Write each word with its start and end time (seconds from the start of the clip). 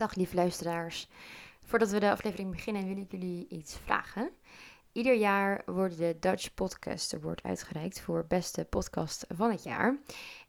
Dag 0.00 0.14
lieve 0.14 0.34
luisteraars. 0.34 1.08
Voordat 1.64 1.90
we 1.90 2.00
de 2.00 2.10
aflevering 2.10 2.50
beginnen 2.50 2.86
wil 2.86 2.96
ik 2.96 3.10
jullie 3.10 3.46
iets 3.48 3.78
vragen. 3.84 4.30
Ieder 4.92 5.14
jaar 5.14 5.62
wordt 5.66 5.98
de 5.98 6.16
Dutch 6.20 6.54
Podcast 6.54 7.14
Award 7.14 7.42
uitgereikt 7.42 8.00
voor 8.00 8.24
beste 8.28 8.64
podcast 8.64 9.24
van 9.28 9.50
het 9.50 9.62
jaar. 9.62 9.98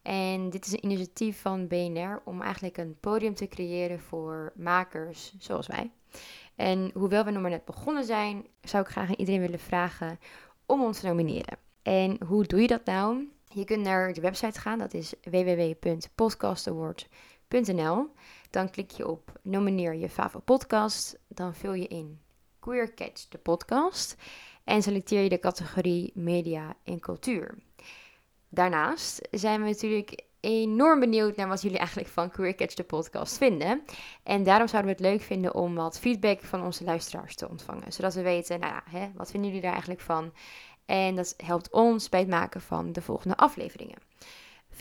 En 0.02 0.50
dit 0.50 0.66
is 0.66 0.72
een 0.72 0.86
initiatief 0.86 1.42
van 1.42 1.68
BNR 1.68 2.22
om 2.26 2.42
eigenlijk 2.42 2.78
een 2.78 2.98
podium 3.00 3.34
te 3.34 3.48
creëren 3.48 4.00
voor 4.00 4.54
makers 4.56 5.34
zoals 5.38 5.68
wij. 5.68 5.92
En 6.56 6.92
hoewel 6.94 7.24
we 7.24 7.32
nog 7.32 7.42
maar 7.42 7.52
net 7.52 7.66
begonnen 7.66 8.04
zijn, 8.04 8.48
zou 8.62 8.84
ik 8.84 8.90
graag 8.90 9.08
aan 9.08 9.16
iedereen 9.16 9.42
willen 9.42 9.60
vragen 9.60 10.20
om 10.66 10.84
ons 10.84 11.00
te 11.00 11.08
nomineren. 11.08 11.58
En 11.82 12.18
hoe 12.26 12.46
doe 12.46 12.62
je 12.62 12.68
dat 12.68 12.86
nou? 12.86 13.28
Je 13.48 13.66
kunt 13.66 13.84
naar 13.84 14.14
de 14.14 14.22
website 14.22 14.60
gaan, 14.60 14.80
dat 14.80 14.94
is 14.94 15.14
www.podcastaward.nl. 15.24 18.10
Dan 18.52 18.70
klik 18.70 18.92
je 18.92 19.08
op 19.08 19.40
nomineer 19.42 19.96
je 19.96 20.10
favoriete 20.10 20.54
podcast. 20.54 21.20
Dan 21.28 21.56
vul 21.56 21.74
je 21.74 21.88
in 21.88 22.20
Queer 22.60 22.94
Catch 22.94 23.28
de 23.28 23.38
podcast 23.38 24.16
en 24.64 24.82
selecteer 24.82 25.22
je 25.22 25.30
de 25.30 25.40
categorie 25.40 26.12
media 26.16 26.76
en 26.84 27.00
cultuur. 27.00 27.58
Daarnaast 28.50 29.28
zijn 29.32 29.62
we 29.62 29.68
natuurlijk 29.68 30.24
enorm 30.40 31.00
benieuwd 31.00 31.36
naar 31.36 31.48
wat 31.48 31.62
jullie 31.62 31.78
eigenlijk 31.78 32.10
van 32.10 32.30
Queer 32.32 32.56
Catch 32.56 32.74
de 32.74 32.84
podcast 32.84 33.38
vinden. 33.38 33.82
En 34.24 34.44
daarom 34.44 34.68
zouden 34.68 34.92
we 34.92 35.04
het 35.04 35.12
leuk 35.12 35.22
vinden 35.22 35.56
om 35.56 35.76
wat 35.76 36.00
feedback 36.00 36.42
van 36.42 36.64
onze 36.64 36.84
luisteraars 36.84 37.36
te 37.36 37.50
ontvangen. 37.50 37.94
Zodat 37.94 38.14
we 38.14 38.22
weten, 38.22 38.60
nou 38.60 38.74
ja, 38.74 38.84
hè, 38.98 39.12
wat 39.16 39.32
vinden 39.32 39.50
jullie 39.50 39.64
daar 39.64 39.72
eigenlijk 39.72 40.02
van? 40.02 40.34
En 40.86 41.16
dat 41.16 41.34
helpt 41.38 41.72
ons 41.72 42.10
bij 42.10 42.20
het 42.20 42.30
maken 42.30 42.62
van 42.62 42.92
de 42.92 43.02
volgende 43.02 43.38
afleveringen. 43.38 44.11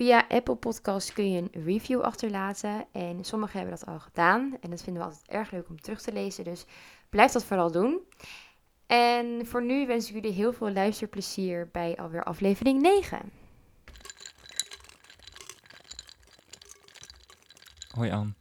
Via 0.01 0.25
Apple 0.29 0.57
Podcasts 0.57 1.13
kun 1.13 1.31
je 1.31 1.39
een 1.41 1.65
review 1.65 2.01
achterlaten. 2.01 2.87
En 2.93 3.25
sommigen 3.25 3.59
hebben 3.59 3.79
dat 3.79 3.89
al 3.89 4.01
gedaan. 4.01 4.57
En 4.61 4.71
dat 4.71 4.83
vinden 4.83 5.03
we 5.03 5.09
altijd 5.09 5.29
erg 5.29 5.51
leuk 5.51 5.69
om 5.69 5.81
terug 5.81 6.01
te 6.01 6.13
lezen. 6.13 6.45
Dus 6.45 6.65
blijf 7.09 7.33
dat 7.33 7.45
vooral 7.45 7.73
doen. 7.73 8.01
En 8.87 9.47
voor 9.47 9.65
nu 9.65 9.87
wens 9.87 10.09
ik 10.09 10.15
jullie 10.15 10.33
heel 10.33 10.53
veel 10.53 10.73
luisterplezier 10.73 11.69
bij 11.73 11.97
alweer 11.97 12.25
aflevering 12.25 12.83
9. 12.83 13.31
Hoi 17.95 18.11
Ann. 18.11 18.35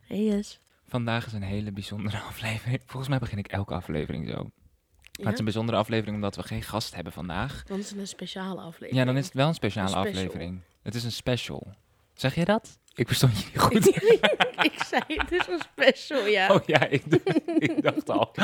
Hey 0.00 0.22
yes. 0.22 0.60
Vandaag 0.86 1.26
is 1.26 1.32
een 1.32 1.42
hele 1.42 1.72
bijzondere 1.72 2.18
aflevering. 2.30 2.80
Volgens 2.86 3.08
mij 3.08 3.18
begin 3.18 3.38
ik 3.38 3.46
elke 3.48 3.74
aflevering 3.74 4.28
zo. 4.28 4.36
Maar 4.36 4.50
Ja? 5.12 5.24
het 5.24 5.32
is 5.32 5.38
een 5.38 5.44
bijzondere 5.44 5.78
aflevering 5.78 6.16
omdat 6.16 6.36
we 6.36 6.42
geen 6.42 6.62
gast 6.62 6.94
hebben 6.94 7.12
vandaag. 7.12 7.64
Dan 7.64 7.78
is 7.78 7.90
het 7.90 7.98
een 7.98 8.06
speciale 8.06 8.60
aflevering. 8.60 8.96
Ja, 8.96 9.04
dan 9.04 9.16
is 9.16 9.24
het 9.24 9.34
wel 9.34 9.48
een 9.48 9.54
speciale 9.54 9.88
Een 9.88 10.06
aflevering. 10.06 10.60
Het 10.84 10.94
is 10.94 11.04
een 11.04 11.12
special. 11.12 11.66
Zeg 12.14 12.34
je 12.34 12.44
dat? 12.44 12.78
Ik 12.94 13.06
verstond 13.06 13.38
je 13.38 13.44
niet 13.46 13.60
goed. 13.60 13.86
ik 14.70 14.82
zei, 14.86 15.02
het 15.06 15.32
is 15.32 15.46
een 15.46 15.60
special, 15.72 16.26
ja. 16.26 16.54
Oh 16.54 16.64
ja, 16.66 16.86
ik, 17.58 17.82
dacht 17.82 18.10
al. 18.10 18.34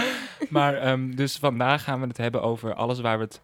Maar 0.49 0.75
ehm, 0.77 1.11
dus 1.15 1.37
vandaag 1.37 1.85
gaan 1.85 2.01
we 2.01 2.07
het 2.07 2.17
hebben 2.17 2.43
over 2.43 2.75
alles 2.75 3.01
waar 3.01 3.19
we 3.19 3.25
het... 3.25 3.41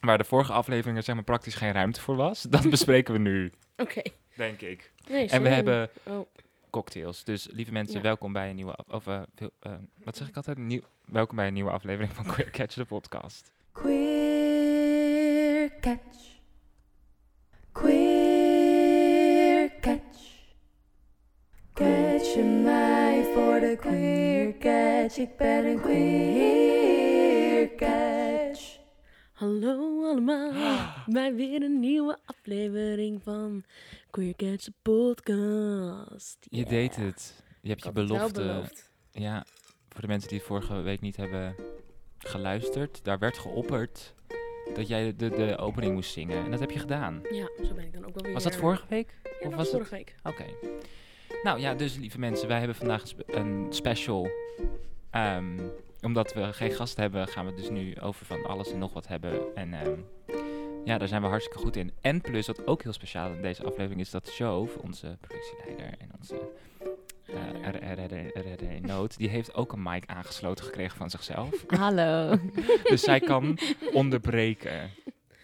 Waar 0.00 0.18
de 0.18 0.24
vorige 0.24 0.52
afleveringen 0.52 1.02
zeg 1.04 1.14
maar 1.14 1.24
praktisch 1.24 1.54
geen 1.54 1.72
ruimte 1.72 2.00
voor 2.00 2.16
was. 2.16 2.42
Dat 2.42 2.70
bespreken 2.76 3.12
we 3.14 3.20
nu, 3.20 3.52
Oké. 3.76 4.02
denk 4.36 4.60
ik. 4.60 4.92
Nee, 5.08 5.28
En 5.28 5.42
we 5.42 5.48
hebben 5.48 5.90
Oh, 6.02 6.26
cocktails. 6.70 7.24
Dus 7.24 7.48
lieve 7.50 7.72
mensen, 7.72 7.96
Ja. 7.96 8.02
welkom 8.02 8.32
bij 8.32 8.48
een 8.50 8.56
nieuwe... 8.56 8.78
Of, 8.88 9.06
eh, 9.06 9.20
eh, 9.60 9.72
wat 10.04 10.16
zeg 10.16 10.28
ik 10.28 10.36
altijd? 10.36 10.58
Nieuw, 10.58 10.80
welkom 11.04 11.36
bij 11.36 11.46
een 11.46 11.54
nieuwe 11.54 11.70
aflevering 11.70 12.12
van 12.14 12.26
Queer 12.26 12.50
Catch, 12.50 12.74
de 12.74 12.84
podcast. 12.84 13.50
Queer 13.72 15.72
Catch. 15.80 16.40
Queer 23.86 24.56
Catch. 24.58 25.16
Ik 25.18 25.36
ben 25.36 25.64
een 25.66 25.80
Queer 25.80 27.74
Catch. 27.76 28.76
hallo 29.32 30.04
allemaal. 30.10 30.52
bij 31.06 31.34
weer 31.34 31.62
een 31.62 31.80
nieuwe 31.80 32.18
aflevering 32.24 33.22
van 33.22 33.64
Queer 34.10 34.34
Cats 34.36 34.70
podcast. 34.82 36.46
Je 36.50 36.64
deed 36.64 36.96
het. 36.96 37.42
Je 37.62 37.68
hebt 37.68 37.84
Ik 37.84 37.92
je 37.94 38.00
had 38.00 38.08
het 38.08 38.08
wel 38.08 38.16
belofte. 38.16 38.40
beloofd. 38.40 38.90
Ja, 39.10 39.44
voor 39.88 40.00
de 40.00 40.06
mensen 40.06 40.28
die 40.28 40.38
het 40.38 40.46
vorige 40.46 40.80
week 40.80 41.00
niet 41.00 41.16
hebben 41.16 41.54
geluisterd. 42.18 43.04
Daar 43.04 43.18
werd 43.18 43.38
geopperd 43.38 44.14
dat 44.74 44.88
jij 44.88 45.16
de, 45.16 45.28
de 45.30 45.56
opening 45.58 45.94
moest 45.94 46.12
zingen. 46.12 46.44
En 46.44 46.50
dat 46.50 46.60
heb 46.60 46.70
je 46.70 46.78
gedaan. 46.78 47.20
Ja, 47.30 47.48
zo 47.66 47.74
ben 47.74 47.84
ik 47.84 47.92
dan 47.92 48.06
ook 48.06 48.14
wel 48.14 48.22
weer. 48.22 48.32
Was 48.32 48.42
dat 48.42 48.56
vorige 48.56 48.86
week? 48.88 49.14
Ja, 49.22 49.30
of 49.30 49.38
dat 49.40 49.42
was 49.50 49.54
was 49.54 49.66
het- 49.66 49.74
vorige 49.76 49.94
week. 49.94 50.14
Oké. 50.22 50.44
Nou 51.42 51.60
ja, 51.60 51.74
dus 51.74 51.96
lieve 51.96 52.18
mensen, 52.18 52.48
wij 52.48 52.58
hebben 52.58 52.76
vandaag 52.76 53.00
een 53.00 53.06
spe- 53.08 53.24
een 53.36 53.66
special. 53.70 54.28
Ehm, 55.10 55.58
omdat 56.02 56.32
we 56.34 56.52
geen 56.52 56.70
gast 56.70 56.96
hebben, 56.96 57.28
gaan 57.28 57.46
we 57.46 57.54
dus 57.54 57.70
nu 57.70 58.00
over 58.00 58.26
van 58.26 58.44
alles 58.44 58.72
en 58.72 58.78
nog 58.78 58.92
wat 58.92 59.08
hebben. 59.08 59.54
En 59.56 59.74
ehm, 59.74 59.94
ja, 60.84 60.98
daar 60.98 61.08
zijn 61.08 61.22
we 61.22 61.28
hartstikke 61.28 61.58
goed 61.58 61.76
in. 61.76 61.92
En 62.00 62.20
plus, 62.20 62.46
wat 62.46 62.66
ook 62.66 62.82
heel 62.82 62.92
speciaal 62.92 63.32
in 63.32 63.42
deze 63.42 63.64
aflevering 63.64 64.00
is, 64.00 64.10
dat 64.10 64.28
Shove, 64.28 64.78
onze 64.82 65.16
productieleider 65.20 65.98
en 65.98 66.10
onze 66.18 66.36
eh, 67.26 67.34
Ja, 67.62 67.70
redder- 67.70 68.30
redder 68.42 68.70
in 68.70 68.86
nood, 68.86 69.16
die 69.16 69.28
heeft 69.28 69.54
ook 69.54 69.72
een 69.72 69.82
mic 69.82 70.04
aangesloten 70.06 70.64
gekregen 70.64 70.96
van 70.96 71.10
zichzelf. 71.10 71.64
Hallo. 71.80 72.36
dus 72.82 73.02
zij 73.02 73.20
kan 73.20 73.58
onderbreken. 73.92 74.90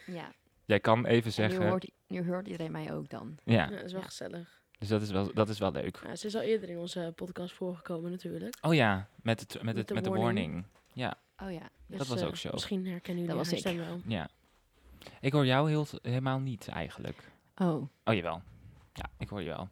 Ja, 0.07 0.33
Jij 0.65 0.81
kan 0.81 0.99
even 1.07 1.17
en 1.17 1.23
nu 1.25 1.31
zeggen... 1.31 1.69
hoort, 1.69 1.91
nu 2.07 2.27
hoort 2.27 2.47
iedereen 2.47 2.73
mij 2.73 2.93
ook 2.95 3.09
dan. 3.09 3.37
Ja, 3.45 3.55
Ja, 3.55 3.67
dat 3.77 3.85
is 3.85 3.93
wel 3.93 4.01
Ja. 4.01 4.07
gezellig. 4.07 4.58
Dus 4.79 4.89
dat 4.89 5.03
is 5.03 5.11
wel, 5.11 5.31
dat 5.35 5.49
is 5.49 5.59
wel 5.59 5.73
leuk. 5.73 6.01
Ja, 6.05 6.17
ze 6.17 6.27
is 6.27 6.35
al 6.35 6.41
eerder 6.41 6.69
in 6.69 6.79
onze 6.79 7.13
podcast 7.17 7.55
voorgekomen 7.55 8.11
natuurlijk. 8.11 8.57
Oh 8.61 8.75
ja, 8.75 9.09
met, 9.23 9.41
het, 9.41 9.55
met, 9.55 9.63
Met 9.63 9.77
het, 9.77 9.89
de 9.89 9.95
met 9.95 10.05
de 10.05 10.11
warning. 10.11 10.37
warning. 10.37 10.65
Ja, 10.93 11.19
Oh 11.43 11.53
ja. 11.53 11.69
Dus, 11.87 12.09
was 12.09 12.21
eh, 12.21 12.27
ook 12.27 12.37
zo. 12.37 12.51
Misschien 12.53 12.87
herkennen 12.87 13.25
jullie 13.25 13.39
Dat 13.39 13.51
was 13.51 13.65
ik. 13.65 13.77
wel. 13.77 14.01
ja. 14.07 14.29
Ik 15.21 15.33
hoor 15.33 15.47
jou 15.47 15.69
heel, 15.69 15.87
helemaal 16.03 16.39
niet 16.39 16.69
eigenlijk. 16.69 17.31
Oh. 17.57 17.89
Oh, 18.05 18.15
jawel. 18.15 18.43
Ja, 18.93 19.11
ik 19.19 19.29
hoor 19.29 19.43
je 19.43 19.49
wel. 19.49 19.69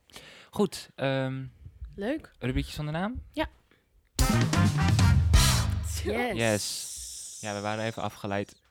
Goed, 0.51 0.91
ehm 0.95 1.45
Leuk. 1.95 2.31
rubriekjes 2.39 2.75
van 2.75 2.87
de 2.87 2.93
naam? 2.93 3.23
Yes. 3.33 3.47
Yes. 6.35 7.39
Ja, 7.41 7.55
we 7.55 7.61
waren 7.61 7.85
even 7.85 8.03
afgeleid, 8.03 8.63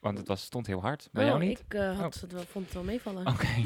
want 0.00 0.18
het 0.18 0.28
was, 0.28 0.42
stond 0.42 0.66
heel 0.66 0.80
hard. 0.80 1.08
Bij 1.12 1.22
oh, 1.24 1.28
jou 1.28 1.44
niet? 1.44 1.60
Ik 1.60 1.74
eh, 1.74 1.98
had 1.98 2.14
het 2.14 2.32
wel, 2.32 2.44
vond 2.44 2.64
het 2.64 2.74
wel 2.74 2.84
meevallen. 2.84 3.26
Oké. 3.26 3.46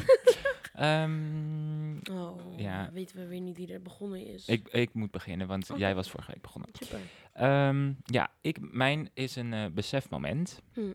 Ehm, 0.79 1.97
Oh, 2.11 2.59
Ja. 2.59 2.91
weten 2.93 3.17
we 3.17 3.27
weer 3.27 3.41
niet 3.41 3.57
wie 3.57 3.73
er 3.73 3.83
begonnen 3.83 4.27
is. 4.27 4.47
ik, 4.49 4.69
ik 4.69 4.95
moet 4.95 5.11
beginnen, 5.11 5.47
want 5.47 5.71
jij 5.77 5.95
was 5.95 6.11
vorige 6.11 6.33
week 6.33 6.43
begonnen. 6.43 6.71
Super. 6.73 7.01
Ehm, 7.33 7.93
ja, 8.05 8.31
ik, 8.41 8.73
mijn 8.73 9.11
is 9.15 9.37
een 9.37 9.53
eh, 9.53 9.67
besefmoment. 9.73 10.63
Hm. 10.73 10.93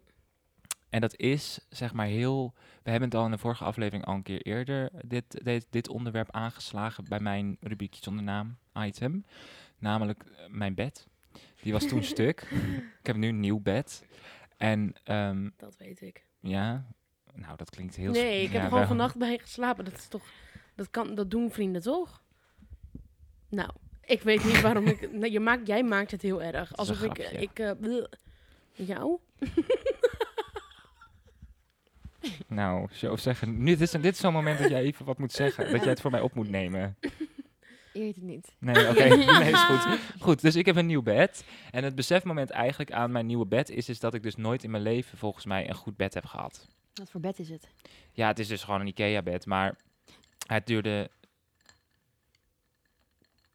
En 0.89 1.01
dat 1.01 1.17
is, 1.17 1.59
zeg 1.69 1.93
maar, 1.93 2.05
heel... 2.05 2.53
We 2.83 2.89
hebben 2.89 3.09
het 3.09 3.17
al 3.17 3.25
in 3.25 3.31
de 3.31 3.37
vorige 3.37 3.63
aflevering 3.63 4.05
al 4.05 4.13
een 4.15 4.21
keer 4.23 4.41
eerder 4.41 4.89
dit, 5.05 5.43
dit, 5.45 5.67
dit 5.69 5.89
onderwerp 5.89 6.31
aangeslagen 6.31 7.03
bij 7.03 7.19
mijn 7.19 7.57
rubriekje 7.59 8.03
zonder 8.03 8.23
naam 8.23 8.57
item. 8.73 9.25
Namelijk 9.77 10.23
eh, 10.23 10.45
mijn 10.49 10.73
bed. 10.75 11.07
Die 11.61 11.71
was 11.71 11.87
toen 11.87 12.03
stuk. 12.13 12.41
Ik 12.99 13.05
heb 13.05 13.15
nu 13.15 13.27
een 13.27 13.39
nieuw 13.39 13.59
bed. 13.59 14.05
En 14.57 14.93
ehm, 15.03 15.49
Dat 15.57 15.77
weet 15.77 16.01
ik. 16.01 16.25
ja, 16.39 16.85
nou 17.33 17.57
dat 17.57 17.69
klinkt 17.69 17.95
heel... 17.95 18.11
nee, 18.11 18.43
ik 18.43 18.51
heb 18.51 18.53
ja, 18.53 18.61
er 18.61 18.69
gewoon 18.69 18.87
vannacht 18.87 19.17
bij 19.17 19.37
geslapen. 19.37 19.85
Dat 19.85 19.93
is 19.93 20.07
toch... 20.07 20.23
Dat, 20.75 20.89
kan, 20.89 21.15
dat 21.15 21.31
doen 21.31 21.51
vrienden 21.51 21.81
toch? 21.81 22.21
Nou, 23.49 23.69
ik 24.05 24.21
weet 24.21 24.43
niet 24.43 24.61
waarom 24.61 24.85
ik... 24.85 25.11
Nee, 25.19 25.31
je 25.31 25.39
maakt, 25.39 25.67
jij 25.67 25.83
maakt 25.83 26.11
het 26.11 26.21
heel 26.21 26.41
erg. 26.41 26.75
Alsof 26.75 27.01
ik... 27.01 27.13
grapje. 27.13 27.41
ik 27.41 27.59
eh, 27.59 27.71
bleh. 27.79 28.05
jou? 28.73 29.17
Nou, 32.47 32.87
zo 32.91 33.15
zeggen. 33.15 33.63
Nu, 33.63 33.71
dit 33.71 33.81
is, 33.81 33.91
dit 33.91 34.13
is 34.13 34.17
zo'n 34.17 34.33
moment 34.33 34.59
dat 34.59 34.69
jij 34.69 34.81
even 34.81 35.05
wat 35.05 35.17
moet 35.17 35.31
zeggen. 35.31 35.71
Dat 35.71 35.81
jij 35.81 35.89
het 35.89 36.01
voor 36.01 36.11
mij 36.11 36.21
op 36.21 36.33
moet 36.33 36.49
nemen. 36.49 36.97
Je 37.93 37.99
weet 37.99 38.15
het 38.15 38.23
niet. 38.23 38.55
Nee, 38.59 38.89
oké. 38.89 39.03
Nee, 39.39 39.51
is 39.51 39.63
goed. 39.63 39.99
Goed, 40.19 40.41
dus 40.41 40.55
ik 40.55 40.65
heb 40.65 40.75
een 40.75 40.85
nieuw 40.85 41.01
bed. 41.01 41.45
En 41.71 41.83
het 41.83 41.95
besefmoment 41.95 42.49
eigenlijk 42.49 42.91
aan 42.91 43.11
mijn 43.11 43.25
nieuwe 43.25 43.45
bed 43.45 43.69
is, 43.69 43.89
is 43.89 43.99
dat 43.99 44.13
ik 44.13 44.23
dus 44.23 44.35
nooit 44.35 44.63
in 44.63 44.71
mijn 44.71 44.83
leven 44.83 45.17
volgens 45.17 45.45
mij 45.45 45.69
een 45.69 45.75
goed 45.75 45.97
bed 45.97 46.13
heb 46.13 46.25
gehad. 46.25 46.67
Wat 46.93 47.09
voor 47.11 47.21
bed 47.21 47.39
is 47.39 47.49
het? 47.49 47.69
Ja, 48.11 48.27
het 48.27 48.39
is 48.39 48.47
dus 48.47 48.63
gewoon 48.63 48.79
een 48.81 48.87
IKEA-bed, 48.87 49.45
maar 49.45 49.75
het 50.47 50.65
duurde... 50.67 51.09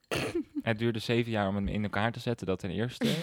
het 0.62 0.78
duurde 0.78 0.98
zeven 0.98 1.30
jaar 1.30 1.48
om 1.48 1.54
hem 1.54 1.68
in 1.68 1.82
elkaar 1.82 2.12
te 2.12 2.20
zetten, 2.20 2.46
dat 2.46 2.58
ten 2.58 2.70
eerste. 2.70 3.14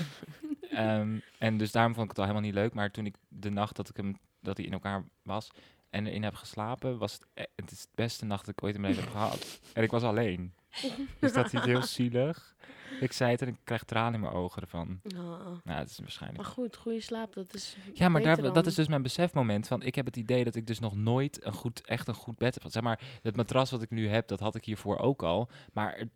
Ehm, 0.70 1.20
en 1.38 1.58
dus 1.58 1.72
daarom 1.72 1.94
vond 1.94 2.04
ik 2.04 2.10
het 2.10 2.20
al 2.20 2.26
helemaal 2.26 2.48
niet 2.48 2.58
leuk. 2.60 2.74
Maar 2.74 2.92
toen 2.92 3.06
ik 3.06 3.16
de 3.28 3.50
nacht 3.50 3.76
dat, 3.76 3.90
ik 3.90 3.98
hem, 3.98 4.18
dat 4.40 4.58
hij 4.58 4.66
in 4.66 4.74
elkaar 4.74 5.04
was 5.24 5.52
en 5.90 6.08
erin 6.08 6.24
heb 6.24 6.36
geslapen, 6.36 6.98
was 6.98 7.14
het, 7.14 7.26
e- 7.34 7.44
het 7.56 7.72
is 7.72 7.82
de 7.82 7.88
beste 7.96 8.26
nacht 8.26 8.46
dat 8.46 8.54
ik 8.58 8.64
ooit 8.64 8.76
in 8.76 8.82
mijn 8.82 8.94
leven 8.94 9.10
heb 9.10 9.18
gehad. 9.20 9.60
En 9.74 9.84
ik 9.84 9.92
was 9.92 10.04
alleen. 10.04 10.54
Dus 11.20 11.34
dat 11.34 11.46
is 11.46 11.52
niet 11.52 11.64
heel 11.64 11.84
zielig. 11.84 12.56
Ik 13.00 13.12
zei 13.12 13.32
het 13.32 13.42
en 13.42 13.48
ik 13.48 13.56
krijg 13.64 13.84
tranen 13.84 14.14
in 14.14 14.20
mijn 14.20 14.34
ogen 14.34 14.62
ervan. 14.62 15.00
Oh. 15.16 15.48
Nou, 15.64 15.80
dat 15.80 15.90
is 15.90 16.00
waarschijnlijk. 16.00 16.44
Maar 16.44 16.52
goed, 16.52 16.76
goede 16.76 17.02
slaap, 17.02 17.34
dat 17.34 17.54
is 17.54 17.78
Ja, 17.94 18.10
maar 18.10 18.22
daar, 18.22 18.54
dat 18.54 18.66
is 18.66 18.76
dus 18.76 18.88
mijn 18.88 19.02
besefmoment. 19.02 19.68
Van, 19.68 19.82
ik 19.82 19.96
heb 19.96 20.06
het 20.06 20.18
idee 20.18 20.44
dat 20.44 20.56
ik 20.56 20.68
dus 20.68 20.80
nog 20.80 20.96
nooit 20.96 21.46
een 21.46 21.54
goed, 21.54 21.82
echt 21.82 22.08
een 22.08 22.14
goed 22.14 22.38
bed 22.38 22.54
heb. 22.54 22.72
Zeg 22.72 22.84
maar, 22.84 23.00
het 23.22 23.36
matras 23.36 23.72
wat 23.72 23.82
ik 23.82 23.90
nu 23.90 24.08
heb, 24.08 24.28
dat 24.28 24.40
had 24.40 24.56
ik 24.56 24.66
hiervoor 24.66 24.98
ook 24.98 25.24
al. 25.24 25.50
Maar 25.74 25.98
het 25.98 26.10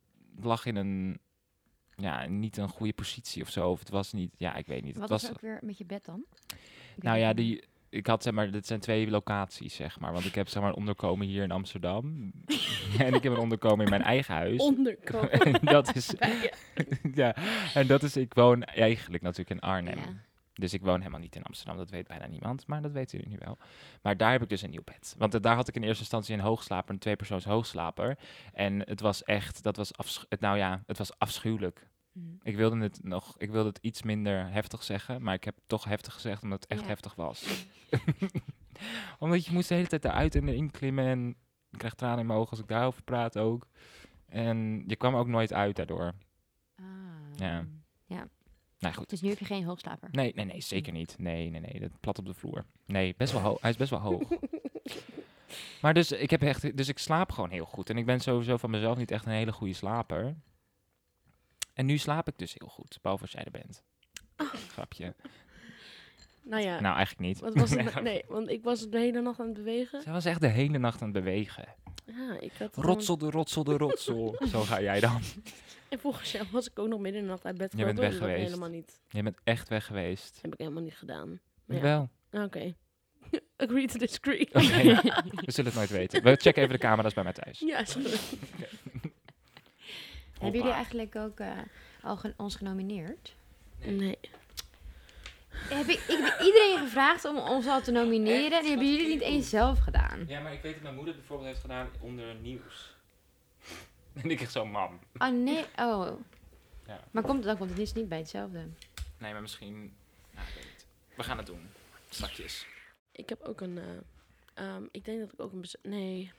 lag 0.46 0.66
in 0.66 0.76
een 0.76 1.20
ja, 1.96 2.26
niet 2.26 2.58
een 2.58 2.70
goede 2.70 2.94
positie 2.94 3.42
of 3.42 3.50
zo. 3.50 3.70
Of 3.70 3.80
het 3.80 3.90
was 3.90 4.14
niet, 4.14 4.32
ja, 4.38 4.56
ik 4.56 4.68
weet 4.68 4.84
niet. 4.84 4.94
Wat 4.94 5.02
het 5.02 5.12
was 5.12 5.22
was, 5.22 5.32
ook 5.32 5.42
weer 5.42 5.60
met 5.62 5.78
je 5.78 5.86
bed 5.86 6.06
dan? 6.06 6.26
Ik 6.96 7.04
nou 7.04 7.18
ja, 7.18 7.34
die, 7.34 7.64
ik 7.90 8.08
had 8.08 8.24
zeg 8.24 8.34
maar, 8.34 8.52
dit 8.52 8.68
zijn 8.68 8.80
twee 8.80 9.10
locaties 9.10 9.76
zeg 9.76 10.00
maar. 10.00 10.14
Want 10.14 10.26
ik 10.26 10.36
heb 10.36 10.48
zeg 10.48 10.62
maar 10.62 10.72
een 10.72 10.78
onderkomen 10.78 11.28
hier 11.28 11.44
in 11.44 11.52
Amsterdam. 11.52 12.32
en 12.98 13.14
ik 13.14 13.24
heb 13.24 13.34
een 13.34 13.38
onderkomen 13.38 13.84
in 13.86 13.90
mijn 13.90 14.04
eigen 14.04 14.34
huis. 14.34 14.60
Onderkomen. 14.60 15.32
En 15.40 15.60
dat 15.62 15.96
is, 15.96 16.14
ja, 17.14 17.36
en 17.74 17.88
dat 17.88 18.04
is, 18.04 18.18
ik 18.18 18.34
woon 18.34 18.64
eigenlijk 18.64 19.24
natuurlijk 19.24 19.62
in 19.62 19.70
Arnhem. 19.70 19.98
Ja. 19.98 20.28
Dus 20.54 20.74
ik 20.74 20.82
woon 20.82 21.00
helemaal 21.00 21.20
niet 21.20 21.36
in 21.36 21.44
Amsterdam, 21.44 21.78
dat 21.78 21.90
weet 21.90 22.08
bijna 22.08 22.28
niemand, 22.28 22.68
maar 22.68 22.82
dat 22.82 22.92
weten 22.92 23.18
jullie 23.18 23.34
nu 23.34 23.40
wel. 23.46 23.58
Maar 24.02 24.18
daar 24.18 24.32
heb 24.32 24.42
ik 24.42 24.50
dus 24.50 24.62
een 24.62 24.70
nieuw 24.70 24.84
bed. 24.84 25.16
Want 25.18 25.34
eh, 25.34 25.42
daar 25.42 25.56
had 25.56 25.68
ik 25.68 25.76
in 25.76 25.84
eerste 25.84 26.00
instantie 26.00 26.34
een 26.34 26.42
hoogslaper, 26.42 26.94
een 26.94 27.00
tweepersoons 27.00 27.46
hoogslaper. 27.46 28.18
En 28.54 28.80
het 28.80 29.02
was 29.02 29.24
echt, 29.24 29.64
dat 29.64 29.78
was, 29.78 30.26
nou 30.40 30.58
ja, 30.58 30.84
het 30.86 30.98
was 30.98 31.18
afschuwelijk. 31.18 31.88
Hm. 32.20 32.48
Ik 32.50 32.56
wilde 32.56 32.78
het 32.80 33.04
nog, 33.04 33.38
ik 33.38 33.52
wilde 33.52 33.70
het 33.70 33.80
iets 33.82 34.02
minder 34.04 34.52
heftig 34.52 34.84
zeggen, 34.84 35.22
maar 35.22 35.34
ik 35.34 35.44
heb 35.44 35.56
toch 35.68 35.84
heftig 35.84 36.14
gezegd 36.14 36.44
omdat 36.44 36.62
het 36.62 36.70
echt 36.72 36.82
Ja. 36.82 36.88
heftig 36.88 37.16
was. 37.16 37.66
omdat 39.20 39.46
je 39.46 39.52
moest 39.54 39.70
de 39.70 39.76
hele 39.76 39.88
tijd 39.88 40.06
eruit 40.06 40.36
en 40.36 40.48
erin 40.48 40.72
klimmen 40.72 41.06
en 41.06 41.30
ik 41.72 41.78
krijg 41.78 41.94
tranen 41.94 42.20
in 42.20 42.26
mijn 42.26 42.40
ogen 42.40 42.52
als 42.52 42.60
ik 42.60 42.68
daarover 42.68 43.04
praat 43.04 43.38
ook. 43.38 43.68
En 44.26 44.84
je 44.88 44.96
kwam 44.96 45.16
ook 45.16 45.28
nooit 45.28 45.54
uit 45.54 45.76
daardoor. 45.76 46.14
Ah. 46.76 46.86
Ja. 47.36 47.66
Nou 48.80 48.94
goed. 48.94 49.10
Dus 49.10 49.22
nu 49.22 49.30
heb 49.30 49.40
je 49.40 49.46
geen 49.46 49.64
hoogslaper. 49.64 50.10
Nee, 50.12 50.32
nee, 50.36 50.46
nee, 50.46 50.62
zeker 50.62 50.94
niet. 50.94 51.16
Nee, 51.18 51.50
nee, 51.50 51.62
nee. 51.62 51.80
Dat 51.80 52.00
plat 52.00 52.18
op 52.20 52.26
de 52.26 52.34
vloer. 52.34 52.66
Nee, 52.86 53.14
best 53.18 53.34
wel 53.34 53.42
hoog. 53.42 53.62
Hij 53.62 53.70
is 53.70 53.78
best 53.78 53.90
wel 53.90 54.00
hoog. 54.00 54.22
maar 55.82 55.94
dus 55.94 56.12
ik 56.12 56.30
heb 56.30 56.42
echt, 56.42 56.78
dus 56.78 56.88
ik 56.88 56.98
slaap 56.98 57.32
gewoon 57.32 57.50
heel 57.50 57.66
goed. 57.66 57.90
En 57.90 57.98
ik 57.98 58.06
ben 58.06 58.20
sowieso 58.20 58.58
van 58.58 58.70
mezelf 58.70 58.98
niet 58.98 59.12
echt 59.12 59.26
een 59.26 59.32
hele 59.32 59.52
goede 59.52 59.74
slaper. 59.74 60.36
En 61.80 61.86
nu 61.86 61.98
slaap 61.98 62.28
ik 62.28 62.38
dus 62.38 62.56
heel 62.58 62.68
goed, 62.68 62.98
behalve 63.02 63.24
als 63.24 63.32
jij 63.32 63.44
er 63.44 63.52
bent. 63.52 63.84
Grapje. 64.72 65.16
Nou 66.44 66.64
ja, 66.64 66.80
Nou, 66.80 66.96
eigenlijk 66.96 67.28
niet. 67.28 67.40
wat 67.40 67.54
was 67.54 67.70
het? 67.70 68.02
Nee, 68.02 68.24
want 68.28 68.50
ik 68.50 68.64
was 68.64 68.90
de 68.90 69.00
hele 69.00 69.22
nacht 69.22 69.40
aan 69.40 69.46
het 69.46 69.56
bewegen. 69.56 70.02
Zij 70.02 70.12
was 70.14 70.26
echt 70.26 70.42
de 70.42 70.48
hele 70.48 70.78
nacht 70.78 71.02
aan 71.02 71.08
het 71.14 71.24
bewegen. 71.24 71.76
Ja, 72.06 72.40
ik 72.40 72.52
had 72.60 72.76
Rotsel 72.76 73.18
de 73.18 73.30
rotsel 73.30 73.64
de 73.64 73.78
rotsel. 73.78 74.36
Zo 74.52 74.62
ga 74.62 74.82
jij 74.82 75.00
dan. 75.00 75.22
En 75.90 76.00
volgens 76.00 76.32
jou 76.32 76.46
was 76.52 76.70
ik 76.70 76.80
ook 76.80 76.88
nog 76.88 77.00
midden 77.00 77.22
in 77.22 77.28
de 77.28 77.32
nacht 77.34 77.46
uit 77.46 77.58
bed 77.58 77.74
Je 77.78 77.86
bent 77.86 78.00
weg. 78.00 78.12
Dat 78.12 78.20
geweest. 78.20 78.44
helemaal 78.46 78.70
niet. 78.70 79.00
Je 79.08 79.24
bent 79.24 79.38
echt 79.44 79.70
weg 79.70 79.86
geweest. 79.86 80.40
heb 80.42 80.54
ik 80.54 80.60
helemaal 80.60 80.84
niet 80.84 80.98
gedaan. 80.98 81.40
Ja, 81.66 81.80
Wel. 81.80 82.10
Oké. 82.32 82.76
Agree 83.58 83.88
to 83.88 83.98
disagree. 84.00 84.48
We 84.52 85.42
zullen 85.46 85.72
het 85.72 85.76
nooit 85.80 85.90
weten. 85.90 86.24
We 86.24 86.36
checken 86.36 86.64
even 86.64 86.74
de 86.74 86.82
camera's 86.82 87.14
bij 87.14 87.24
mij 87.24 87.34
thuis. 87.34 87.60
ja, 87.60 87.86
sorry. 87.86 88.10
Hebben 90.40 90.60
jullie 90.60 90.76
eigenlijk 90.76 91.16
ook 91.16 91.40
eh, 91.40 91.58
al 92.04 92.20
ons 92.38 92.56
genomineerd? 92.56 93.36
Nee. 93.80 94.18
Heb 95.52 95.88
ik, 95.88 96.00
ik 96.00 96.18
heb 96.24 96.40
iedereen 96.42 96.78
gevraagd 96.78 97.26
om 97.26 97.38
ons 97.38 97.68
al 97.68 97.82
te 97.82 97.92
nomineren 97.92 98.52
en 98.58 98.62
die 98.62 98.70
hebben 98.70 98.92
jullie 98.92 99.08
niet 99.08 99.22
eens 99.22 99.50
zelf 99.50 99.80
gedaan. 99.80 100.26
Ja, 100.28 100.40
maar 100.40 100.54
ik 100.54 100.62
weet 100.62 100.74
dat 100.74 100.82
mijn 100.82 100.96
moeder 100.96 101.14
het 101.14 101.22
bijvoorbeeld 101.22 101.50
heeft 101.50 101.62
gedaan 101.62 101.90
onder 102.00 102.36
nieuws. 102.36 102.96
En 104.24 104.32
ik 104.32 104.42
echt 104.42 104.52
zo, 104.52 104.66
mam. 104.66 105.00
Oh 105.18 105.28
nee, 105.30 105.66
oh. 105.76 106.08
Ja. 106.88 107.04
Maar 107.12 107.24
komt, 107.24 107.44
dan 107.44 107.58
komt 107.58 107.70
het 107.70 107.80
niet, 107.80 107.96
niet 107.96 108.10
bij 108.10 108.18
hetzelfde. 108.18 108.68
Nee, 109.18 109.32
maar 109.32 109.42
misschien... 109.42 109.94
Nou, 110.32 110.48
ik 110.48 110.54
weet 110.54 110.64
niet. 110.64 110.86
We 111.16 111.24
gaan 111.24 111.38
het 111.38 111.46
doen. 111.46 111.70
Strakjes. 112.10 112.66
Ik 113.12 113.30
heb 113.30 113.42
ook 113.44 113.62
een... 113.62 113.78
eh, 113.78 114.66
ehm, 114.66 114.84
ik 114.92 115.06
denk 115.06 115.20
dat 115.20 115.34
ik 115.34 115.40
ook 115.40 115.52
een... 115.52 115.66
Nee. 115.82 116.32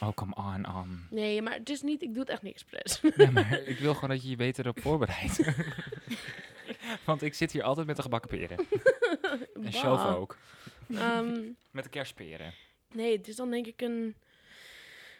Oh, 0.00 0.08
come 0.14 0.34
on, 0.34 0.66
on. 0.76 1.06
Nee, 1.10 1.42
maar 1.42 1.54
het 1.54 1.70
is 1.70 1.82
niet... 1.82 2.02
Ik 2.02 2.10
doe 2.12 2.20
het 2.20 2.28
echt 2.30 2.42
niet 2.42 2.52
expres. 2.54 3.00
Ja, 3.16 3.30
maar 3.30 3.52
ik 3.72 3.78
wil 3.78 3.94
gewoon 3.94 4.10
dat 4.10 4.22
je 4.22 4.28
je 4.28 4.36
beter 4.36 4.68
op 4.68 4.80
voorbereidt. 4.80 5.40
Want 7.04 7.22
ik 7.22 7.34
zit 7.34 7.52
hier 7.52 7.62
altijd 7.62 7.86
met 7.86 7.96
de 7.96 8.02
gebakken 8.02 8.30
peren. 8.30 8.58
En 9.62 9.72
chauve 9.72 10.06
ook. 10.16 10.36
Ehm, 10.94 11.40
Met 11.70 11.84
de 11.84 11.90
kerstperen. 11.90 12.54
nee, 12.92 13.16
het 13.16 13.28
is 13.28 13.36
dan 13.36 13.50
denk 13.50 13.66
ik 13.66 13.80
een 13.80 14.16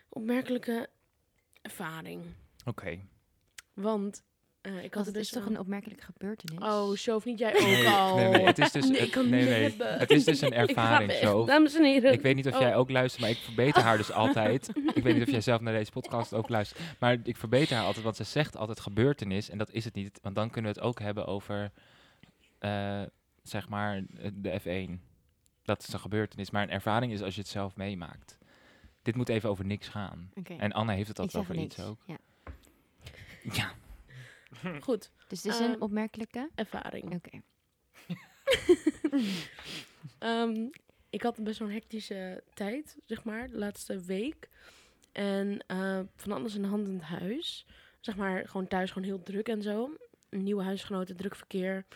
opmerkelijke 0.08 0.88
ervaring. 1.62 2.22
Oké. 2.64 2.98
Want 3.74 4.22
eh, 4.76 4.84
ik 4.84 4.94
had 4.94 5.06
het 5.06 5.14
het 5.14 5.24
is 5.24 5.30
dus 5.30 5.42
toch 5.42 5.50
een 5.50 5.58
opmerkelijke 5.58 6.04
gebeurtenis? 6.04 6.62
Oh, 6.62 6.94
Shove, 6.94 7.28
niet 7.28 7.38
jij 7.38 7.54
ook 7.54 7.60
Nee, 7.62 7.88
al. 7.88 8.16
nee, 8.16 8.28
nee, 8.28 8.44
het 8.46 8.58
is 8.58 8.72
dus, 8.72 8.88
Nee, 8.88 8.96
ik 8.96 9.00
het, 9.00 9.10
kan 9.10 9.28
nee, 9.28 9.74
het 9.80 10.10
is 10.10 10.24
dus 10.24 10.40
een 10.40 10.52
Ik 10.52 10.54
ga 10.54 10.66
ervaring 10.66 11.12
zo. 11.12 11.44
Dames 11.44 11.74
en 11.74 11.84
heren. 11.84 12.12
Ik 12.12 12.20
weet 12.20 12.34
niet 12.34 12.46
of 12.46 12.54
Oh. 12.54 12.60
jij 12.60 12.76
ook 12.76 12.90
luistert, 12.90 13.22
maar 13.22 13.30
ik 13.30 13.36
verbeter 13.36 13.82
haar 13.82 13.96
dus 13.96 14.12
altijd. 14.24 14.68
Ik 14.94 15.02
weet 15.02 15.14
niet 15.14 15.22
of 15.22 15.30
jij 15.30 15.40
zelf 15.40 15.60
naar 15.60 15.72
deze 15.72 15.90
podcast 15.90 16.34
ook 16.34 16.48
luistert. 16.48 16.80
Maar 16.98 17.16
ik 17.22 17.36
verbeter 17.36 17.76
haar 17.76 17.84
altijd, 17.84 18.04
want 18.04 18.16
ze 18.16 18.24
zegt 18.24 18.56
altijd 18.56 18.80
gebeurtenis. 18.80 19.50
En 19.50 19.58
dat 19.58 19.70
is 19.72 19.84
het 19.84 19.94
niet. 19.94 20.18
Want 20.22 20.34
dan 20.34 20.50
kunnen 20.50 20.72
we 20.72 20.78
het 20.78 20.88
ook 20.88 21.00
hebben 21.00 21.26
over, 21.26 21.70
eh, 22.58 23.02
zeg 23.42 23.68
maar, 23.68 24.02
de 24.34 24.60
F1. 24.60 25.00
Dat 25.62 25.82
is 25.82 25.92
een 25.92 26.00
gebeurtenis. 26.00 26.50
Maar 26.50 26.62
een 26.62 26.70
ervaring 26.70 27.12
is 27.12 27.22
als 27.22 27.34
je 27.34 27.40
het 27.40 27.50
zelf 27.50 27.76
meemaakt. 27.76 28.38
Dit 29.02 29.16
moet 29.16 29.28
even 29.28 29.48
over 29.50 29.64
niks 29.64 29.88
gaan. 29.88 30.30
En 30.58 30.72
Anne 30.72 30.92
heeft 30.92 31.08
het 31.08 31.18
altijd 31.18 31.42
over 31.42 31.54
niks. 31.54 31.76
iets 31.76 31.84
ook. 31.86 31.98
Ja. 32.06 32.16
Ja. 33.52 33.70
Goed, 34.80 35.10
Dus 35.28 35.42
het 35.42 35.52
is 35.52 35.60
Ehm, 35.60 35.70
een 35.72 35.80
opmerkelijke? 35.80 36.50
ervaring. 36.54 37.14
Oké. 37.14 37.40
Ehm, 40.18 40.68
ik 41.10 41.22
had 41.22 41.42
best 41.44 41.58
wel 41.58 41.68
een 41.68 41.74
hectische 41.74 42.42
tijd, 42.54 42.96
zeg 43.06 43.24
maar, 43.24 43.48
de 43.48 43.58
laatste 43.58 44.00
week. 44.00 44.48
En 45.12 45.64
eh, 45.66 46.00
van 46.16 46.32
alles 46.32 46.54
in 46.54 46.62
de 46.62 46.68
hand 46.68 46.86
in 46.88 46.94
het 46.94 47.02
huis. 47.02 47.66
Zeg 48.00 48.16
maar, 48.16 48.48
gewoon 48.48 48.68
thuis 48.68 48.90
gewoon 48.90 49.08
heel 49.08 49.22
druk 49.22 49.48
en 49.48 49.62
zo. 49.62 49.96
Nieuwe 50.30 50.62
huisgenoten, 50.62 51.16
druk 51.16 51.34
verkeer. 51.34 51.86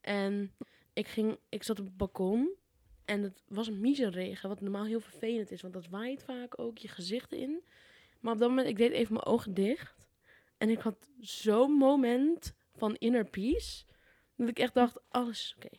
En 0.00 0.52
ik, 0.92 1.08
ging, 1.08 1.38
ik 1.48 1.62
zat 1.62 1.78
op 1.78 1.84
het 1.84 1.96
balkon. 1.96 2.50
En 3.04 3.22
het 3.22 3.42
was 3.48 3.68
een 3.68 4.10
regen, 4.10 4.48
wat 4.48 4.60
normaal 4.60 4.84
heel 4.84 5.00
vervelend 5.00 5.50
is. 5.50 5.62
Want 5.62 5.74
dat 5.74 5.88
waait 5.88 6.22
vaak 6.22 6.60
ook 6.60 6.78
je 6.78 6.88
gezicht 6.88 7.32
in. 7.32 7.62
Maar 8.20 8.32
op 8.32 8.38
dat 8.38 8.48
moment, 8.48 8.68
ik 8.68 8.76
deed 8.76 8.92
even 8.92 9.12
mijn 9.12 9.26
ogen 9.26 9.54
dicht. 9.54 10.01
En 10.62 10.68
ik 10.68 10.80
had 10.80 11.08
zo'n 11.20 11.72
moment 11.72 12.54
van 12.76 12.94
inner 12.94 13.24
peace. 13.24 13.84
Dat 14.36 14.48
ik 14.48 14.58
echt 14.58 14.74
dacht, 14.74 15.00
alles 15.08 15.38
is 15.38 15.54
oké. 15.56 15.76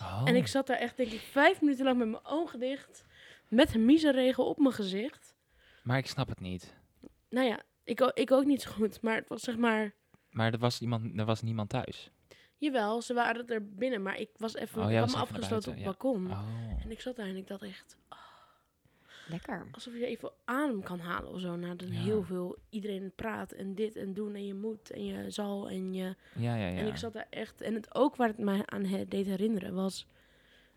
Oh. 0.00 0.22
En 0.24 0.36
ik 0.36 0.46
zat 0.46 0.66
daar 0.66 0.76
echt, 0.76 0.96
denk 0.96 1.10
ik, 1.10 1.20
vijf 1.20 1.60
minuten 1.60 1.84
lang 1.84 1.98
met 1.98 2.08
mijn 2.08 2.24
ogen 2.24 2.58
dicht. 2.58 3.04
Met 3.48 3.74
een 3.74 3.84
miseregen 3.84 4.44
op 4.44 4.58
mijn 4.58 4.74
gezicht. 4.74 5.34
Maar 5.82 5.98
ik 5.98 6.06
snap 6.06 6.28
het 6.28 6.40
niet. 6.40 6.74
Nou 7.28 7.46
ja, 7.46 7.62
ik, 7.84 8.00
ik 8.00 8.30
ook 8.30 8.44
niet 8.44 8.62
zo 8.62 8.70
goed. 8.70 9.00
Maar 9.02 9.16
het 9.16 9.28
was 9.28 9.42
zeg 9.42 9.56
maar... 9.56 9.94
Maar 10.30 10.52
er 10.52 10.58
was, 10.58 10.80
iemand, 10.80 11.18
er 11.18 11.24
was 11.24 11.42
niemand 11.42 11.68
thuis. 11.68 12.10
Jawel, 12.56 13.02
ze 13.02 13.14
waren 13.14 13.46
er 13.46 13.68
binnen. 13.74 14.02
Maar 14.02 14.20
ik 14.20 14.30
was 14.36 14.54
even, 14.54 14.82
Oh, 14.82 15.00
was 15.00 15.14
afgesloten 15.14 15.48
buiten, 15.48 15.70
op 15.70 15.76
het 15.76 15.84
balkon. 15.84 16.30
Oh. 16.30 16.82
En 16.82 16.90
ik 16.90 17.00
zat 17.00 17.16
daar 17.16 17.26
en 17.26 17.36
ik 17.36 17.46
dacht 17.46 17.62
echt... 17.62 17.96
Lekker. 19.28 19.66
Alsof 19.72 19.94
je 19.94 20.06
even 20.06 20.30
adem 20.44 20.82
kan 20.82 20.98
halen 21.00 21.32
of 21.32 21.40
zo. 21.40 21.56
Nadat 21.56 21.88
Ja. 21.88 21.94
heel 21.94 22.22
veel 22.22 22.56
iedereen 22.70 23.12
praat 23.14 23.52
en 23.52 23.74
dit 23.74 23.96
en 23.96 24.14
doen. 24.14 24.34
En 24.34 24.46
je 24.46 24.54
moet 24.54 24.90
en 24.90 25.04
je 25.04 25.30
zal 25.30 25.68
en 25.68 25.94
je... 25.94 26.14
Ja, 26.34 26.56
ja, 26.56 26.66
ja. 26.68 26.78
En 26.78 26.86
ik 26.86 26.96
zat 26.96 27.12
daar 27.12 27.26
echt... 27.30 27.60
En 27.60 27.74
het 27.74 27.94
ook 27.94 28.16
waar 28.16 28.28
het 28.28 28.38
mij 28.38 28.62
aan 28.66 28.84
he- 28.84 29.06
deed 29.08 29.26
herinneren 29.26 29.74
was... 29.74 30.06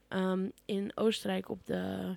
ehm, 0.07 0.49
in 0.65 0.91
Oostenrijk 0.95 1.49
op 1.49 1.65
de, 1.65 2.15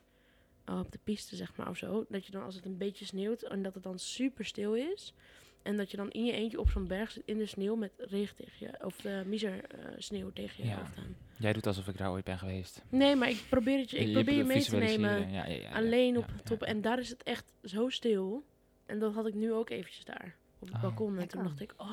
oh, 0.66 0.78
op 0.78 0.92
de 0.92 0.98
piste, 1.04 1.36
zeg 1.36 1.56
maar, 1.56 1.68
of 1.68 1.76
zo. 1.76 2.04
Dat 2.08 2.26
je 2.26 2.32
dan 2.32 2.42
als 2.42 2.54
het 2.54 2.64
een 2.64 2.78
beetje 2.78 3.04
sneeuwt 3.04 3.42
en 3.42 3.62
dat 3.62 3.74
het 3.74 3.82
dan 3.82 3.98
super 3.98 4.44
stil 4.44 4.74
is. 4.74 5.14
En 5.62 5.76
dat 5.76 5.90
je 5.90 5.96
dan 5.96 6.10
in 6.10 6.24
je 6.24 6.32
eentje 6.32 6.60
op 6.60 6.70
zo'n 6.70 6.86
berg 6.86 7.10
zit 7.10 7.22
in 7.26 7.38
de 7.38 7.46
sneeuw 7.46 7.74
met 7.76 7.92
regen 7.96 8.36
tegen 8.36 8.52
je. 8.58 8.84
Of 8.84 8.96
de 8.96 9.22
miser 9.26 9.64
eh, 9.64 9.78
sneeuw 9.98 10.30
tegen 10.32 10.62
je 10.64 10.70
Ja. 10.70 10.76
hoofd 10.76 10.96
aan. 10.98 11.16
Jij 11.38 11.52
doet 11.52 11.66
alsof 11.66 11.88
ik 11.88 11.96
daar 11.98 12.10
ooit 12.10 12.24
ben 12.24 12.38
geweest. 12.38 12.82
Nee, 12.88 13.16
maar 13.16 13.28
ik 13.30 13.44
probeer 13.48 13.78
het 13.78 13.90
je, 13.90 13.96
ik 13.98 14.12
probeer 14.12 14.34
je 14.34 14.44
mee 14.44 14.62
te 14.62 14.76
nemen. 14.76 15.30
Ja, 15.30 15.46
ja, 15.46 15.70
Alleen 15.70 16.12
ja, 16.12 16.18
op 16.18 16.26
top. 16.44 16.60
ja. 16.60 16.66
En 16.66 16.80
daar 16.80 16.98
is 16.98 17.08
het 17.08 17.22
echt 17.22 17.52
zo 17.62 17.88
stil. 17.88 18.44
En 18.86 18.98
dat 18.98 19.14
had 19.14 19.26
ik 19.26 19.34
nu 19.34 19.52
ook 19.52 19.70
eventjes 19.70 20.04
daar. 20.04 20.36
Op 20.58 20.66
het 20.68 20.76
Oh. 20.76 20.82
balkon. 20.82 21.18
En 21.18 21.28
toen 21.28 21.42
dacht 21.42 21.60
ik, 21.60 21.74
oh, 21.76 21.92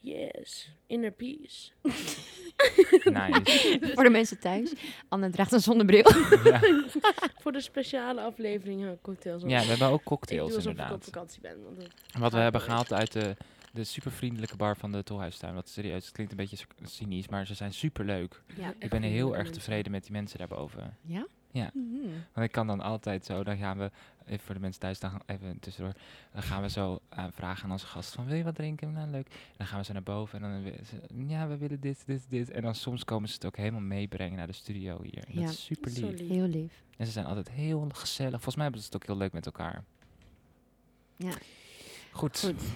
yes. 0.00 0.70
Inner 0.86 1.10
peace. 1.12 1.70
Nice. 3.04 3.78
Voor 3.94 4.02
de 4.04 4.10
mensen 4.10 4.38
thuis. 4.38 4.72
Anne 5.08 5.30
draagt 5.30 5.52
een 5.52 5.60
zonnebril. 5.60 6.04
ja. 6.44 6.60
Voor 7.40 7.52
de 7.52 7.60
speciale 7.60 8.20
afleveringen 8.20 8.98
cocktails. 9.02 9.42
ja, 9.46 9.60
we 9.60 9.66
hebben 9.66 9.88
ook 9.88 10.00
ik 10.00 10.04
cocktails 10.06 10.48
doe 10.48 10.56
alsof 10.56 10.72
ik 10.72 10.78
op 10.78 10.84
inderdaad. 10.84 11.04
vakantie 11.04 11.40
ben. 11.40 11.62
Want 11.64 11.76
dat- 11.76 12.20
Wat 12.20 12.32
we 12.32 12.38
hebben 12.38 12.60
ik 12.60 12.66
gehaald 12.66 12.92
uit 12.92 13.12
de, 13.12 13.36
de 13.72 13.84
super 13.84 14.12
vriendelijke 14.12 14.56
bar 14.56 14.76
van 14.76 14.92
de 14.92 15.02
Tolhuistuin. 15.02 15.54
Wat 15.54 15.68
serieus, 15.68 16.04
het 16.04 16.12
klinkt 16.14 16.32
een 16.32 16.38
beetje 16.38 16.64
cynisch, 16.82 17.28
maar 17.28 17.46
ze 17.46 17.54
zijn 17.54 17.72
super 17.72 18.04
leuk. 18.04 18.42
Ja. 18.56 18.74
Ik 18.78 18.90
ben 18.90 19.02
heel 19.02 19.36
erg 19.36 19.50
tevreden 19.50 19.92
met 19.92 20.02
die 20.02 20.12
mensen 20.12 20.38
daarboven. 20.38 20.96
Ja? 21.02 21.26
Ja. 21.52 21.70
Mhm. 21.74 22.08
Want 22.32 22.46
ik 22.46 22.52
kan 22.52 22.66
dan 22.66 22.80
altijd 22.80 23.24
zo, 23.24 23.44
dan 23.44 23.56
gaan 23.56 23.78
we, 23.78 23.90
even 24.26 24.44
voor 24.44 24.54
de 24.54 24.60
mensen 24.60 24.80
thuis, 24.80 24.98
dan 25.00 25.10
gaan- 25.10 25.22
even 25.26 25.58
tussendoor, 25.60 25.92
dan 26.32 26.42
gaan 26.42 26.62
we 26.62 26.70
zo 26.70 26.98
eh, 27.08 27.24
vragen 27.30 27.64
aan 27.64 27.70
onze 27.70 27.86
gast 27.86 28.14
van, 28.14 28.24
wil 28.26 28.36
je 28.36 28.44
wat 28.44 28.54
drinken? 28.54 28.92
Nou, 28.92 29.10
leuk. 29.10 29.26
En 29.26 29.54
dan 29.56 29.66
gaan 29.66 29.78
we 29.78 29.84
zo 29.84 29.92
naar 29.92 30.02
boven 30.02 30.42
en 30.42 30.50
dan 30.50 30.62
willen 30.62 30.86
ze, 30.86 31.00
ja, 31.26 31.48
we 31.48 31.56
willen 31.56 31.80
dit, 31.80 32.02
dit, 32.06 32.22
dit. 32.28 32.50
En 32.50 32.62
dan 32.62 32.74
soms 32.74 33.04
komen 33.04 33.28
ze 33.28 33.34
het 33.34 33.44
ook 33.46 33.56
helemaal 33.56 33.80
meebrengen 33.80 34.36
naar 34.36 34.46
de 34.46 34.52
studio 34.52 35.02
hier. 35.02 35.24
En 35.26 35.34
Ja. 35.34 35.40
Dat 35.40 35.50
is 35.50 35.64
super 35.64 35.90
lief. 35.92 36.18
lief. 36.20 36.28
Heel 36.28 36.46
lief. 36.46 36.82
En 36.96 37.06
ze 37.06 37.12
zijn 37.12 37.26
altijd 37.26 37.50
heel 37.50 37.88
gezellig. 37.92 38.30
Volgens 38.32 38.54
mij 38.54 38.64
hebben 38.64 38.82
ze 38.82 38.86
het 38.86 38.96
ook 38.96 39.06
heel 39.06 39.16
leuk 39.16 39.32
met 39.32 39.46
elkaar. 39.46 39.84
Ja. 41.16 41.32
Goed. 42.12 42.38
Goed. 42.40 42.62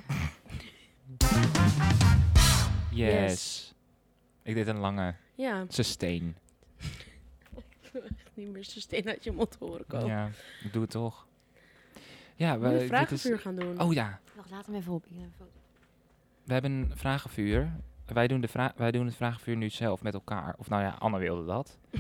Yes. 2.91 3.13
Yes. 3.13 3.75
Ik 4.43 4.55
deed 4.55 4.67
een 4.67 4.77
lange 4.79 5.15
Ja, 5.35 5.65
sustain. 5.69 6.37
echt 8.35 8.47
niet 8.47 8.55
meer 8.55 8.65
zo 8.65 8.81
steen 8.81 9.09
uit 9.09 9.25
je 9.25 9.33
mond 9.33 9.57
horen 9.59 9.87
komen. 9.87 10.07
Ja, 10.07 10.31
ik 10.65 10.73
doe 10.73 10.83
het 10.83 10.91
toch. 10.91 11.27
Ja, 12.37 12.59
We 12.59 12.69
we, 12.69 12.81
een 12.81 12.87
vragenvuur 12.87 13.35
is, 13.35 13.41
gaan 13.41 13.57
doen. 13.57 13.81
Oh 13.81 13.93
ja, 13.93 14.21
Wacht, 14.37 14.51
laat 14.51 14.67
hem 14.67 14.75
even 14.75 14.93
op. 14.93 15.05
Ik 15.07 15.11
neem 15.11 15.25
een 15.25 15.33
foto. 15.39 15.51
we 16.45 16.53
hebben 16.53 16.71
een 16.71 16.93
vragenvuur. 16.95 17.73
Wij 18.07 18.27
doen, 18.27 18.41
de 18.41 18.49
vra 18.49 18.73
wij 18.77 18.91
doen 18.91 19.07
het 19.07 19.15
vragenvuur 19.15 19.57
nu 19.57 19.71
zelf 19.71 20.03
met 20.03 20.15
elkaar. 20.15 20.55
Of 20.59 20.69
nou 20.69 20.83
ja, 20.83 20.97
Anne 20.99 21.19
wilde 21.19 21.45
dat. 21.45 21.79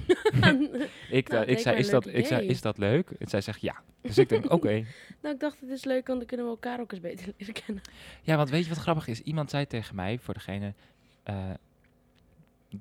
Ik, 1.10 1.28
Nou, 1.28 1.44
eh, 1.44 1.52
ik 1.52 1.58
zei, 1.58 1.76
is 1.76 1.88
dat, 1.88 2.04
leuk 2.04 2.14
ik 2.14 2.26
zei, 2.26 2.46
is 2.46 2.60
dat 2.60 2.78
leuk? 2.78 3.10
En 3.10 3.28
zij 3.28 3.40
zegt 3.40 3.60
ja. 3.60 3.82
Dus 4.00 4.18
ik 4.18 4.28
denk, 4.28 4.50
oké. 4.52 4.84
nou, 5.22 5.34
ik 5.34 5.40
dacht, 5.40 5.60
het 5.60 5.70
is 5.70 5.84
leuk, 5.84 6.06
want 6.06 6.18
dan 6.18 6.28
kunnen 6.28 6.46
we 6.46 6.52
elkaar 6.52 6.80
ook 6.80 6.92
eens 6.92 7.00
beter 7.00 7.32
leren 7.38 7.54
kennen. 7.54 7.82
Ja, 8.22 8.36
want 8.36 8.50
weet 8.50 8.62
je 8.62 8.68
wat 8.68 8.78
grappig 8.78 9.06
is? 9.06 9.20
Iemand 9.20 9.50
zei 9.50 9.66
tegen 9.66 9.94
mij, 9.94 10.18
voor 10.18 10.34
degene 10.34 10.74
eh, 11.22 11.50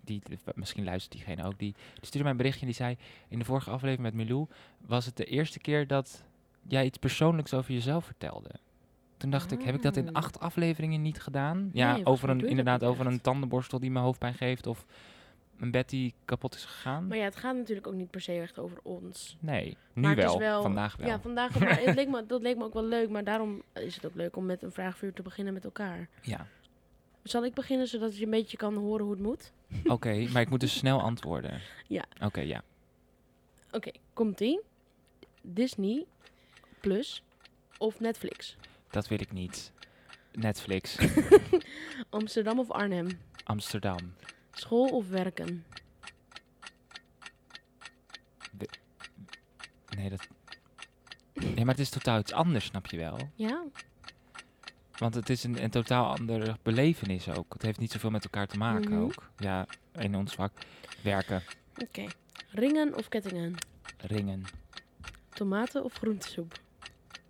die, 0.04 0.22
misschien 0.56 0.84
luistert 0.84 1.12
diegene 1.14 1.44
ook, 1.46 1.60
die, 1.60 1.72
die 1.94 2.06
stuurde 2.06 2.22
mij 2.22 2.32
een 2.32 2.38
berichtje 2.38 2.62
en 2.62 2.68
die 2.68 2.76
zei, 2.76 2.98
in 3.28 3.40
de 3.40 3.46
vorige 3.46 3.70
aflevering 3.70 4.02
met 4.02 4.14
Milou, 4.28 4.48
was 4.78 5.06
het 5.06 5.18
de 5.18 5.26
eerste 5.26 5.60
keer 5.60 5.88
dat 5.88 6.24
jij 6.68 6.86
iets 6.86 6.98
persoonlijks 6.98 7.54
over 7.54 7.74
jezelf 7.74 8.06
vertelde. 8.06 8.50
Toen 9.18 9.30
dacht 9.32 9.52
ik, 9.52 9.62
heb 9.62 9.76
ik 9.76 9.82
dat 9.82 9.96
in 9.98 10.08
Ah. 10.08 10.14
acht 10.14 10.40
afleveringen 10.40 11.02
niet 11.02 11.22
gedaan? 11.22 11.58
Nee, 11.58 11.70
Ja, 11.74 11.88
volgens 11.94 12.08
over 12.10 12.30
een, 12.30 12.48
inderdaad 12.48 12.84
over 12.84 13.06
een 13.06 13.22
tandenborstel 13.22 13.80
die 13.80 13.92
me 13.92 14.00
hoofdpijn 14.00 14.34
geeft 14.34 14.68
of 14.68 14.86
een 15.60 15.72
bed 15.72 15.90
die 15.90 16.14
kapot 16.26 16.56
is 16.56 16.66
gegaan. 16.66 17.08
Maar 17.08 17.18
ja, 17.18 17.24
het 17.24 17.36
gaat 17.36 17.56
natuurlijk 17.56 17.88
ook 17.88 17.94
niet 17.94 18.10
per 18.12 18.22
se 18.22 18.32
echt 18.40 18.60
over 18.60 18.78
ons. 18.84 19.38
nee, 19.40 19.78
nu 19.94 20.02
Maar 20.02 20.16
wel, 20.16 20.40
wel- 20.40 20.62
vandaag 20.62 20.96
wel. 20.96 21.08
Ja, 21.08 21.20
vandaag. 21.20 21.60
Maar 21.60 21.80
het 21.82 21.96
leek 21.96 22.10
me, 22.10 22.26
dat 22.26 22.42
leek 22.42 22.58
me 22.58 22.64
ook 22.64 22.74
wel 22.74 22.86
leuk. 22.86 23.10
Maar 23.10 23.24
daarom 23.24 23.62
is 23.74 23.96
het 23.96 24.06
ook 24.06 24.16
leuk 24.16 24.36
om 24.36 24.46
met 24.46 24.62
een 24.64 24.72
vraagvuur 24.72 25.14
te 25.14 25.22
beginnen 25.22 25.54
met 25.54 25.64
elkaar. 25.64 26.10
Ja. 26.22 26.48
Zal 27.24 27.46
ik 27.46 27.54
beginnen 27.54 27.88
zodat 27.88 28.18
je 28.18 28.24
een 28.24 28.30
beetje 28.32 28.58
kan 28.58 28.76
horen 28.76 29.04
hoe 29.06 29.14
het 29.14 29.24
moet? 29.24 29.52
Oké, 29.86 30.28
maar 30.32 30.42
ik 30.42 30.50
moet 30.50 30.60
dus 30.60 30.78
snel 30.78 31.02
antwoorden. 31.02 31.62
Ja. 31.88 32.06
Oké, 32.22 32.42
ja. 32.42 32.64
Oké, 33.72 33.92
komt-ie. 34.14 34.60
Disney 35.42 36.06
Plus 36.80 37.24
of 37.78 38.00
Netflix? 38.00 38.58
Dat 38.90 39.08
wil 39.08 39.20
ik 39.20 39.32
niet. 39.32 39.72
Netflix, 40.32 40.98
Amsterdam 42.10 42.60
of 42.60 42.72
Arnhem? 42.72 43.08
Amsterdam. 43.44 44.14
School 44.52 44.90
of 44.90 45.10
werken? 45.10 45.66
Nee, 49.96 50.10
dat... 50.10 50.28
Nee, 51.34 51.56
maar 51.56 51.76
het 51.76 51.80
is 51.80 51.90
totaal 51.90 52.20
iets 52.20 52.32
anders, 52.32 52.66
snap 52.66 52.86
je 52.86 52.98
wel? 52.98 53.18
Ja? 53.36 53.64
Want 55.04 55.16
het 55.16 55.30
is 55.30 55.44
een, 55.44 55.64
een 55.64 55.70
totaal 55.70 56.06
andere 56.18 56.58
belevenis 56.62 57.30
ook. 57.30 57.54
Het 57.54 57.62
heeft 57.62 57.80
niet 57.80 57.92
zoveel 57.92 58.10
met 58.10 58.24
elkaar 58.24 58.48
te 58.48 58.58
maken 58.58 58.92
Mhm. 58.92 59.02
ook. 59.02 59.30
Ja, 59.38 59.66
in 59.96 60.16
ons 60.16 60.34
vak. 60.34 60.52
Werken, 61.02 61.44
Oké. 61.78 62.06
Ringen 62.52 62.96
of 62.98 63.10
kettingen? 63.10 63.56
ringen, 63.98 64.44
Tomaten 65.30 65.84
of 65.84 65.94
groentesoep? 65.94 66.60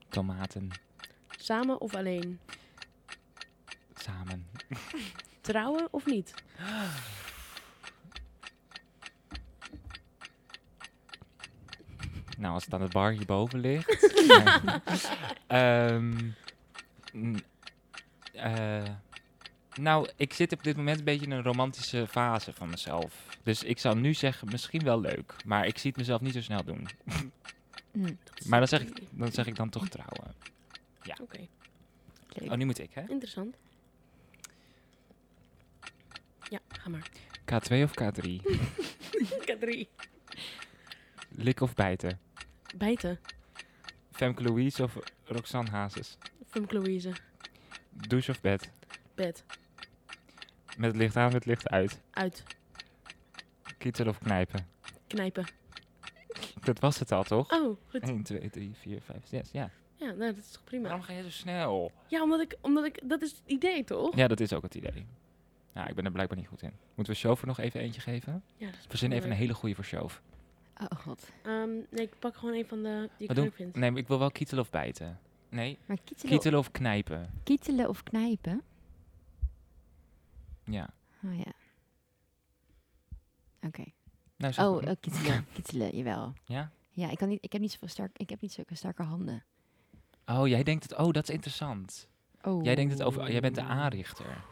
tomaten, 0.10 0.70
Samen 1.38 1.82
of 1.82 1.96
alleen? 1.96 2.40
samen. 3.96 4.48
Trouwen 5.42 5.88
of 5.92 6.06
niet? 6.06 6.34
Nou, 12.38 12.54
als 12.54 12.66
het 12.66 12.74
aan 12.74 12.82
het 12.82 12.92
bar 12.92 13.12
hierboven 13.12 13.60
ligt. 13.60 14.14
nee. 17.12 17.44
Eh, 18.34 18.84
nou, 19.76 20.10
ik 20.16 20.34
zit 20.34 20.52
op 20.54 20.64
dit 20.64 20.78
moment 20.78 21.00
een 21.00 21.06
beetje 21.06 21.26
in 21.26 21.32
een 21.32 21.44
romantische 21.44 22.08
fase 22.08 22.54
van 22.54 22.70
mezelf. 22.70 23.26
Dus 23.44 23.64
ik 23.64 23.80
zou 23.80 24.00
nu 24.00 24.14
zeggen, 24.14 24.48
misschien 24.52 24.84
wel 24.84 25.00
leuk. 25.02 25.36
Maar 25.46 25.68
ik 25.68 25.78
zie 25.78 25.90
het 25.90 26.00
mezelf 26.00 26.22
niet 26.22 26.34
zo 26.34 26.42
snel 26.42 26.64
doen. 26.64 26.88
Hm, 27.94 28.14
Maar 28.48 28.60
dan 28.60 28.68
zeg 28.68 28.82
ik, 28.82 29.00
dan, 29.12 29.32
zeg 29.32 29.46
ik 29.48 29.56
dan 29.56 29.70
toch 29.70 29.88
trouwen. 29.90 30.36
Oké, 31.22 31.48
leuk. 32.34 32.52
Oh, 32.52 32.58
nu 32.58 32.66
moet 32.66 32.80
ik, 32.80 32.90
hè? 32.94 33.02
interessant. 33.08 33.56
Ja, 36.50 36.60
ga 36.68 36.90
maar. 36.90 37.10
K2 37.46 37.84
of 37.84 37.92
K3? 38.02 38.42
K3. 39.52 39.88
Lik 41.30 41.62
of 41.62 41.74
bijten? 41.74 42.20
Bijten. 42.76 43.20
Femke 44.12 44.44
Louise 44.44 44.84
of 44.84 44.98
Roxanne 45.24 45.70
Hazes? 45.70 46.18
Fumke 46.50 46.74
Louise. 46.80 47.12
Douche 47.94 48.32
of 48.32 48.42
bed? 48.42 48.70
Bed. 49.16 49.44
Met 50.78 50.88
het 50.92 50.96
licht 50.96 51.16
aan, 51.18 51.24
met 51.26 51.34
het 51.34 51.46
licht 51.46 51.70
uit? 51.70 52.02
Uit. 52.12 52.44
Kietelen 53.78 54.10
of 54.10 54.18
knijpen? 54.20 54.68
Knijpen. 55.08 55.46
Dat 56.64 56.80
was 56.80 57.00
het 57.00 57.12
al, 57.12 57.24
toch? 57.24 57.52
Oh, 57.54 57.78
goed. 57.90 58.02
1, 58.02 58.24
2, 58.24 58.50
3, 58.50 58.72
4, 58.76 59.02
5, 59.02 59.18
6, 59.28 59.52
ja. 59.52 59.70
Ja, 59.96 60.06
nou, 60.06 60.34
dat 60.34 60.38
is 60.38 60.52
toch 60.52 60.64
prima. 60.64 60.84
Waarom 60.84 61.02
ga 61.02 61.14
je 61.14 61.24
zo 61.24 61.30
snel? 61.30 61.92
Ja, 62.08 62.22
omdat 62.22 62.42
ik, 62.42 62.58
omdat 62.62 62.86
ik, 62.86 63.00
dat 63.04 63.22
is 63.22 63.30
het 63.32 63.42
idee, 63.46 63.84
toch? 63.84 64.16
Ja, 64.16 64.28
dat 64.28 64.40
is 64.40 64.54
ook 64.54 64.64
het 64.64 64.76
idee. 64.76 65.06
Ja, 65.74 65.88
ik 65.88 65.96
ben 65.96 66.06
er 66.06 66.12
blijkbaar 66.12 66.38
niet 66.38 66.48
goed 66.48 66.62
in. 66.62 66.72
Moeten 66.96 67.14
we 67.14 67.20
Chauffeur 67.20 67.48
nog 67.48 67.60
even 67.60 67.80
eentje 67.80 68.02
geven? 68.02 68.44
Ja, 68.58 68.66
dat 68.66 68.76
is 68.80 68.86
Verzin 68.88 69.12
even 69.12 69.30
een 69.32 69.38
hele 69.38 69.54
goede 69.54 69.76
voor 69.76 69.84
Chauffeur. 69.84 70.22
Oh 70.78 71.00
god. 71.00 71.30
Ehm, 71.44 71.70
nee, 71.70 72.06
ik 72.06 72.20
pak 72.20 72.36
gewoon 72.36 72.56
een 72.56 72.66
van 72.68 72.84
de 72.84 73.00
die 73.00 73.10
ik 73.18 73.28
Wat 73.28 73.36
doen? 73.36 73.46
leuk 73.46 73.56
vind. 73.56 73.76
Nee, 73.76 73.92
maar 73.92 74.00
ik 74.00 74.08
wil 74.08 74.20
wel 74.20 74.32
kietelen 74.32 74.64
of 74.64 74.70
bijten. 74.70 75.20
Nee, 75.54 75.78
Maar 75.86 75.98
kietelen, 76.04 76.32
kietelen 76.32 76.60
of 76.60 76.72
knijpen. 76.72 77.30
kietelen 77.44 77.90
of 77.90 78.04
knijpen? 78.04 78.62
Ja. 80.64 80.90
Oh 81.26 81.38
ja. 81.38 81.52
Oké. 83.68 83.84
Nou, 84.38 84.54
zeg 84.54 84.66
Oh, 84.66 84.84
eh, 84.88 84.96
kietelen. 85.00 85.46
kietelen, 85.54 85.98
jawel. 85.98 86.34
Ja? 86.46 86.72
Ja, 86.90 87.10
ik, 87.10 87.18
kan 87.18 87.28
niet, 87.30 87.44
ik 87.44 87.52
heb 87.52 87.62
niet 87.62 87.72
zoveel 87.72 87.88
sterk, 87.88 88.18
ik 88.18 88.30
heb 88.30 88.42
niet 88.42 88.52
zulke 88.54 88.76
sterke 88.76 89.04
handen. 89.04 89.44
Oh, 90.26 90.48
jij 90.48 90.64
denkt 90.64 90.84
het... 90.84 90.98
Oh, 90.98 91.12
dat 91.12 91.24
is 91.30 91.36
interessant. 91.36 92.08
Oh. 92.42 92.64
Jij 92.64 92.76
denkt 92.76 92.92
het 92.94 93.04
over... 93.04 93.32
Jij 93.32 93.40
bent 93.42 93.56
de 93.56 93.62
aanrichter. 93.64 94.44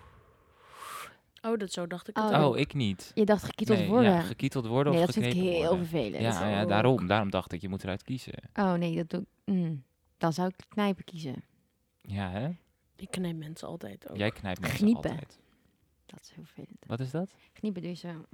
Oh, 1.42 1.58
dat 1.58 1.72
zo 1.72 1.88
dacht 1.88 2.08
ik 2.08 2.18
Oh. 2.18 2.24
het 2.30 2.34
Oh, 2.34 2.44
ook. 2.46 2.58
ik 2.58 2.74
niet. 2.74 3.12
Je 3.16 3.26
dacht 3.26 3.44
gekieteld 3.44 3.78
nee, 3.80 3.88
worden. 3.88 4.12
Ja, 4.12 4.22
gekieteld 4.22 4.66
worden 4.66 4.94
nee, 4.94 5.02
of 5.02 5.08
dat 5.08 5.16
vind 5.24 5.34
ik 5.36 5.42
heel 5.42 5.60
worden. 5.62 5.78
vervelend. 5.78 6.22
Ja, 6.22 6.50
ja, 6.50 6.62
ook. 6.62 6.70
daarom. 6.70 7.08
Daarom 7.08 7.30
dacht 7.30 7.52
ik, 7.54 7.62
je 7.62 7.70
moet 7.70 7.84
eruit 7.84 8.04
kiezen. 8.04 8.34
Oh 8.54 8.74
nee, 8.74 8.96
dat 8.96 9.10
doe 9.10 9.22
ik. 9.22 9.54
mm. 9.54 9.84
Dan 10.22 10.34
zou 10.34 10.48
ik 10.48 10.66
knijpen 10.70 11.04
kiezen. 11.04 11.44
Ja, 12.02 12.30
hè? 12.30 12.50
Ik 12.96 13.12
knijp 13.12 13.36
mensen 13.36 13.68
altijd 13.68 14.10
ook. 14.10 14.18
Jij 14.18 14.32
knijpt 14.32 14.60
mensen 14.60 14.80
Gniepen. 14.80 15.10
altijd. 15.12 15.40
Dat 16.06 16.20
is 16.22 16.32
heel 16.36 16.44
vervelend. 16.44 16.86
Wat 16.88 17.00
is 17.00 17.12
dat? 17.12 17.36
Kniepen 17.54 17.82
doe 17.82 17.92
je 17.92 17.98
zo. 17.98 18.26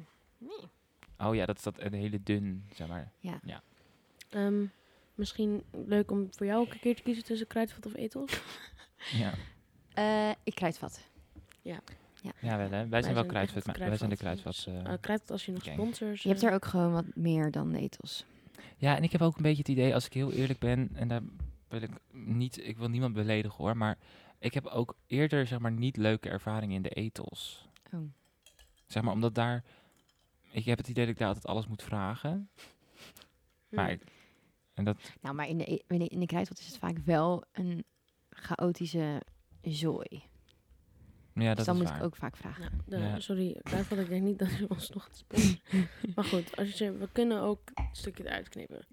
Oh 1.18 1.36
ja, 1.36 1.46
dat 1.46 1.58
is 1.58 1.64
dat 1.64 1.80
een 1.82 1.94
hele 1.94 2.24
dun, 2.24 2.66
zeg 2.74 2.88
maar. 2.88 3.12
Ehm, 4.30 4.66
misschien 5.16 5.64
leuk 5.72 6.12
om 6.12 6.28
voor 6.32 6.46
jou 6.46 6.66
ook 6.66 6.74
een 6.74 6.80
keer 6.80 6.96
te 6.96 7.02
kiezen 7.02 7.24
tussen 7.24 7.48
kruidvat 7.48 7.86
of 7.86 7.96
etels. 7.96 8.42
Ja, 9.12 9.34
Eh, 9.94 10.36
ik 10.44 10.56
kruidvat. 10.56 11.02
ja 11.62 11.82
wel 12.42 12.70
hè. 12.70 12.88
Wij 12.88 13.02
zijn 13.02 13.14
wel 13.14 13.26
kruidvat, 13.26 13.66
maar 13.66 13.80
wij 13.80 13.98
zijn 13.98 14.10
de 14.10 14.18
kruidvat. 14.18 14.54
Dus, 14.54 14.68
eh. 14.68 14.78
eh, 14.78 15.02
kruidvat 15.02 15.32
als 15.32 15.46
je 15.46 15.52
nog 15.52 15.64
gang. 15.64 15.76
sponsors... 15.76 16.24
Je 16.24 16.30
hebt 16.30 16.42
eh, 16.42 16.48
er 16.50 16.54
ook 16.56 16.66
gewoon 16.66 16.92
wat 16.92 17.16
meer 17.16 17.52
dan 17.52 17.74
etels. 17.74 18.26
Ja, 18.78 18.96
en 18.96 19.04
ik 19.04 19.12
heb 19.12 19.22
ook 19.22 19.36
een 19.36 19.44
beetje 19.44 19.58
het 19.58 19.68
idee, 19.68 19.94
als 19.94 20.06
ik 20.06 20.14
heel 20.14 20.32
eerlijk 20.32 20.60
ben, 20.60 20.90
en 20.94 21.08
daar 21.08 21.22
wil 21.70 21.82
ik 21.82 21.90
niet, 22.12 22.66
ik 22.68 22.78
wil 22.78 22.90
niemand 22.90 23.14
beledigen 23.14 23.58
hoor, 23.64 23.78
maar 23.78 23.98
ik 24.40 24.54
heb 24.54 24.66
ook 24.66 24.96
eerder, 25.08 25.48
zeg 25.48 25.60
maar, 25.60 25.72
niet 25.72 25.98
leuke 25.98 26.30
ervaringen 26.30 26.76
in 26.76 26.82
de 26.82 26.90
etels. 26.90 27.68
Oh. 27.94 28.00
Zeg 28.86 29.04
maar, 29.04 29.14
omdat 29.14 29.36
daar, 29.36 29.64
ik 30.52 30.66
heb 30.66 30.78
het 30.78 30.88
idee 30.88 31.04
dat 31.06 31.14
ik 31.14 31.20
daar 31.20 31.28
altijd 31.28 31.46
alles 31.48 31.68
moet 31.68 31.84
vragen. 31.84 32.50
Maar, 33.70 33.86
hmm. 33.86 33.94
ik- 33.94 34.12
en 34.74 34.84
dat, 34.84 34.98
Nou, 35.22 35.36
maar 35.36 35.48
in 35.48 35.58
de, 35.58 35.72
e- 35.72 35.80
in 35.88 36.00
de, 36.00 36.08
in 36.08 36.20
de 36.20 36.26
kruidvat 36.26 36.60
is 36.60 36.68
het 36.68 36.78
vaak 36.78 36.98
wel 36.98 37.44
een 37.52 37.84
chaotische 38.30 39.22
zooi. 39.62 40.24
Ja, 41.42 41.54
dus 41.56 41.66
dat 41.66 41.66
dan 41.66 41.76
is 41.76 41.82
moet 41.82 41.90
waar. 41.90 41.98
ik 42.00 42.06
ook 42.06 42.16
vaak 42.16 42.38
vragen. 42.38 42.62
Nou, 42.86 43.02
de, 43.02 43.08
Ja. 43.08 43.20
Sorry, 43.20 43.50
ik 44.00 44.10
denk 44.10 44.24
niet 44.24 44.40
dat 44.40 44.58
je 44.58 44.70
ons 44.70 44.90
nog 44.90 45.04
gaat 45.04 45.18
sponsoren. 45.18 45.60
maar 46.16 46.26
goed, 46.26 46.58
als 46.58 46.78
je, 46.78 46.92
we 46.98 47.08
kunnen 47.12 47.42
ook 47.42 47.60
een 47.74 47.88
stukje 47.92 48.26
eruit 48.26 48.50
knippen. 48.50 48.86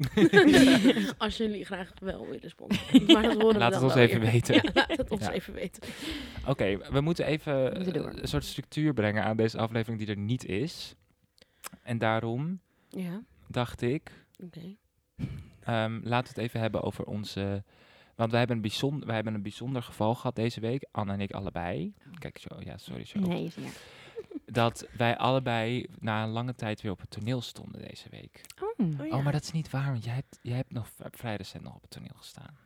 als 1.18 1.36
jullie 1.36 1.64
graag 1.64 1.92
wel 2.00 2.26
willen 2.28 2.50
sponsoren. 2.50 3.04
Maar 3.12 3.22
dat 3.22 3.32
horen 3.34 3.52
we 3.52 3.58
Laat 3.58 3.72
dan 3.72 3.82
het 3.82 3.90
ons 3.90 4.00
even 4.00 4.20
weer. 4.20 4.30
weten. 4.30 4.54
Ja, 4.54 4.62
laat 4.74 4.96
het 4.96 5.10
ons 5.10 5.24
Ja. 5.24 5.32
even 5.32 5.54
weten. 5.54 5.82
Oké, 6.46 6.76
we 6.92 7.00
moeten 7.00 7.26
even 7.26 7.72
We 7.72 7.78
moeten 7.84 8.22
een 8.22 8.28
soort 8.28 8.44
structuur 8.44 8.92
brengen 8.94 9.24
aan 9.24 9.36
deze 9.36 9.58
aflevering 9.58 9.98
die 9.98 10.08
er 10.08 10.16
niet 10.20 10.44
is. 10.44 10.94
En 11.82 11.98
daarom 11.98 12.60
Ja, 12.88 13.22
dacht 13.48 13.82
ik, 13.82 14.10
oké. 14.44 14.76
Ehm, 15.60 16.00
laten 16.02 16.34
we 16.34 16.40
het 16.40 16.48
even 16.48 16.60
hebben 16.60 16.82
over 16.82 17.04
onze. 17.04 17.64
Want 18.16 18.30
wij 18.30 18.38
hebben, 18.38 18.56
een 18.56 18.62
bijzonder, 18.62 19.06
wij 19.06 19.14
hebben 19.14 19.34
een 19.34 19.42
bijzonder 19.42 19.82
geval 19.82 20.14
gehad 20.14 20.36
deze 20.36 20.60
week. 20.60 20.86
Anne 20.90 21.12
en 21.12 21.20
ik 21.20 21.32
allebei. 21.32 21.94
Kijk, 22.18 22.38
zo, 22.38 22.56
ja, 22.60 22.76
sorry, 22.76 23.04
zo. 23.04 23.18
Nee, 23.18 23.44
is 23.44 23.56
niet 23.56 23.66
erg. 23.66 24.02
Dat 24.44 24.86
wij 24.96 25.16
allebei 25.16 25.86
na 25.98 26.22
een 26.22 26.28
lange 26.30 26.54
tijd 26.54 26.80
weer 26.80 26.92
op 26.92 27.00
het 27.00 27.10
toneel 27.10 27.40
stonden 27.40 27.82
deze 27.88 28.08
week. 28.08 28.40
Oh. 28.62 28.86
Oh, 29.00 29.06
ja. 29.06 29.16
Oh, 29.16 29.22
maar 29.24 29.32
dat 29.32 29.42
is 29.42 29.52
niet 29.52 29.70
waar, 29.70 29.90
want 29.90 30.04
jij 30.04 30.14
hebt, 30.14 30.38
jij 30.42 30.56
hebt 30.56 30.72
nog 30.72 30.88
vrij 31.10 31.36
recent 31.36 31.62
nog 31.62 31.74
op 31.74 31.82
het 31.82 31.90
toneel 31.90 32.14
gestaan. 32.16 32.56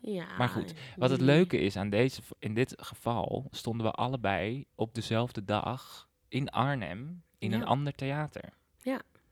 Ja. 0.00 0.36
Maar 0.38 0.48
goed, 0.48 0.74
Wat 0.96 1.10
het 1.10 1.20
leuke 1.20 1.58
is 1.58 1.76
aan 1.76 1.90
deze, 1.90 2.22
in 2.38 2.54
dit 2.54 2.74
geval 2.76 3.46
stonden 3.50 3.86
we 3.86 3.92
allebei 3.92 4.66
op 4.74 4.94
dezelfde 4.94 5.44
dag 5.44 6.08
in 6.28 6.48
Arnhem 6.50 7.22
in 7.38 7.52
een 7.52 7.60
Ja. 7.60 7.64
ander 7.66 7.92
theater. 7.94 8.52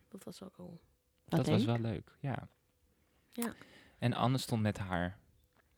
Dat 0.09 0.25
was 0.25 0.39
wel 0.39 0.51
cool. 0.51 0.81
Wat 1.25 1.45
dat 1.45 1.49
was 1.49 1.65
wel 1.65 1.79
leuk, 1.79 2.17
ja. 2.21 2.49
Ja. 3.29 3.53
En 4.01 4.13
Anne 4.13 4.39
stond 4.39 4.63
met 4.63 4.79
haar 4.79 5.19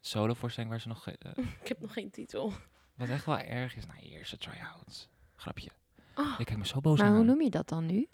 solovoorstelling 0.01 0.71
waar 0.73 0.81
ze 0.81 0.89
nog... 0.89 1.07
eh, 1.09 1.31
Ik 1.63 1.69
heb 1.69 1.81
nog 1.81 1.93
geen 1.93 2.11
titel. 2.11 2.53
wat 2.95 3.09
echt 3.09 3.25
wel 3.25 3.39
erg 3.39 3.77
is, 3.77 3.87
nou 3.87 3.99
hier 3.99 4.21
is 4.21 4.31
de 4.31 4.37
try-out. 4.39 5.09
Grapje. 5.37 5.71
Oh, 6.15 6.35
Ik 6.39 6.47
kijk 6.47 6.59
me 6.59 6.67
zo 6.67 6.81
boos 6.81 6.99
Maar 6.99 7.09
aan. 7.09 7.15
hoe 7.17 7.25
noem 7.25 7.41
je 7.43 7.51
dat 7.51 7.69
dan 7.69 7.87
nu? 7.87 8.09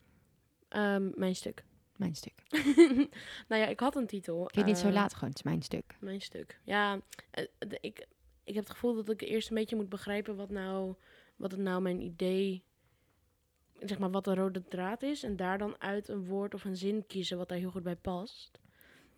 ehm, 0.69 1.11
mijn 1.15 1.37
stuk. 1.37 1.65
Mijn 1.97 2.15
stuk. 2.15 2.43
nou 3.49 3.63
ja, 3.63 3.67
ik 3.67 3.81
had 3.81 3.97
een 3.97 4.07
titel. 4.07 4.49
Ik 4.49 4.55
weet 4.55 4.65
niet 4.65 4.79
zo 4.79 4.87
eh, 4.87 4.93
laat 4.93 5.15
gewoon, 5.15 5.29
het 5.29 5.39
is 5.39 5.45
mijn 5.45 5.63
stuk. 5.63 5.97
Mijn 6.01 6.21
stuk. 6.21 6.61
Ja, 6.65 7.01
eh, 7.31 7.45
de- 7.59 7.79
ik, 7.81 8.07
ik 8.45 8.55
heb 8.55 8.63
het 8.65 8.73
gevoel 8.73 8.95
dat 8.95 9.09
ik 9.11 9.21
eerst 9.21 9.49
een 9.49 9.55
beetje 9.55 9.77
moet 9.77 9.89
begrijpen 9.89 10.37
wat 10.37 10.51
nou, 10.51 10.95
wat 11.37 11.51
het 11.51 11.61
nou 11.61 11.81
mijn 11.83 12.01
idee, 12.01 12.63
zeg 13.81 13.99
maar, 13.99 14.11
wat 14.11 14.25
de 14.25 14.35
rode 14.35 14.65
draad 14.69 15.03
is. 15.03 15.23
En 15.23 15.37
daar 15.37 15.59
dan 15.59 15.81
uit 15.81 16.09
een 16.09 16.25
woord 16.25 16.55
of 16.55 16.65
een 16.65 16.77
zin 16.77 17.07
kiezen 17.07 17.37
wat 17.39 17.49
daar 17.49 17.59
heel 17.59 17.71
goed 17.71 17.83
bij 17.83 17.97
past. 17.97 18.59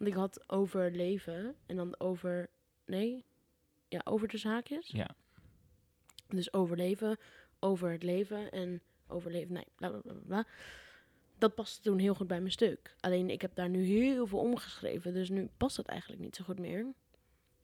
Want 0.00 0.12
ik 0.12 0.16
had 0.18 0.44
over 0.50 0.90
leven 0.90 1.54
en 1.66 1.76
dan 1.76 1.94
over, 1.98 2.48
nee, 2.86 3.24
ja, 3.88 4.00
over 4.04 4.28
de 4.28 4.36
zaakjes. 4.38 4.88
Ja. 4.88 5.08
Dus 6.28 6.52
overleven, 6.52 7.18
over 7.58 7.90
het 7.90 8.02
leven 8.02 8.50
en 8.50 8.80
overleven, 9.06 9.52
nee, 9.52 9.66
bla 9.76 9.88
bla 9.88 10.12
bla. 10.26 10.46
Dat 11.38 11.54
paste 11.54 11.82
toen 11.82 11.98
heel 11.98 12.14
goed 12.14 12.26
bij 12.26 12.38
mijn 12.40 12.52
stuk. 12.52 12.94
Alleen 13.00 13.30
ik 13.30 13.40
heb 13.42 13.54
daar 13.54 13.68
nu 13.68 13.82
heel 13.84 14.26
veel 14.26 14.38
omgeschreven, 14.38 15.14
dus 15.14 15.28
nu 15.28 15.48
past 15.56 15.76
het 15.76 15.86
eigenlijk 15.86 16.22
niet 16.22 16.36
zo 16.36 16.44
goed 16.44 16.58
meer. 16.58 16.86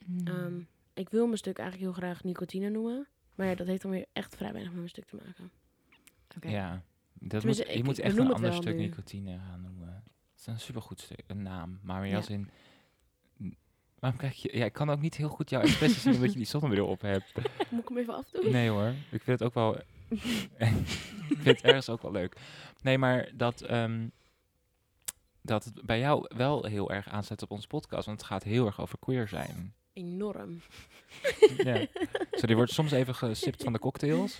Mm. 0.04 0.26
Ehm, 0.26 0.60
ik 0.94 1.08
wil 1.08 1.24
mijn 1.26 1.38
stuk 1.38 1.58
eigenlijk 1.58 1.90
heel 1.90 2.02
graag 2.02 2.24
nicotine 2.24 2.68
noemen. 2.68 3.06
Maar 3.34 3.46
ja, 3.46 3.54
dat 3.54 3.66
heeft 3.66 3.82
dan 3.82 3.90
weer 3.90 4.06
echt 4.12 4.36
vrij 4.36 4.48
weinig 4.52 4.68
met 4.70 4.78
mijn 4.78 4.88
stuk 4.90 5.04
te 5.06 5.16
maken. 5.26 5.50
Oké. 6.36 6.48
Ja, 6.48 6.82
dat 7.14 7.40
Tenminste, 7.40 7.62
moet, 7.64 7.72
je 7.72 7.78
ik- 7.78 7.84
moet 7.84 7.98
echt 7.98 8.16
een 8.18 8.32
ander 8.32 8.52
stuk 8.52 8.74
nu. 8.74 8.80
nicotine 8.80 9.38
gaan 9.38 9.60
noemen. 9.62 10.04
Het 10.36 10.46
is 10.46 10.46
een 10.46 10.60
supergoed 10.60 11.00
stuk, 11.00 11.22
een 11.26 11.42
naam. 11.42 11.78
Maar 11.82 12.00
meer 12.00 12.10
Ja. 12.10 12.16
als 12.16 12.28
in... 12.30 12.50
Waarom 13.98 14.18
kijk 14.20 14.32
je... 14.32 14.56
Ja, 14.58 14.64
ik 14.64 14.72
kan 14.72 14.90
ook 14.90 15.00
niet 15.00 15.16
heel 15.16 15.28
goed 15.28 15.50
jouw 15.50 15.60
expressie 15.60 16.00
zien 16.00 16.14
omdat 16.14 16.30
je 16.32 16.36
die 16.38 16.46
zonnebril 16.46 16.86
op 16.86 17.00
hebt. 17.00 17.32
Moet 17.70 17.82
ik 17.82 17.88
hem 17.88 17.98
even 17.98 18.14
afdoen? 18.14 18.50
Nee 18.52 18.68
hoor, 18.68 18.88
ik 19.10 19.22
vind 19.22 19.38
het 19.38 19.42
ook 19.42 19.54
wel... 19.54 19.76
ik 21.28 21.38
vind 21.38 21.44
het 21.44 21.60
ergens 21.62 21.88
ook 21.88 22.02
wel 22.02 22.12
leuk. 22.12 22.36
Nee, 22.82 22.98
maar 22.98 23.30
dat... 23.34 23.60
ehm, 23.60 24.08
dat 25.42 25.64
het 25.64 25.82
bij 25.86 25.98
jou 25.98 26.26
wel 26.36 26.64
heel 26.64 26.90
erg 26.92 27.08
aanzet 27.08 27.42
op 27.42 27.50
onze 27.50 27.66
podcast. 27.66 28.06
Want 28.06 28.18
het 28.20 28.28
gaat 28.30 28.42
heel 28.42 28.66
erg 28.66 28.80
over 28.80 28.98
queer 28.98 29.28
zijn. 29.28 29.74
Enorm. 29.92 30.60
ja. 31.56 31.86
Sorry, 32.30 32.48
er 32.48 32.54
wordt 32.54 32.72
soms 32.72 32.92
even 32.92 33.14
gesipt 33.14 33.62
van 33.62 33.72
de 33.72 33.78
cocktails. 33.78 34.38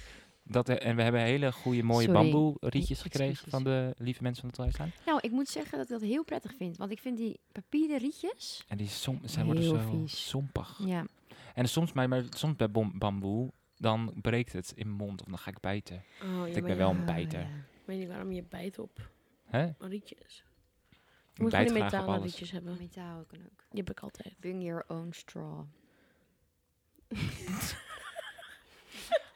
Dat, 0.49 0.69
eh, 0.69 0.87
en 0.89 0.97
we 0.97 1.03
hebben 1.03 1.21
hele 1.21 1.53
goede 1.53 1.83
mooie 1.83 2.05
Sorry. 2.07 2.21
bamboe 2.23 2.57
rietjes 2.61 3.03
gekregen 3.03 3.29
Excuses. 3.31 3.53
van 3.53 3.65
de 3.65 3.95
lieve 3.99 4.23
mensen 4.23 4.41
van 4.41 4.51
het 4.51 4.59
Thuislaan. 4.59 4.93
Nou, 5.07 5.19
ik 5.23 5.31
moet 5.31 5.49
zeggen 5.49 5.79
dat 5.79 5.87
ik 5.87 5.93
dat 5.93 6.09
heel 6.09 6.25
prettig 6.25 6.55
vind. 6.57 6.77
Want 6.77 6.91
ik 6.91 6.99
vind 6.99 7.17
die 7.17 7.41
papieren 7.53 7.99
rietjes... 7.99 8.65
En 8.69 8.77
die 8.77 8.89
som, 8.89 9.21
zij 9.25 9.45
worden 9.45 9.63
zo 9.63 9.77
vies. 9.91 10.29
sompig. 10.29 10.81
Ja, 10.85 11.07
En 11.55 11.69
soms, 11.69 11.93
maar, 11.93 12.09
maar 12.09 12.23
soms 12.31 12.57
bij 12.57 12.71
bom- 12.71 12.99
bamboe, 12.99 13.53
dan 13.77 14.13
breekt 14.23 14.53
het 14.53 14.73
in 14.75 14.87
mijn 14.87 15.09
mond 15.09 15.21
of 15.21 15.27
dan 15.27 15.39
ga 15.39 15.51
ik 15.51 15.61
bijten. 15.61 16.05
Oh, 16.23 16.49
ja, 16.49 16.55
Ik 16.57 16.65
ben 16.65 16.77
wel 16.77 16.91
ja, 16.93 16.99
een 16.99 17.05
bijter. 17.05 17.41
ja. 17.41 17.47
Ik 17.47 17.83
weet 17.93 17.99
niet 17.99 18.09
waarom 18.09 18.33
je 18.33 18.43
bijt 18.43 18.79
op 18.79 19.11
Hè? 19.45 19.69
rietjes. 19.79 20.45
Ik 20.91 20.97
Je 21.33 21.43
moet 21.43 21.55
gewoon 21.55 21.67
op 21.67 21.73
metalen 21.83 22.23
rietjes 22.23 22.51
hebben. 22.51 22.77
Metaal 22.79 23.25
kan 23.25 23.39
ook. 23.39 23.65
Die 23.71 23.81
heb 23.81 23.91
ik 23.91 24.01
altijd. 24.01 24.35
Bring 24.41 24.63
your 24.63 24.85
own 24.89 25.09
straw. 25.13 25.65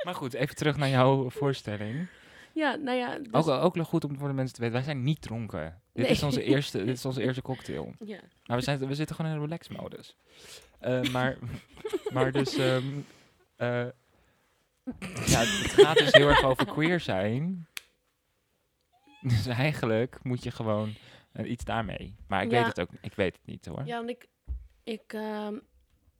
Maar 0.02 0.14
goed, 0.14 0.35
even 0.35 0.54
terug 0.57 0.76
naar 0.76 0.88
jouw 0.88 1.30
voorstelling. 1.30 2.07
Ja, 2.52 2.75
nou 2.75 2.97
ja. 2.99 3.19
Dus, 3.19 3.33
Ook, 3.33 3.49
ook 3.49 3.76
nog 3.76 3.88
goed 3.88 4.04
om 4.04 4.19
voor 4.19 4.28
de 4.28 4.34
mensen 4.34 4.54
te 4.54 4.60
weten, 4.60 4.76
wij 4.76 4.84
zijn 4.84 5.02
niet 5.02 5.23
dronken. 5.23 5.80
Dit, 5.93 6.02
Nee. 6.02 6.13
is 6.13 6.23
onze 6.23 6.43
eerste, 6.43 6.78
dit 6.84 6.97
is 6.97 7.04
onze 7.04 7.23
eerste 7.23 7.43
cocktail. 7.43 7.95
ja. 8.04 8.21
Maar 8.47 8.56
we, 8.56 8.63
zijn, 8.63 8.86
we 8.86 8.95
zitten 8.95 9.17
gewoon 9.17 9.30
in 9.30 9.36
een 9.36 9.43
relax-modus. 9.45 10.17
Eh, 10.78 11.02
maar, 11.02 11.36
maar 12.13 12.32
dus... 12.32 12.56
eh, 12.56 12.82
ja, 15.26 15.41
het 15.45 15.73
gaat 15.73 15.99
dus 15.99 16.13
heel 16.13 16.28
erg 16.28 16.43
over 16.45 16.67
queer 16.67 17.00
zijn. 17.00 17.67
Dus 19.21 19.47
eigenlijk 19.47 20.19
moet 20.23 20.43
je 20.43 20.50
gewoon 20.50 20.95
eh, 21.32 21.50
iets 21.50 21.65
daarmee. 21.65 22.15
Maar 22.26 22.43
ik 22.43 22.50
Ja. 22.50 22.56
weet 22.58 22.67
het 22.67 22.80
ook 22.80 22.89
ik 23.00 23.15
weet 23.15 23.32
het 23.36 23.47
niet 23.47 23.67
hoor. 23.67 23.82
Ja, 23.84 23.97
want 23.97 24.08
ik, 24.10 24.28
ik, 24.84 25.13
ehm, 25.13 25.54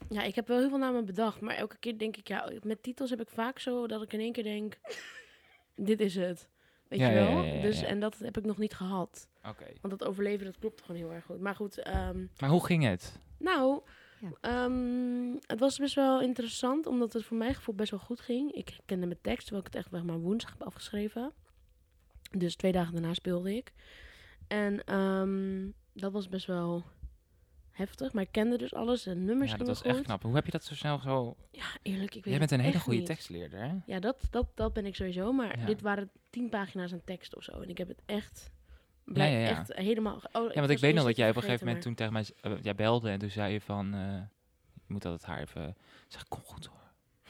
ja, 0.09 0.23
ik 0.23 0.35
heb 0.35 0.49
wel 0.49 0.59
heel 0.59 0.69
veel 0.69 0.79
namen 0.79 1.05
bedacht. 1.05 1.41
Maar 1.41 1.55
elke 1.55 1.77
keer 1.79 1.99
denk 1.99 2.17
ik, 2.17 2.29
ja, 2.29 2.51
met 2.63 2.83
titels 2.83 3.11
heb 3.11 3.21
ik 3.21 3.29
vaak 3.31 3.59
zo 3.59 3.87
dat 3.87 4.03
ik 4.03 4.13
in 4.13 4.21
één 4.21 4.33
keer 4.33 4.43
denk, 4.45 4.79
dit 5.77 6.01
is 6.01 6.15
het. 6.15 6.49
Weet 6.89 6.99
Ja, 6.99 7.09
je 7.09 7.15
ja, 7.19 7.25
wel? 7.35 7.45
ja, 7.45 7.53
ja, 7.55 7.61
dus, 7.63 7.83
en 7.83 8.01
dat 8.01 8.19
heb 8.19 8.37
ik 8.39 8.45
nog 8.45 8.59
niet 8.59 8.75
gehad. 8.75 9.29
Oké. 9.49 9.67
Want 9.81 9.99
dat 9.99 10.09
overleven, 10.09 10.47
dat 10.47 10.59
klopt 10.59 10.81
gewoon 10.83 10.97
heel 11.01 11.13
erg 11.13 11.25
goed. 11.25 11.41
Maar 11.41 11.55
goed, 11.55 11.79
ehm, 11.79 12.27
Maar 12.39 12.51
hoe 12.51 12.65
ging 12.65 12.85
het? 12.85 13.19
nou, 13.39 13.81
Ja. 14.21 14.31
ehm, 14.41 15.33
het 15.47 15.61
was 15.61 15.79
best 15.79 15.95
wel 15.95 16.21
interessant, 16.21 16.87
omdat 16.87 17.13
het 17.13 17.25
voor 17.25 17.37
mijn 17.37 17.55
gevoel 17.55 17.75
best 17.75 17.91
wel 17.91 18.01
goed 18.01 18.21
ging. 18.21 18.53
Ik 18.53 18.79
kende 18.87 19.07
mijn 19.07 19.19
tekst, 19.23 19.41
terwijl 19.47 19.67
ik 19.67 19.73
het 19.73 19.83
echt 19.83 19.93
zeg 19.93 20.03
maar 20.03 20.19
woensdag 20.19 20.51
heb 20.51 20.63
afgeschreven. 20.63 21.33
Dus 22.31 22.57
twee 22.57 22.73
dagen 22.73 22.93
daarna 22.93 23.15
speelde 23.15 23.57
ik. 23.57 23.73
En 24.49 24.85
ehm, 24.85 25.69
dat 25.93 26.13
was 26.13 26.29
best 26.29 26.47
wel 26.47 26.85
heftig, 27.81 28.13
maar 28.13 28.23
ik 28.23 28.33
kende 28.33 28.59
dus 28.59 28.75
alles 28.75 29.07
en 29.07 29.25
nummers 29.25 29.51
Ja, 29.51 29.57
dat 29.57 29.67
was 29.67 29.83
echt 29.83 30.03
knap. 30.03 30.23
Hoe 30.23 30.35
heb 30.35 30.45
je 30.45 30.51
dat 30.51 30.65
zo 30.65 30.75
snel 30.75 30.99
zo... 30.99 31.37
Ja, 31.51 31.65
eerlijk, 31.83 32.15
ik 32.15 32.25
weet 32.25 32.25
Jij 32.25 32.39
bent 32.39 32.51
een 32.51 32.61
hele 32.61 32.79
goede 32.81 32.99
niet. 32.99 33.07
tekstleerder, 33.07 33.61
hè? 33.61 33.75
Ja, 33.87 33.99
dat, 34.01 34.27
dat, 34.31 34.47
dat 34.55 34.73
ben 34.73 34.87
ik 34.87 34.95
sowieso. 34.95 35.33
Maar 35.33 35.59
Ja. 35.59 35.67
dit 35.67 35.81
waren 35.81 36.11
tien 36.31 36.49
pagina's 36.49 36.93
aan 36.93 37.05
tekst 37.05 37.37
of 37.37 37.43
zo. 37.43 37.61
En 37.61 37.69
ik 37.69 37.79
heb 37.79 37.89
het 37.89 38.03
echt, 38.07 38.51
Ja, 39.07 39.13
blij, 39.13 39.33
ja, 39.33 39.39
ja. 39.39 39.49
echt 39.49 39.75
helemaal... 39.75 40.23
Oh, 40.33 40.53
Ja, 40.53 40.59
want 40.61 40.71
ik 40.71 40.79
weet 40.79 40.95
nog 40.95 41.05
dat 41.05 41.07
eerst 41.07 41.19
jij 41.19 41.31
op 41.31 41.37
een 41.37 41.43
gegeven 41.43 41.67
moment 41.67 41.85
toen 41.85 41.95
tegen 41.95 42.13
mij... 42.13 42.25
eh, 42.41 42.53
jij 42.63 42.75
belde 42.75 43.11
en 43.11 43.19
toen 43.19 43.31
zei 43.31 43.53
je 43.53 43.61
van... 43.61 43.95
eh, 43.95 44.01
je 44.87 44.93
moet 44.93 45.05
altijd 45.05 45.25
haar 45.25 45.41
even... 45.41 45.77
Zeg, 46.09 46.25
kom 46.29 46.41
goed 46.45 46.67
hoor. 46.67 46.79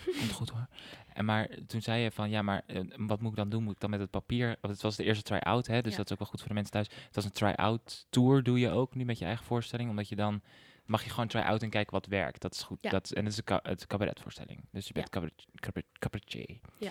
Komt 0.04 0.32
goed 0.32 0.50
hoor. 0.50 0.66
En 1.12 1.24
maar 1.24 1.48
toen 1.66 1.82
zei 1.82 2.02
je 2.02 2.10
van, 2.10 2.30
ja, 2.30 2.42
maar 2.42 2.62
eh, 2.66 2.80
wat 2.96 3.20
moet 3.20 3.30
ik 3.30 3.36
dan 3.36 3.48
doen? 3.48 3.62
Moet 3.62 3.74
ik 3.74 3.80
dan 3.80 3.90
met 3.90 4.00
het 4.00 4.10
papier... 4.10 4.46
Want 4.60 4.74
het 4.74 4.82
was 4.82 4.96
de 4.96 5.04
eerste 5.04 5.22
try-out, 5.22 5.66
hè? 5.66 5.82
Dus 5.82 5.90
Ja. 5.90 5.96
dat 5.96 6.06
is 6.06 6.12
ook 6.12 6.18
wel 6.18 6.28
goed 6.28 6.38
voor 6.38 6.48
de 6.48 6.54
mensen 6.54 6.72
thuis. 6.72 6.88
Het 7.06 7.14
was 7.14 7.24
een 7.24 7.32
try-out 7.32 8.06
tour, 8.10 8.42
doe 8.42 8.58
je 8.58 8.70
ook 8.70 8.94
nu 8.94 9.04
met 9.04 9.18
je 9.18 9.24
eigen 9.24 9.44
voorstelling. 9.44 9.90
Omdat 9.90 10.08
je 10.08 10.16
dan... 10.16 10.42
Mag 10.84 11.04
je 11.04 11.10
gewoon 11.10 11.28
try-out 11.28 11.62
en 11.62 11.70
kijken 11.70 11.92
wat 11.92 12.06
werkt. 12.06 12.40
Dat 12.40 12.54
is 12.54 12.62
goed. 12.62 12.78
Ja. 12.80 12.90
Dat, 12.90 13.10
en 13.10 13.24
het 13.24 13.32
is 13.32 13.40
een 13.44 13.60
het 13.62 13.86
cabaretvoorstelling. 13.86 14.64
Dus 14.70 14.86
je 14.86 14.92
bent 14.92 15.08
cabaret, 15.08 15.46
cabaret, 15.54 15.86
cabaretier. 15.98 16.60
Ja. 16.78 16.90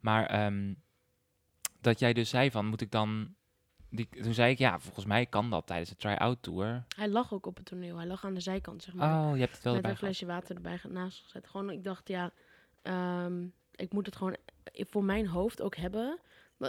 Maar 0.00 0.26
ehm, 0.26 0.74
dat 1.80 1.98
jij 1.98 2.12
dus 2.12 2.28
zei 2.28 2.50
van, 2.50 2.66
moet 2.66 2.80
ik 2.80 2.90
dan... 2.90 3.34
Die, 3.92 4.08
toen 4.22 4.34
zei 4.34 4.52
ik, 4.52 4.58
ja, 4.58 4.78
volgens 4.78 5.04
mij 5.04 5.26
kan 5.26 5.50
dat 5.50 5.66
tijdens 5.66 5.90
de 5.90 5.96
try-out 5.96 6.42
tour. 6.42 6.84
Hij 6.96 7.08
lag 7.08 7.32
ook 7.32 7.46
op 7.46 7.56
het 7.56 7.66
toneel. 7.66 7.96
Hij 7.96 8.06
lag 8.06 8.24
aan 8.24 8.34
de 8.34 8.40
zijkant, 8.40 8.82
zeg 8.82 8.94
maar. 8.94 9.24
Oh, 9.28 9.34
je 9.34 9.40
hebt 9.40 9.54
het 9.54 9.62
wel 9.62 9.74
met 9.74 9.84
een 9.84 9.96
flesje 9.96 10.26
water 10.26 10.56
erbij 10.56 10.80
naast 10.88 11.22
gezet. 11.22 11.46
Gewoon, 11.46 11.70
ik 11.70 11.84
dacht, 11.84 12.08
ja, 12.08 12.32
ehm, 12.82 13.46
ik 13.74 13.92
moet 13.92 14.06
het 14.06 14.16
gewoon 14.16 14.36
voor 14.74 15.04
mijn 15.04 15.26
hoofd 15.26 15.62
ook 15.62 15.76
hebben. 15.76 16.18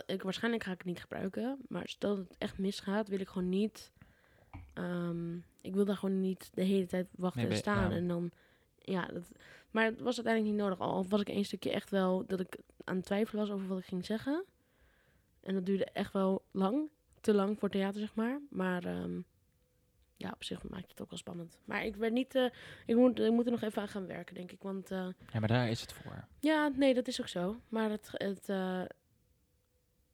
Ik, 0.05 0.21
waarschijnlijk 0.21 0.63
ga 0.63 0.71
ik 0.71 0.77
het 0.77 0.87
niet 0.87 1.01
gebruiken. 1.01 1.59
Maar 1.67 1.87
stel 1.87 2.15
dat 2.15 2.27
het 2.27 2.37
echt 2.37 2.57
misgaat, 2.57 3.07
wil 3.07 3.19
ik 3.19 3.27
gewoon 3.27 3.49
niet... 3.49 3.91
ehm, 4.73 5.35
ik 5.61 5.73
wil 5.73 5.85
daar 5.85 5.97
gewoon 5.97 6.19
niet 6.19 6.49
de 6.53 6.63
hele 6.63 6.85
tijd 6.85 7.07
wachten 7.15 7.41
Nee, 7.41 7.51
en 7.51 7.57
staan. 7.57 7.91
En 7.91 8.07
dan, 8.07 8.31
ja, 8.77 9.05
dat, 9.05 9.31
maar 9.71 9.85
het 9.85 10.01
was 10.01 10.15
uiteindelijk 10.15 10.55
niet 10.55 10.63
nodig. 10.63 10.79
Al 10.79 11.05
was 11.07 11.21
ik 11.21 11.29
één 11.29 11.45
stukje 11.45 11.71
echt 11.71 11.89
wel 11.89 12.25
dat 12.27 12.39
ik 12.39 12.57
aan 12.83 12.95
het 12.95 13.05
twijfelen 13.05 13.45
was 13.45 13.55
over 13.55 13.67
wat 13.67 13.79
ik 13.79 13.85
ging 13.85 14.05
zeggen. 14.05 14.45
En 15.41 15.53
dat 15.53 15.65
duurde 15.65 15.85
echt 15.85 16.13
wel 16.13 16.43
lang. 16.51 16.89
Te 17.21 17.33
lang 17.33 17.59
voor 17.59 17.69
theater, 17.69 17.99
zeg 17.99 18.15
maar. 18.15 18.39
Maar 18.49 18.85
ehm, 18.85 19.19
ja, 20.21 20.31
op 20.33 20.43
zich 20.43 20.63
maakt 20.69 20.89
het 20.89 21.01
ook 21.01 21.09
wel 21.09 21.19
spannend. 21.19 21.57
Maar 21.65 21.85
ik 21.85 21.95
werd 21.95 22.13
niet... 22.13 22.35
eh, 22.35 22.45
ik, 22.85 22.95
moet, 22.95 23.19
ik 23.19 23.31
moet 23.31 23.45
er 23.45 23.51
nog 23.51 23.61
even 23.61 23.81
aan 23.81 23.87
gaan 23.87 24.07
werken, 24.07 24.35
denk 24.35 24.51
ik. 24.51 24.61
Want 24.61 24.91
eh, 24.91 25.07
Ja, 25.33 25.39
maar 25.39 25.47
daar 25.47 25.69
is 25.69 25.81
het 25.81 25.93
voor. 25.93 26.25
ja, 26.39 26.67
nee, 26.75 26.93
dat 26.93 27.07
is 27.07 27.21
ook 27.21 27.27
zo. 27.27 27.59
Maar 27.69 27.89
het, 27.89 28.09
het, 28.13 28.49
eh, 28.49 28.81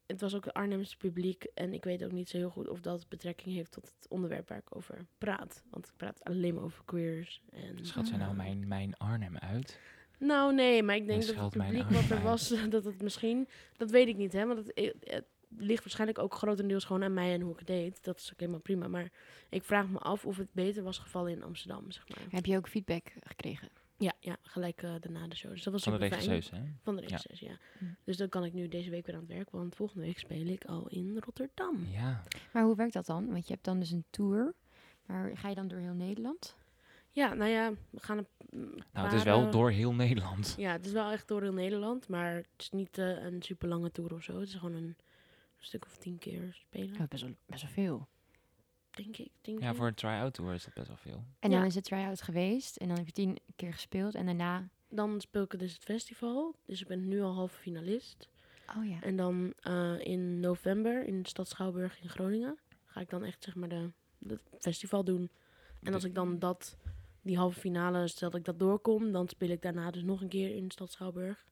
het 0.06 0.20
was 0.20 0.34
ook 0.34 0.46
een 0.46 0.52
Arnhems 0.52 0.96
publiek. 0.96 1.46
En 1.54 1.72
ik 1.72 1.84
weet 1.84 2.04
ook 2.04 2.12
niet 2.12 2.28
zo 2.28 2.36
heel 2.36 2.50
goed 2.50 2.68
of 2.68 2.80
dat 2.80 3.08
betrekking 3.08 3.54
heeft 3.54 3.72
tot 3.72 3.84
het 3.98 4.08
onderwerp 4.08 4.48
waar 4.48 4.58
ik 4.58 4.76
over 4.76 5.06
praat. 5.18 5.64
Want 5.70 5.86
ik 5.86 5.92
praat 5.96 6.24
alleen 6.24 6.54
maar 6.54 6.64
over 6.64 6.84
queers. 6.84 7.42
En, 7.52 7.86
Schat 7.86 8.06
zij 8.06 8.16
nou 8.16 8.30
eh, 8.30 8.36
mijn, 8.36 8.68
mijn 8.68 8.96
Arnhem 8.96 9.36
uit? 9.36 9.78
Nou, 10.18 10.54
nee, 10.54 10.82
maar 10.82 10.96
ik 10.96 11.06
denk 11.06 11.26
dat 11.26 11.34
het 11.36 11.52
publiek 11.52 11.90
wat 11.90 12.10
er 12.10 12.22
was, 12.22 12.48
dat 12.70 12.84
het 12.84 13.02
misschien... 13.02 13.48
Dat 13.76 13.90
weet 13.90 14.08
ik 14.08 14.16
niet, 14.16 14.32
hè. 14.32 14.46
Want 14.46 14.66
het, 14.66 14.94
het 15.00 15.24
ligt 15.56 15.82
waarschijnlijk 15.82 16.18
ook 16.18 16.34
grotendeels 16.34 16.84
gewoon 16.84 17.02
aan 17.02 17.14
mij 17.14 17.32
en 17.34 17.40
hoe 17.40 17.52
ik 17.52 17.58
het 17.58 17.66
deed. 17.66 18.04
Dat 18.04 18.18
is 18.18 18.30
ook 18.32 18.40
helemaal 18.40 18.60
prima. 18.60 18.88
Maar 18.88 19.10
ik 19.48 19.64
vraag 19.64 19.88
me 19.88 19.98
af 19.98 20.24
of 20.26 20.36
het 20.36 20.52
beter 20.52 20.82
was 20.82 20.98
gevallen 20.98 21.32
in 21.32 21.42
Amsterdam, 21.42 21.90
zeg 21.90 22.08
maar. 22.08 22.18
Heb 22.30 22.46
je 22.46 22.56
ook 22.56 22.68
feedback 22.68 23.12
gekregen? 23.20 23.68
Ja, 23.96 24.12
ja 24.20 24.36
gelijk 24.42 24.82
eh, 24.82 24.94
daarna 25.00 25.28
de 25.28 25.36
show. 25.36 25.50
Dus 25.52 25.62
dat 25.62 25.72
was 25.72 25.82
Van 25.82 25.92
de 25.92 25.98
super 25.98 26.16
fijn. 26.18 26.30
regisseuse, 26.30 26.62
hè? 26.64 26.70
Van 26.82 26.96
de 26.96 27.02
Ja. 27.02 27.08
regisseuse, 27.08 27.44
ja. 27.44 27.58
Mm. 27.78 27.96
Dus 28.04 28.16
dan 28.16 28.28
kan 28.28 28.44
ik 28.44 28.52
nu 28.52 28.68
deze 28.68 28.90
week 28.90 29.06
weer 29.06 29.14
aan 29.14 29.20
het 29.20 29.30
werk, 29.30 29.50
want 29.50 29.74
volgende 29.76 30.02
week 30.04 30.18
speel 30.18 30.46
ik 30.46 30.64
al 30.64 30.88
in 30.88 31.18
Rotterdam. 31.24 31.86
Ja. 31.92 32.22
Maar 32.52 32.62
hoe 32.62 32.76
werkt 32.76 32.92
dat 32.92 33.06
dan? 33.06 33.26
Want 33.30 33.46
je 33.46 33.52
hebt 33.52 33.64
dan 33.64 33.78
dus 33.78 33.90
een 33.90 34.04
tour. 34.10 34.54
Maar 35.06 35.36
ga 35.36 35.48
je 35.48 35.54
dan 35.54 35.68
door 35.68 35.78
heel 35.78 35.94
Nederland? 35.94 36.56
Ja, 37.10 37.34
nou 37.34 37.50
ja, 37.50 37.72
we 37.90 38.00
gaan 38.00 38.18
een 38.18 38.26
Nou, 38.92 39.06
het 39.06 39.12
is 39.12 39.22
wel 39.22 39.44
eh, 39.46 39.52
door 39.52 39.70
heel 39.70 39.94
Nederland. 39.94 40.54
Ja, 40.58 40.72
het 40.72 40.86
is 40.86 40.92
wel 40.92 41.10
echt 41.10 41.28
door 41.28 41.42
heel 41.42 41.52
Nederland, 41.52 42.08
maar 42.08 42.34
het 42.34 42.46
is 42.56 42.70
niet 42.70 42.98
eh, 42.98 43.24
een 43.24 43.42
super 43.42 43.68
lange 43.68 43.90
tour 43.92 44.14
of 44.14 44.22
zo. 44.22 44.38
Het 44.40 44.48
is 44.48 44.54
gewoon 44.54 44.74
een 44.74 44.96
stuk 45.58 45.84
of 45.86 45.96
tien 45.96 46.18
keer 46.18 46.48
spelen, 46.52 47.00
Oh, 47.00 47.08
best, 47.08 47.22
wel, 47.22 47.34
best 47.46 47.62
wel 47.62 47.70
veel. 47.70 48.08
denk 48.90 49.16
ik. 49.16 49.30
Tien 49.40 49.54
Ja, 49.54 49.60
keer. 49.60 49.74
voor 49.74 49.86
een 49.86 49.94
try-out 49.94 50.34
tour 50.34 50.54
is 50.54 50.64
dat 50.64 50.74
best 50.74 50.86
wel 50.88 50.96
veel. 50.96 51.24
En 51.38 51.50
Ja. 51.50 51.56
dan 51.56 51.66
is 51.66 51.74
het 51.74 51.84
try-out 51.84 52.22
geweest 52.22 52.76
en 52.76 52.88
dan 52.88 52.96
heb 52.96 53.06
je 53.06 53.12
tien 53.12 53.38
keer 53.56 53.72
gespeeld 53.72 54.14
en 54.14 54.26
daarna... 54.26 54.68
Dan 54.90 55.20
speel 55.20 55.42
ik 55.42 55.58
dus 55.58 55.72
het 55.72 55.82
festival, 55.82 56.54
dus 56.64 56.80
ik 56.80 56.86
ben 56.86 57.08
nu 57.08 57.20
al 57.22 57.34
halve 57.34 57.58
finalist. 57.60 58.28
Oh 58.76 58.88
ja. 58.88 59.00
En 59.02 59.16
dan 59.16 59.52
eh, 59.60 59.98
in 60.00 60.40
november 60.40 61.04
in 61.06 61.22
de 61.22 61.28
stad 61.28 61.48
Schouwburg 61.48 62.00
in 62.02 62.08
Groningen 62.08 62.58
ga 62.84 63.00
ik 63.00 63.10
dan 63.10 63.24
echt 63.24 63.44
zeg 63.44 63.54
maar 63.54 63.68
de, 63.68 63.90
de 64.18 64.38
festival 64.58 65.04
doen. 65.04 65.30
En 65.82 65.94
als 65.94 66.04
ik 66.04 66.14
dan 66.14 66.38
dat, 66.38 66.76
die 67.22 67.36
halve 67.36 67.60
finale, 67.60 68.08
stel 68.08 68.30
dat 68.30 68.38
ik 68.40 68.46
dat 68.46 68.58
doorkom, 68.58 69.12
dan 69.12 69.28
speel 69.28 69.48
ik 69.48 69.62
daarna 69.62 69.90
dus 69.90 70.02
nog 70.02 70.20
een 70.20 70.28
keer 70.28 70.54
in 70.56 70.64
de 70.66 70.72
stad 70.72 70.90
Schouwburg. 70.92 71.44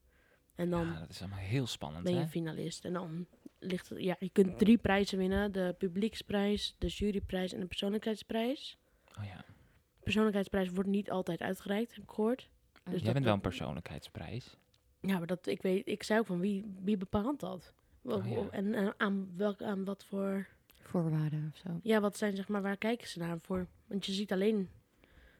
En 0.55 0.69
dan 0.69 0.85
ja, 0.87 0.99
dat 0.99 1.09
is 1.09 1.19
allemaal 1.19 1.39
heel 1.39 1.67
spannend, 1.67 2.03
ben 2.03 2.13
je 2.13 2.19
hè? 2.19 2.27
finalist. 2.27 2.85
En 2.85 2.93
dan 2.93 3.25
ligt 3.59 3.91
ja, 3.95 4.15
je 4.19 4.29
kunt 4.29 4.57
drie 4.59 4.77
prijzen 4.77 5.17
winnen: 5.17 5.51
de 5.51 5.75
publieksprijs, 5.77 6.75
de 6.77 6.87
juryprijs 6.87 7.53
en 7.53 7.59
de 7.59 7.65
persoonlijkheidsprijs. 7.65 8.77
Oh 9.19 9.25
ja. 9.25 9.37
De 9.37 10.03
persoonlijkheidsprijs 10.03 10.69
wordt 10.69 10.89
niet 10.89 11.11
altijd 11.11 11.41
uitgereikt, 11.41 11.95
heb 11.95 12.03
ik 12.03 12.09
gehoord. 12.09 12.49
Dus 12.83 12.93
Jij 12.93 13.03
dat- 13.03 13.13
bent 13.13 13.25
wel 13.25 13.33
een 13.33 13.41
persoonlijkheidsprijs. 13.41 14.57
Ja, 15.01 15.17
maar 15.17 15.27
dat, 15.27 15.47
ik 15.47 15.61
weet, 15.61 15.87
ik 15.87 16.03
zei 16.03 16.19
ook 16.19 16.25
van 16.25 16.39
wie, 16.39 16.65
wie 16.83 16.97
bepaalt 16.97 17.39
dat? 17.39 17.73
Wel- 18.01 18.17
Oh, 18.17 18.29
ja. 18.29 18.47
En 18.51 18.73
eh, 18.73 18.89
aan, 18.97 19.31
welk, 19.35 19.61
aan 19.61 19.83
wat 19.85 20.05
voor, 20.05 20.47
Voorwaarden 20.81 21.51
of 21.53 21.57
zo. 21.59 21.79
ja, 21.83 21.99
wat 22.01 22.17
zijn 22.17 22.35
zeg 22.35 22.47
maar, 22.47 22.61
waar 22.61 22.77
kijken 22.77 23.07
ze 23.07 23.19
naar 23.19 23.39
voor? 23.41 23.67
Want 23.87 24.05
je 24.05 24.11
ziet 24.11 24.31
alleen 24.31 24.69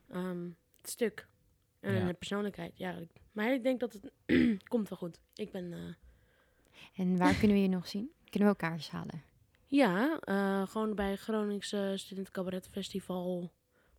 ehm, 0.10 0.44
het 0.78 0.90
stuk 0.90 1.28
en 1.80 1.94
Ja. 1.94 2.08
de 2.08 2.14
persoonlijkheid. 2.14 2.78
Ja, 2.78 2.92
ik- 2.92 3.22
maar 3.32 3.54
ik 3.54 3.64
denk 3.64 3.80
dat 3.80 3.94
het 3.94 4.12
komt 4.70 4.90
wel 4.90 4.98
goed. 4.98 5.20
Ik 5.36 5.52
ben, 5.52 5.74
eh, 5.74 5.80
En 6.96 7.18
waar 7.18 7.34
kunnen 7.36 7.58
we 7.58 7.62
je 7.64 7.70
nog 7.70 7.88
zien? 7.88 8.12
Kunnen 8.30 8.50
we 8.50 8.56
kaartjes 8.56 8.90
halen? 8.90 9.22
ja, 9.70 10.20
eh, 10.20 10.68
gewoon 10.68 10.96
bij 10.96 11.16
Groningse 11.16 11.94
Student 11.96 12.32
Cabaret 12.32 12.68
Festival, 12.72 13.52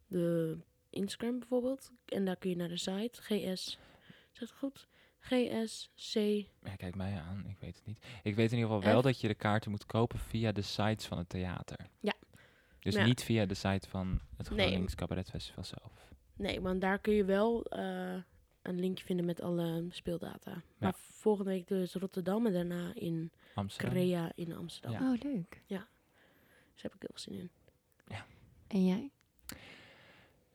de 0.07 0.57
Instagram 0.91 1.38
bijvoorbeeld. 1.38 1.91
En 2.07 2.25
daar 2.25 2.37
kun 2.37 2.51
je 2.51 2.57
naar 2.57 2.69
de 2.69 2.77
site, 2.77 3.23
GS, 3.23 3.79
zeg 4.33 4.49
het 4.49 4.59
goed? 4.59 4.88
GSC 5.21 6.14
Ja, 6.62 6.77
kijk 6.77 6.95
mij 6.95 7.21
aan, 7.21 7.45
ik 7.49 7.57
weet 7.61 7.77
het 7.77 7.87
niet. 7.87 8.07
Ik 8.23 8.35
weet 8.35 8.53
in 8.53 8.59
ieder 8.59 8.75
geval 8.75 8.91
wel 8.93 9.01
F. 9.01 9.05
dat 9.05 9.21
je 9.21 9.29
de 9.29 9.35
kaarten 9.35 9.71
moet 9.71 9.87
kopen 9.87 10.19
via 10.19 10.53
de 10.53 10.62
sites 10.62 11.07
van 11.07 11.19
het 11.19 11.29
theater. 11.29 11.79
Ja. 12.01 12.14
Dus 12.79 12.95
Ja. 12.95 13.05
niet 13.05 13.23
via 13.23 13.47
de 13.47 13.55
site 13.55 13.88
van 13.88 14.21
het 14.37 14.51
Nee. 14.51 14.67
Gronings 14.67 14.95
Cabaret 14.95 15.31
Festival 15.31 15.64
zelf. 15.64 15.93
Nee, 16.37 16.61
want 16.61 16.81
daar 16.81 16.99
kun 16.99 17.12
je 17.14 17.25
wel 17.25 17.64
eh, 17.64 18.14
een 18.62 18.81
linkje 18.81 19.05
vinden 19.05 19.25
met 19.27 19.40
alle 19.40 19.87
speeldata. 19.90 20.62
Maar 20.79 20.94
volgende 20.97 21.51
week 21.51 21.68
dus 21.68 21.94
Rotterdam 21.94 22.47
en 22.47 22.53
daarna 22.53 22.90
in 22.94 23.33
Amsterdam. 23.55 23.94
Crea 23.94 24.33
in 24.35 24.53
Amsterdam. 24.53 24.92
Ja. 24.92 25.12
Oh, 25.12 25.23
leuk. 25.23 25.62
Dus 25.66 26.83
heb 26.83 26.94
ik 26.94 27.01
heel 27.01 27.11
veel 27.12 27.35
zin 27.35 27.35
in. 27.35 27.51
En 28.66 28.87
jij? 28.87 29.11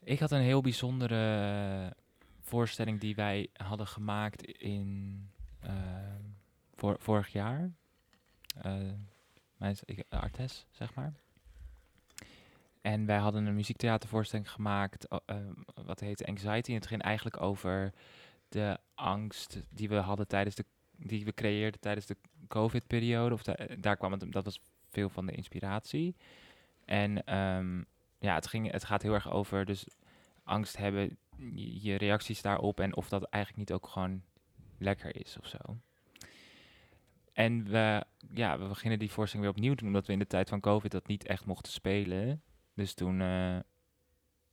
Ik 0.04 0.20
had 0.20 0.32
een 0.32 0.42
heel 0.42 0.62
bijzondere 0.62 1.96
voorstelling 2.42 3.00
die 3.00 3.16
wij 3.16 3.50
hadden 3.54 3.88
gemaakt 3.88 4.46
in 4.46 5.20
eh, 5.60 6.16
voor, 6.76 6.96
vorig 7.00 7.28
jaar. 7.28 7.72
Eh 8.62 8.92
mijn, 9.58 9.78
ik, 9.86 10.04
Artes, 10.10 10.66
zeg 10.72 10.94
maar. 10.94 11.14
En 12.84 13.06
wij 13.06 13.18
hadden 13.18 13.46
een 13.46 13.56
muziektheatervoorstelling 13.56 14.52
gemaakt, 14.52 15.12
o- 15.12 15.20
eh, 15.26 15.36
wat 15.86 16.00
heette 16.00 16.26
Anxiety. 16.26 16.70
En 16.70 16.76
het 16.76 16.88
ging 16.88 17.02
eigenlijk 17.02 17.42
over 17.42 17.94
de 18.50 18.78
angst 18.96 19.62
die 19.70 19.90
we 19.90 19.96
hadden 19.96 20.28
tijdens 20.28 20.56
de, 20.56 20.66
die 20.98 21.26
we 21.26 21.34
creëerden 21.34 21.80
tijdens 21.80 22.06
de 22.06 22.18
COVID-periode. 22.48 23.34
Of 23.34 23.44
da- 23.44 23.68
daar 23.80 23.98
kwam 23.98 24.12
het, 24.12 24.32
dat 24.32 24.46
was 24.46 24.60
veel 24.90 25.10
van 25.10 25.26
de 25.26 25.32
inspiratie. 25.32 26.16
En 26.86 27.26
ehm, 27.26 27.78
ja, 28.20 28.36
het, 28.36 28.48
ging, 28.48 28.72
het 28.72 28.84
gaat 28.84 29.02
heel 29.02 29.14
erg 29.14 29.32
over 29.32 29.66
dus 29.66 29.86
angst 30.44 30.78
hebben, 30.78 31.18
je, 31.56 31.96
reacties 31.96 32.42
daarop 32.42 32.80
en 32.80 32.96
of 32.96 33.10
dat 33.10 33.24
eigenlijk 33.24 33.70
niet 33.70 33.78
ook 33.78 33.88
gewoon 33.88 34.22
lekker 34.78 35.16
is 35.26 35.38
of 35.40 35.48
zo. 35.48 35.58
En 37.34 37.64
we, 37.64 38.04
ja, 38.34 38.60
we 38.60 38.68
beginnen 38.68 39.00
die 39.00 39.12
voorstelling 39.12 39.48
weer 39.48 39.58
opnieuw 39.58 39.76
doen, 39.76 39.88
omdat 39.88 40.06
we 40.08 40.14
in 40.14 40.20
de 40.20 40.28
tijd 40.28 40.50
van 40.50 40.60
COVID 40.60 40.92
dat 40.92 41.08
niet 41.08 41.26
echt 41.28 41.46
mochten 41.46 41.72
spelen. 41.72 42.42
Dus 42.74 42.94
toen 42.94 43.22
eh, 43.22 43.58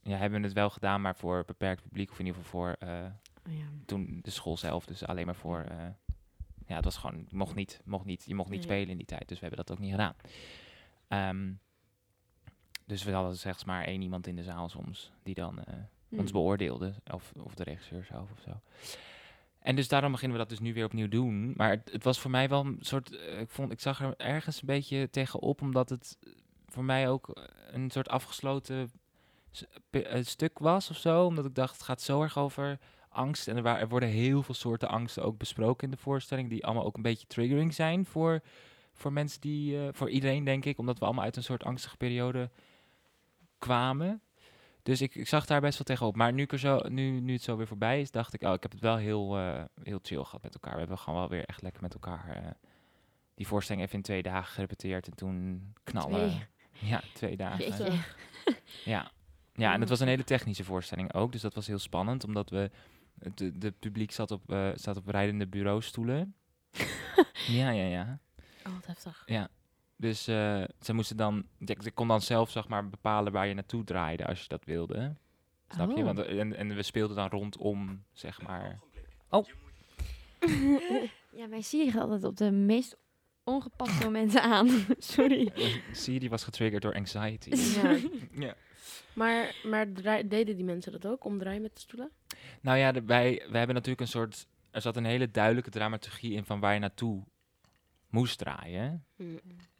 ja, 0.02 0.16
hebben 0.16 0.40
we 0.40 0.46
het 0.46 0.54
wel 0.54 0.70
gedaan, 0.70 1.00
maar 1.00 1.16
voor 1.16 1.44
beperkt 1.44 1.82
publiek, 1.82 2.10
of 2.10 2.18
in 2.18 2.26
ieder 2.26 2.42
geval 2.42 2.60
voor 2.60 2.88
eh, 2.88 3.04
Oh, 3.48 3.52
ja. 3.56 3.64
toen 3.86 4.18
de 4.22 4.30
school 4.30 4.56
zelf, 4.56 4.86
dus 4.86 5.06
alleen 5.06 5.26
maar 5.26 5.34
voor. 5.34 5.58
eh, 5.60 5.76
ja, 6.66 6.76
het 6.76 6.84
was 6.84 6.96
gewoon, 6.96 7.26
mocht 7.30 7.54
niet, 7.54 7.80
mocht 7.84 8.04
niet, 8.04 8.24
je 8.26 8.34
mocht 8.34 8.50
niet 8.50 8.58
Nee. 8.58 8.68
spelen 8.68 8.88
in 8.90 8.96
die 8.96 9.06
tijd, 9.06 9.28
dus 9.28 9.40
we 9.40 9.46
hebben 9.46 9.66
dat 9.66 9.76
ook 9.76 9.82
niet 9.82 9.90
gedaan. 9.90 10.14
Ehm, 11.08 11.52
dus 12.86 13.02
we 13.02 13.12
hadden 13.12 13.36
slechts 13.38 13.64
maar 13.64 13.84
één 13.84 14.02
iemand 14.02 14.26
in 14.26 14.36
de 14.36 14.42
zaal 14.42 14.68
soms 14.68 15.12
die 15.22 15.34
dan 15.34 15.64
eh, 15.64 15.74
ons 16.08 16.26
Hm. 16.30 16.32
beoordeelde, 16.36 16.94
of, 17.12 17.32
of 17.36 17.54
de 17.54 17.64
regisseur 17.64 18.04
zelf 18.04 18.30
of 18.30 18.40
zo. 18.40 18.60
En 19.58 19.76
dus 19.76 19.88
daarom 19.88 20.12
beginnen 20.12 20.36
we 20.38 20.42
dat 20.42 20.52
dus 20.52 20.60
nu 20.66 20.74
weer 20.74 20.84
opnieuw 20.84 21.08
doen. 21.08 21.52
Maar 21.56 21.70
het, 21.70 21.92
het 21.92 22.04
was 22.04 22.18
voor 22.20 22.30
mij 22.30 22.48
wel 22.48 22.64
een 22.64 22.76
soort, 22.80 23.16
eh, 23.16 23.40
ik 23.40 23.50
vond, 23.50 23.72
ik 23.72 23.80
zag 23.80 24.00
er 24.02 24.14
ergens 24.16 24.60
een 24.60 24.66
beetje 24.66 25.10
tegenop, 25.10 25.62
omdat 25.62 25.88
het 25.88 26.18
voor 26.70 26.84
mij 26.84 27.08
ook 27.08 27.28
eh, 27.28 27.44
een 27.70 27.90
soort 27.90 28.08
afgesloten 28.08 28.90
eh, 29.90 30.22
stuk 30.22 30.58
was 30.58 30.90
of 30.90 30.96
zo. 30.96 31.24
Omdat 31.24 31.44
ik 31.44 31.54
dacht, 31.54 31.72
het 31.72 31.82
gaat 31.82 32.02
zo 32.02 32.22
erg 32.22 32.38
over 32.38 32.78
angst. 33.08 33.48
En 33.48 33.56
er, 33.56 33.66
er 33.66 33.88
worden 33.88 34.08
heel 34.08 34.42
veel 34.42 34.54
soorten 34.54 34.88
angsten 34.88 35.22
ook 35.22 35.38
besproken 35.38 35.84
in 35.84 35.90
de 35.90 36.00
voorstelling, 36.00 36.48
die 36.48 36.64
allemaal 36.64 36.84
ook 36.84 36.96
een 36.96 37.02
beetje 37.02 37.26
triggering 37.26 37.74
zijn 37.74 38.06
voor, 38.06 38.40
voor 38.92 39.12
mensen 39.12 39.40
die, 39.40 39.80
eh, 39.80 39.88
voor 39.92 40.10
iedereen 40.10 40.44
denk 40.44 40.64
ik, 40.64 40.78
omdat 40.78 40.98
we 40.98 41.04
allemaal 41.04 41.24
uit 41.24 41.36
een 41.36 41.42
soort 41.42 41.64
angstige 41.64 41.96
periode 41.96 42.50
kwamen. 43.58 44.22
Dus 44.82 45.00
ik, 45.00 45.14
ik 45.14 45.28
zag 45.28 45.46
daar 45.46 45.60
best 45.60 45.78
wel 45.78 45.86
tegenop. 45.86 46.16
Maar 46.16 46.32
nu, 46.32 46.46
zo, 46.56 46.80
nu, 46.88 47.20
nu 47.20 47.32
het 47.32 47.42
zo 47.42 47.56
weer 47.56 47.66
voorbij 47.66 48.00
is, 48.00 48.10
dacht 48.10 48.34
ik, 48.34 48.42
oh, 48.42 48.52
ik 48.52 48.62
heb 48.62 48.72
het 48.72 48.80
wel 48.80 48.96
heel, 48.96 49.36
heel 49.82 49.98
chill 50.02 50.24
gehad 50.24 50.42
met 50.42 50.54
elkaar. 50.54 50.72
We 50.72 50.78
hebben 50.78 50.98
gewoon 50.98 51.18
wel 51.18 51.28
weer 51.28 51.44
echt 51.44 51.62
lekker 51.62 51.82
met 51.82 51.94
elkaar 51.94 52.56
die 53.40 53.48
voorstelling 53.48 53.84
even 53.84 53.96
in 53.96 54.02
twee 54.02 54.22
dagen 54.22 54.52
gerepeteerd 54.52 55.06
en 55.06 55.14
toen 55.14 55.72
knallen. 55.84 56.48
Ja, 56.80 57.02
twee 57.12 57.36
dagen. 57.36 57.64
Jeetje. 57.64 57.92
Ja. 58.84 59.10
ja, 59.52 59.72
en 59.72 59.80
het 59.80 59.88
was 59.88 60.00
een 60.00 60.08
hele 60.08 60.24
technische 60.24 60.64
voorstelling 60.64 61.14
ook. 61.14 61.32
Dus 61.32 61.40
dat 61.40 61.54
was 61.54 61.66
heel 61.66 61.78
spannend, 61.78 62.24
omdat 62.24 62.50
we... 62.50 62.70
Het 63.18 63.38
de, 63.38 63.58
de 63.58 63.70
publiek 63.70 64.12
zat 64.12 64.30
op, 64.30 64.52
eh 64.52 64.68
zat 64.74 64.96
op 64.96 65.08
rijdende 65.08 65.46
bureaustoelen. 65.46 66.34
ja, 67.60 67.70
ja, 67.70 67.84
ja. 67.84 68.18
Oh, 68.66 68.74
wat 68.74 68.86
heftig. 68.86 69.22
Ja. 69.26 69.48
Dus 69.96 70.26
eh, 70.26 70.62
ze 70.80 70.92
moesten 70.92 71.16
dan... 71.16 71.46
Je, 71.58 71.76
je 71.80 71.90
kon 71.90 72.08
dan 72.08 72.20
zelf, 72.20 72.50
zeg 72.50 72.68
maar, 72.68 72.88
bepalen 72.88 73.32
waar 73.32 73.46
je 73.46 73.54
naartoe 73.54 73.84
draaide 73.84 74.26
als 74.26 74.40
je 74.42 74.48
dat 74.48 74.64
wilde. 74.64 75.14
Snap 75.68 75.90
je? 75.90 75.96
Oh. 75.96 76.04
Want, 76.04 76.18
eh, 76.18 76.40
en, 76.40 76.56
en 76.56 76.74
we 76.74 76.82
speelden 76.82 77.16
dan 77.16 77.28
rondom, 77.28 78.04
zeg 78.12 78.42
maar... 78.42 78.78
Ja, 81.32 81.46
mijn 81.46 81.62
Siri 81.62 81.90
gaat 81.90 82.02
altijd 82.02 82.24
op 82.24 82.36
de 82.36 82.50
meest 82.50 82.96
ongepaste 83.44 84.04
momenten 84.04 84.42
aan. 84.42 84.68
Sorry. 84.98 85.52
Siri 85.92 86.28
was 86.28 86.44
getriggerd 86.44 86.82
door 86.82 86.94
anxiety. 86.94 87.50
Ja. 87.82 87.98
ja. 88.46 88.54
Maar, 89.12 89.54
maar 89.64 89.92
draai- 89.92 90.28
deden 90.28 90.56
die 90.56 90.64
mensen 90.64 90.92
dat 90.92 91.06
ook, 91.06 91.24
omdraaien 91.24 91.62
met 91.62 91.74
de 91.74 91.80
stoelen? 91.80 92.10
Nou 92.60 92.78
ja, 92.78 92.92
de, 92.92 93.02
wij, 93.02 93.36
wij 93.48 93.58
hebben 93.58 93.74
natuurlijk 93.74 94.00
een 94.00 94.06
soort... 94.08 94.46
Er 94.70 94.80
zat 94.80 94.96
een 94.96 95.04
hele 95.04 95.30
duidelijke 95.30 95.70
dramaturgie 95.70 96.32
in 96.32 96.44
van 96.44 96.60
waar 96.60 96.74
je 96.74 96.80
naartoe 96.80 97.24
moest 98.08 98.38
draaien. 98.38 99.04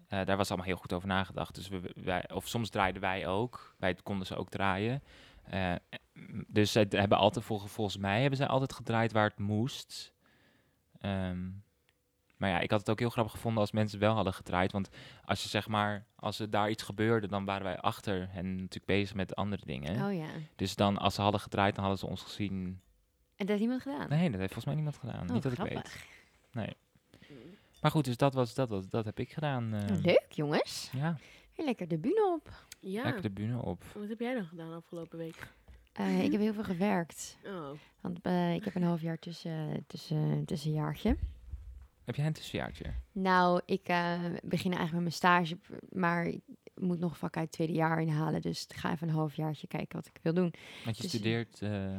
Eh, 0.08 0.24
daar 0.24 0.36
was 0.36 0.48
allemaal 0.48 0.66
heel 0.66 0.76
goed 0.76 0.92
over 0.92 1.08
nagedacht. 1.08 1.54
Dus 1.54 1.68
we, 1.68 1.80
wij, 1.94 2.30
of 2.32 2.48
soms 2.48 2.70
draaiden 2.70 3.00
wij 3.02 3.26
ook. 3.26 3.74
Wij 3.78 3.94
konden 4.02 4.26
ze 4.26 4.36
ook 4.36 4.48
draaien. 4.48 5.02
Eh, 5.44 5.74
dus 6.46 6.72
zij 6.72 6.86
hebben 6.88 7.18
altijd, 7.18 7.44
vol- 7.44 7.58
volgens 7.58 7.96
mij 7.96 8.20
hebben 8.20 8.38
zij 8.38 8.46
altijd 8.46 8.72
gedraaid 8.72 9.12
waar 9.12 9.28
het 9.28 9.38
moest. 9.38 10.12
Ehm, 11.00 11.48
maar 12.40 12.50
ja, 12.50 12.58
ik 12.60 12.70
had 12.70 12.80
het 12.80 12.90
ook 12.90 12.98
heel 12.98 13.10
grappig 13.10 13.32
gevonden 13.32 13.60
als 13.60 13.72
mensen 13.72 13.98
wel 13.98 14.14
hadden 14.14 14.34
gedraaid. 14.34 14.72
Want 14.72 14.88
als 15.24 15.42
je 15.42 15.48
zeg 15.48 15.68
maar, 15.68 16.06
als 16.16 16.38
er 16.38 16.50
daar 16.50 16.70
iets 16.70 16.82
gebeurde, 16.82 17.28
dan 17.28 17.44
waren 17.44 17.64
wij 17.64 17.78
achter 17.78 18.28
hen 18.30 18.50
natuurlijk 18.54 18.84
bezig 18.86 19.14
met 19.14 19.34
andere 19.36 19.62
dingen. 19.66 20.04
Oh 20.06 20.14
ja. 20.14 20.28
Dus 20.56 20.76
dan, 20.76 20.98
als 20.98 21.14
ze 21.14 21.22
hadden 21.22 21.40
gedraaid, 21.40 21.74
dan 21.74 21.84
hadden 21.84 22.00
ze 22.02 22.06
ons 22.06 22.22
gezien. 22.22 22.56
En 23.36 23.46
dat 23.46 23.48
heeft 23.48 23.60
niemand 23.60 23.82
gedaan? 23.82 24.08
Nee, 24.08 24.30
dat 24.30 24.40
heeft 24.40 24.52
volgens 24.52 24.64
mij 24.64 24.74
niemand 24.74 24.96
gedaan. 24.98 25.26
Oh, 25.28 25.32
Niet 25.34 25.42
dat 25.42 25.52
ik 25.52 25.58
grappig. 25.58 25.82
weet. 25.82 26.06
Nee. 26.52 26.76
Maar 27.80 27.90
goed, 27.90 28.04
dus 28.04 28.16
dat, 28.16 28.34
was, 28.34 28.54
dat, 28.54 28.68
was, 28.68 28.88
dat 28.88 29.04
heb 29.04 29.18
ik 29.20 29.32
gedaan. 29.32 29.74
eh. 29.74 29.96
Oh, 29.96 30.02
leuk, 30.02 30.26
jongens. 30.30 30.90
Ja, 30.96 31.16
Weer 31.56 31.66
lekker 31.66 31.88
de 31.88 31.98
bühne 31.98 32.32
op. 32.40 32.64
Ja. 32.80 33.02
lekker 33.02 33.22
de 33.22 33.30
bühne 33.30 33.62
op. 33.62 33.84
Wat 33.94 34.08
heb 34.08 34.20
jij 34.20 34.34
dan 34.34 34.44
gedaan 34.44 34.72
afgelopen 34.74 35.18
week? 35.18 35.48
Eh, 35.92 36.22
ik 36.24 36.32
heb 36.32 36.40
heel 36.40 36.52
veel 36.54 36.64
gewerkt. 36.64 37.38
Oh. 37.44 37.70
Want 38.00 38.18
eh, 38.22 38.54
ik 38.54 38.64
heb 38.64 38.74
een 38.74 38.82
half 38.82 39.00
jaar 39.00 39.18
tussen, 39.18 39.84
tussen, 39.86 40.44
tussenjaartje. 40.44 41.16
Heb 42.04 42.14
jij 42.16 42.26
een 42.26 42.32
tussenjaartje? 42.32 42.84
Nou, 43.12 43.60
ik 43.66 43.88
eh, 43.88 44.20
begin 44.42 44.72
eigenlijk 44.72 44.92
met 44.92 45.00
mijn 45.00 45.12
stage. 45.12 45.58
Maar 45.90 46.32
moet 46.74 46.98
nog 46.98 47.18
vak 47.18 47.34
uit 47.36 47.44
het 47.44 47.52
tweede 47.54 47.72
jaar 47.72 48.00
inhalen. 48.00 48.40
Dus 48.40 48.64
ik 48.68 48.76
ga 48.76 48.92
even 48.92 49.08
een 49.08 49.14
halfjaartje 49.14 49.66
kijken 49.66 49.96
wat 49.96 50.06
ik 50.06 50.18
wil 50.22 50.34
doen. 50.34 50.54
Want 50.84 50.96
je 50.96 51.02
Dus- 51.02 51.10
studeert 51.12 51.62
eh, 51.62 51.98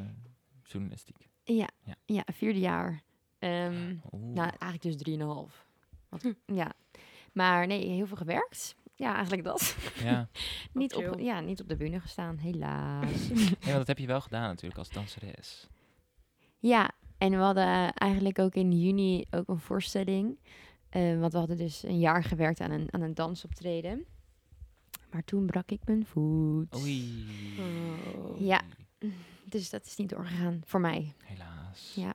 journalistiek. 0.63 1.29
Ja, 1.43 1.67
Ja. 1.83 1.95
ja. 2.05 2.23
vierde 2.33 2.59
jaar. 2.59 3.01
Ehm, 3.39 3.95
Oeh. 4.11 4.23
nou, 4.33 4.47
eigenlijk 4.49 4.81
dus 4.81 4.97
drieënhalf. 4.97 5.65
Want, 6.09 6.21
Hm. 6.23 6.33
Ja, 6.55 6.71
maar 7.33 7.67
nee, 7.67 7.87
heel 7.89 8.07
veel 8.07 8.17
gewerkt. 8.17 8.75
Ja, 8.95 9.13
eigenlijk 9.13 9.43
dat. 9.43 9.75
ja. 10.03 10.29
niet, 10.73 10.95
op, 10.95 11.19
ja, 11.19 11.39
niet 11.39 11.61
op 11.61 11.67
de 11.67 11.75
bühne 11.75 11.99
gestaan, 11.99 12.37
helaas. 12.37 13.27
ja, 13.27 13.35
want 13.59 13.77
dat 13.77 13.87
heb 13.87 13.97
je 13.97 14.07
wel 14.07 14.21
gedaan 14.21 14.47
natuurlijk 14.47 14.77
als 14.79 14.89
danseres. 14.89 15.67
ja, 16.59 16.91
en 17.21 17.31
we 17.31 17.38
hadden 17.38 17.93
eigenlijk 17.93 18.39
ook 18.39 18.55
in 18.55 18.71
juni 18.79 19.25
ook 19.31 19.47
een 19.47 19.60
voorstelling. 19.60 20.39
Eh, 20.89 21.19
want 21.19 21.31
we 21.31 21.38
hadden 21.38 21.57
dus 21.57 21.84
een 21.84 21.99
jaar 21.99 22.23
gewerkt 22.23 22.60
aan 22.60 22.71
een, 22.71 22.88
aan 22.91 23.01
een 23.01 23.13
dansoptreden. 23.13 24.05
Maar 25.12 25.23
toen 25.23 25.45
brak 25.45 25.71
ik 25.71 25.79
mijn 25.86 26.05
voet. 26.05 26.75
Oei. 26.75 27.25
Oh. 27.60 28.39
Ja. 28.39 28.62
Dus 29.43 29.69
dat 29.69 29.86
is 29.86 29.95
niet 29.95 30.10
doorgegaan 30.10 30.62
voor 30.65 30.79
mij. 30.81 31.13
Helaas. 31.23 31.93
Ja. 31.95 32.13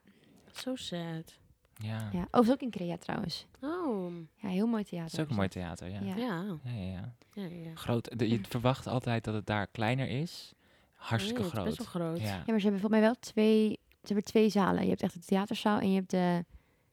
So 0.53 0.77
sad. 0.77 1.39
Ja. 1.77 2.09
Ja. 2.13 2.29
Oh, 2.31 2.45
is 2.45 2.51
ook 2.51 2.61
in 2.61 2.71
Crea 2.71 2.97
trouwens. 2.97 3.47
Oh. 3.61 4.13
Ja, 4.37 4.49
heel 4.49 4.67
mooi 4.67 4.81
Het 4.81 4.89
theater. 4.91 5.13
is 5.19 5.25
ook 5.25 5.31
een 5.31 5.37
mooi 5.37 5.49
theater, 5.49 5.89
ja. 5.91 6.01
Ja. 6.01 6.17
Ja. 6.17 6.59
Ja, 6.65 6.71
ja, 6.73 6.91
ja. 6.91 7.15
Ja, 7.35 7.43
ja. 7.45 7.71
Groot. 7.75 8.19
De- 8.19 8.29
je 8.29 8.41
verwacht 8.49 8.87
altijd 8.87 9.25
dat 9.25 9.35
het 9.35 9.47
daar 9.47 9.67
kleiner 9.67 10.09
is. 10.09 10.53
Hartstikke 10.95 11.41
Nee, 11.43 11.51
het 11.51 11.59
is 11.59 11.63
groot. 11.63 11.77
best 11.77 11.93
wel 11.93 12.03
groot. 12.03 12.19
Ja. 12.21 12.25
Ja, 12.25 12.43
maar 12.47 12.61
ze 12.61 12.69
hebben 12.69 12.81
volgens 12.81 12.91
mij 12.91 13.01
wel 13.01 13.15
twee, 13.21 13.79
ze 14.07 14.13
hebben 14.13 14.25
twee 14.31 14.49
zalen. 14.49 14.83
Je 14.83 14.89
hebt 14.89 15.03
echt 15.03 15.13
de 15.15 15.21
theaterzaal 15.21 15.81
en 15.81 15.89
je 15.91 15.95
hebt 15.97 16.11
de 16.11 16.45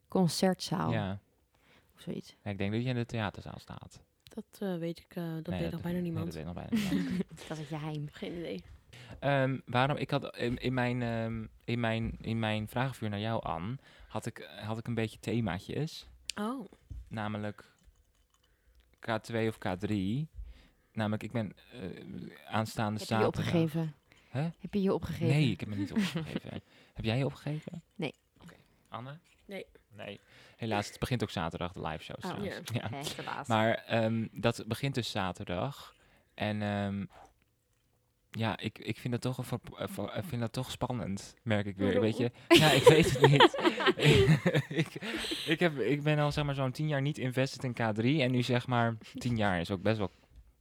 concertzaal. 0.08 0.91
ja. 0.91 1.19
Of 1.95 2.02
zoiets. 2.02 2.36
Ja, 2.43 2.52
ik 2.52 2.58
denk 2.58 2.71
dat 2.71 2.82
je 2.84 2.89
in 2.89 2.95
de 2.95 3.06
theaterzaal 3.06 3.60
staat. 3.60 3.99
Dat 4.23 4.45
eh, 4.60 4.78
weet 4.78 4.99
ik, 4.99 5.15
eh, 5.15 5.23
dat 5.34 5.47
Nee, 5.47 5.62
weet 5.62 5.71
nog 5.71 5.82
bijna 5.82 5.97
nee, 5.99 6.08
niemand. 6.12 6.26
dat 6.26 6.36
weet 6.36 6.45
nog 6.45 6.54
bijna 6.54 6.69
niemand. 6.91 7.23
Dat 7.47 7.58
is 7.58 7.58
het 7.58 7.67
geheim. 7.67 8.08
Geen 8.12 8.38
idee. 8.38 8.63
Ehm, 9.19 9.60
waarom? 9.65 9.97
Ik 9.97 10.10
had 10.10 10.38
in, 10.38 10.58
in 10.58 10.73
mijn, 10.73 11.02
ehm, 11.02 11.45
in, 11.63 11.80
mijn, 11.80 12.17
in 12.21 12.39
mijn 12.39 12.67
vragenvuur 12.67 13.10
naar 13.10 13.19
jou, 13.19 13.43
Anne, 13.43 13.78
had 14.08 14.26
ik, 14.26 14.49
had 14.62 14.78
ik 14.78 14.88
een 14.88 14.93
beetje 14.93 15.19
themaatjes. 15.19 16.08
Oh. 16.36 16.71
Namelijk 17.08 17.73
K2 18.99 19.36
of 19.47 19.58
K3. 19.58 19.93
Namelijk, 20.93 21.23
ik 21.23 21.32
ben 21.32 21.54
eh, 21.71 21.80
aanstaande 22.47 22.99
Heb 22.99 23.08
je 23.10 23.15
je 23.15 23.21
zaterdag... 23.21 23.45
opgegeven? 23.54 23.95
Hè? 24.30 24.41
Heb 24.60 24.73
je 24.73 24.82
je 24.82 24.93
opgegeven? 24.93 25.28
Nee, 25.28 25.52
ik 25.52 25.60
heb 25.60 25.69
me 25.69 25.76
niet 25.76 25.91
opgegeven. 25.91 26.62
heb 26.93 27.06
jij 27.06 27.17
je 27.17 27.25
opgegeven? 27.25 27.84
Nee. 27.95 28.13
Oké. 28.43 28.56
Anne? 28.89 29.19
Nee. 29.45 29.65
Nee. 29.95 30.19
Helaas, 30.58 30.88
het 30.89 30.99
begint 30.99 31.23
ook 31.23 31.29
zaterdag, 31.29 31.71
de 31.73 31.82
live 31.82 32.03
shows 32.03 32.23
Oh. 32.38 32.45
Ja. 32.45 32.89
Helaas. 33.15 33.47
Maar 33.47 33.73
ehm, 33.73 34.27
dat 34.32 34.63
begint 34.67 34.95
dus 34.95 35.12
zaterdag. 35.12 35.95
En 36.34 36.62
ehm, 36.62 37.06
ja, 38.32 38.58
ik, 38.58 38.79
ik 38.79 38.97
vind 38.97 39.13
dat 39.13 39.21
toch, 39.21 39.38
een 39.38 39.43
verp- 39.43 39.73
eh, 39.77 39.88
ver- 39.88 40.17
ik 40.17 40.23
vind 40.23 40.41
dat 40.41 40.53
toch 40.53 40.71
spannend, 40.71 41.36
merk 41.43 41.65
ik 41.65 41.77
weer. 41.77 42.01
Weet 42.01 42.17
je? 42.17 42.32
Ja, 42.47 42.71
ik 42.71 42.84
weet 42.84 43.19
het 43.19 43.32
niet. 43.32 43.58
ik, 44.84 44.93
ik, 45.45 45.60
heb, 45.60 45.77
ik 45.79 46.03
ben 46.03 46.19
al 46.19 46.32
zeg 46.32 46.43
maar 46.45 46.56
zo'n 46.56 46.71
tien 46.71 46.88
jaar 46.88 47.01
niet 47.01 47.17
invested 47.17 47.63
in 47.63 47.73
K3. 47.73 48.21
En 48.21 48.32
nu 48.32 48.41
zeg 48.41 48.67
maar, 48.67 48.97
tien 49.13 49.38
jaar 49.38 49.60
is 49.60 49.71
ook 49.71 49.82
best 49.82 49.97
wel 49.97 50.12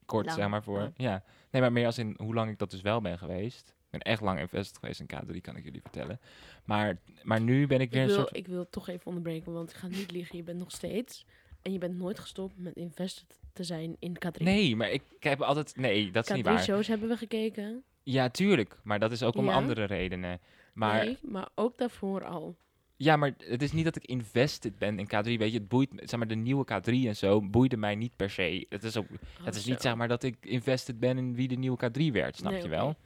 kort, 0.07 0.27
Lang. 0.27 0.39
zeg 0.39 0.49
maar, 0.49 0.63
voor... 0.63 0.93
Ja. 0.97 1.23
Nee, 1.51 1.63
maar 1.63 1.73
meer 1.73 1.87
als 1.87 1.99
in 1.99 2.15
hoe 2.19 2.35
lang 2.35 2.51
ik 2.51 2.59
dat 2.59 2.71
dus 2.71 2.81
wel 2.81 3.01
ben 3.01 3.19
geweest. 3.19 3.75
Ik 3.93 3.99
ben 4.03 4.13
echt 4.13 4.21
lang 4.23 4.39
invested 4.41 4.79
geweest 4.79 5.01
in 5.01 5.07
K3, 5.15 5.41
kan 5.41 5.57
ik 5.57 5.65
jullie 5.65 5.81
vertellen. 5.81 6.21
Maar, 6.65 6.99
maar 7.23 7.41
nu 7.41 7.67
ben 7.67 7.81
ik 7.81 7.91
weer 7.91 8.03
Ik 8.03 8.09
een 8.09 8.15
wil, 8.15 8.25
soort... 8.25 8.37
ik 8.37 8.47
wil 8.47 8.69
toch 8.71 8.89
even 8.89 9.07
onderbreken, 9.07 9.53
want 9.53 9.71
ik 9.71 9.77
ga 9.77 9.87
niet 9.87 10.11
liegen. 10.11 10.37
Je 10.37 10.43
bent 10.43 10.59
nog 10.59 10.71
steeds. 10.71 11.27
En 11.63 11.73
je 11.73 11.79
bent 11.79 11.99
nooit 11.99 12.19
gestopt 12.19 12.55
met 12.59 12.77
invested 12.77 13.39
te 13.53 13.65
zijn 13.65 13.97
in 13.99 14.17
K3. 14.27 14.43
Nee, 14.43 14.77
maar 14.77 14.91
ik, 14.91 15.03
ik 15.17 15.23
heb 15.23 15.41
altijd... 15.43 15.77
Nee, 15.77 16.11
dat 16.11 16.29
is 16.29 16.35
niet 16.37 16.45
waar. 16.45 16.61
K3-shows 16.61 16.87
hebben 16.87 17.09
we 17.09 17.17
gekeken. 17.17 17.83
Ja, 18.03 18.29
tuurlijk. 18.29 18.77
Maar 18.83 18.99
dat 18.99 19.13
is 19.13 19.23
ook 19.23 19.35
om 19.35 19.45
Ja? 19.45 19.53
andere 19.53 19.85
redenen. 19.85 20.41
Maar 20.73 21.05
Nee, 21.05 21.19
maar 21.23 21.49
ook 21.55 21.79
daarvoor 21.79 22.25
al. 22.25 22.57
ja, 22.97 23.17
maar 23.17 23.35
het 23.39 23.63
is 23.63 23.73
niet 23.73 23.85
dat 23.85 23.97
ik 23.97 24.05
invested 24.05 24.79
ben 24.79 24.99
in 24.99 25.07
K3. 25.07 25.13
Weet 25.39 25.53
je, 25.53 25.59
het 25.59 25.69
boeit 25.69 25.91
zeg 25.97 26.19
maar 26.19 26.29
de 26.29 26.35
nieuwe 26.35 26.65
K3 26.73 26.85
en 27.07 27.17
zo 27.17 27.41
boeide 27.43 27.77
mij 27.77 27.95
niet 27.95 28.17
per 28.17 28.31
se. 28.31 28.67
Het 28.69 28.85
is 28.85 28.97
ook, 28.97 29.07
Oh, 29.11 29.45
het 29.45 29.55
is 29.55 29.63
zo. 29.65 29.71
niet 29.71 29.81
zeg 29.81 29.95
maar 29.97 30.09
dat 30.09 30.23
ik 30.23 30.37
invested 30.41 30.99
ben 31.01 31.19
in 31.19 31.35
wie 31.35 31.49
de 31.49 31.57
nieuwe 31.57 31.79
K3 31.85 32.13
werd, 32.13 32.37
snap 32.37 32.53
Nee, 32.53 32.63
je 32.63 32.69
wel? 32.69 32.97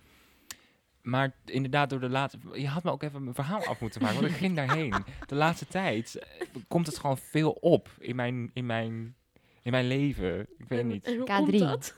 Maar 1.07 1.33
inderdaad, 1.45 1.91
door 1.91 2.01
de 2.01 2.09
laatste. 2.09 2.39
Je 2.53 2.69
had 2.69 2.83
me 2.83 2.91
ook 2.91 3.03
even 3.03 3.23
mijn 3.23 3.35
verhaal 3.35 3.65
af 3.67 3.81
moeten 3.81 4.03
maken, 4.03 4.21
want 4.21 4.31
ik 4.33 4.37
ging 4.39 4.57
daarheen. 4.57 4.95
De 5.27 5.35
laatste 5.35 5.67
tijd 5.67 6.15
eh, 6.17 6.47
komt 6.69 6.87
het 6.87 6.99
gewoon 6.99 7.19
veel 7.19 7.51
op 7.53 7.89
in 7.99 8.17
mijn, 8.17 8.51
in 8.55 8.67
mijn, 8.67 9.17
in 9.63 9.71
mijn 9.71 9.87
leven. 9.87 10.41
Ik 10.59 10.69
weet 10.69 10.85
niet. 10.85 11.07
En 11.07 11.17
hoe 11.17 11.27
K3. 11.31 11.35
komt 11.37 11.59
dat? 11.59 11.95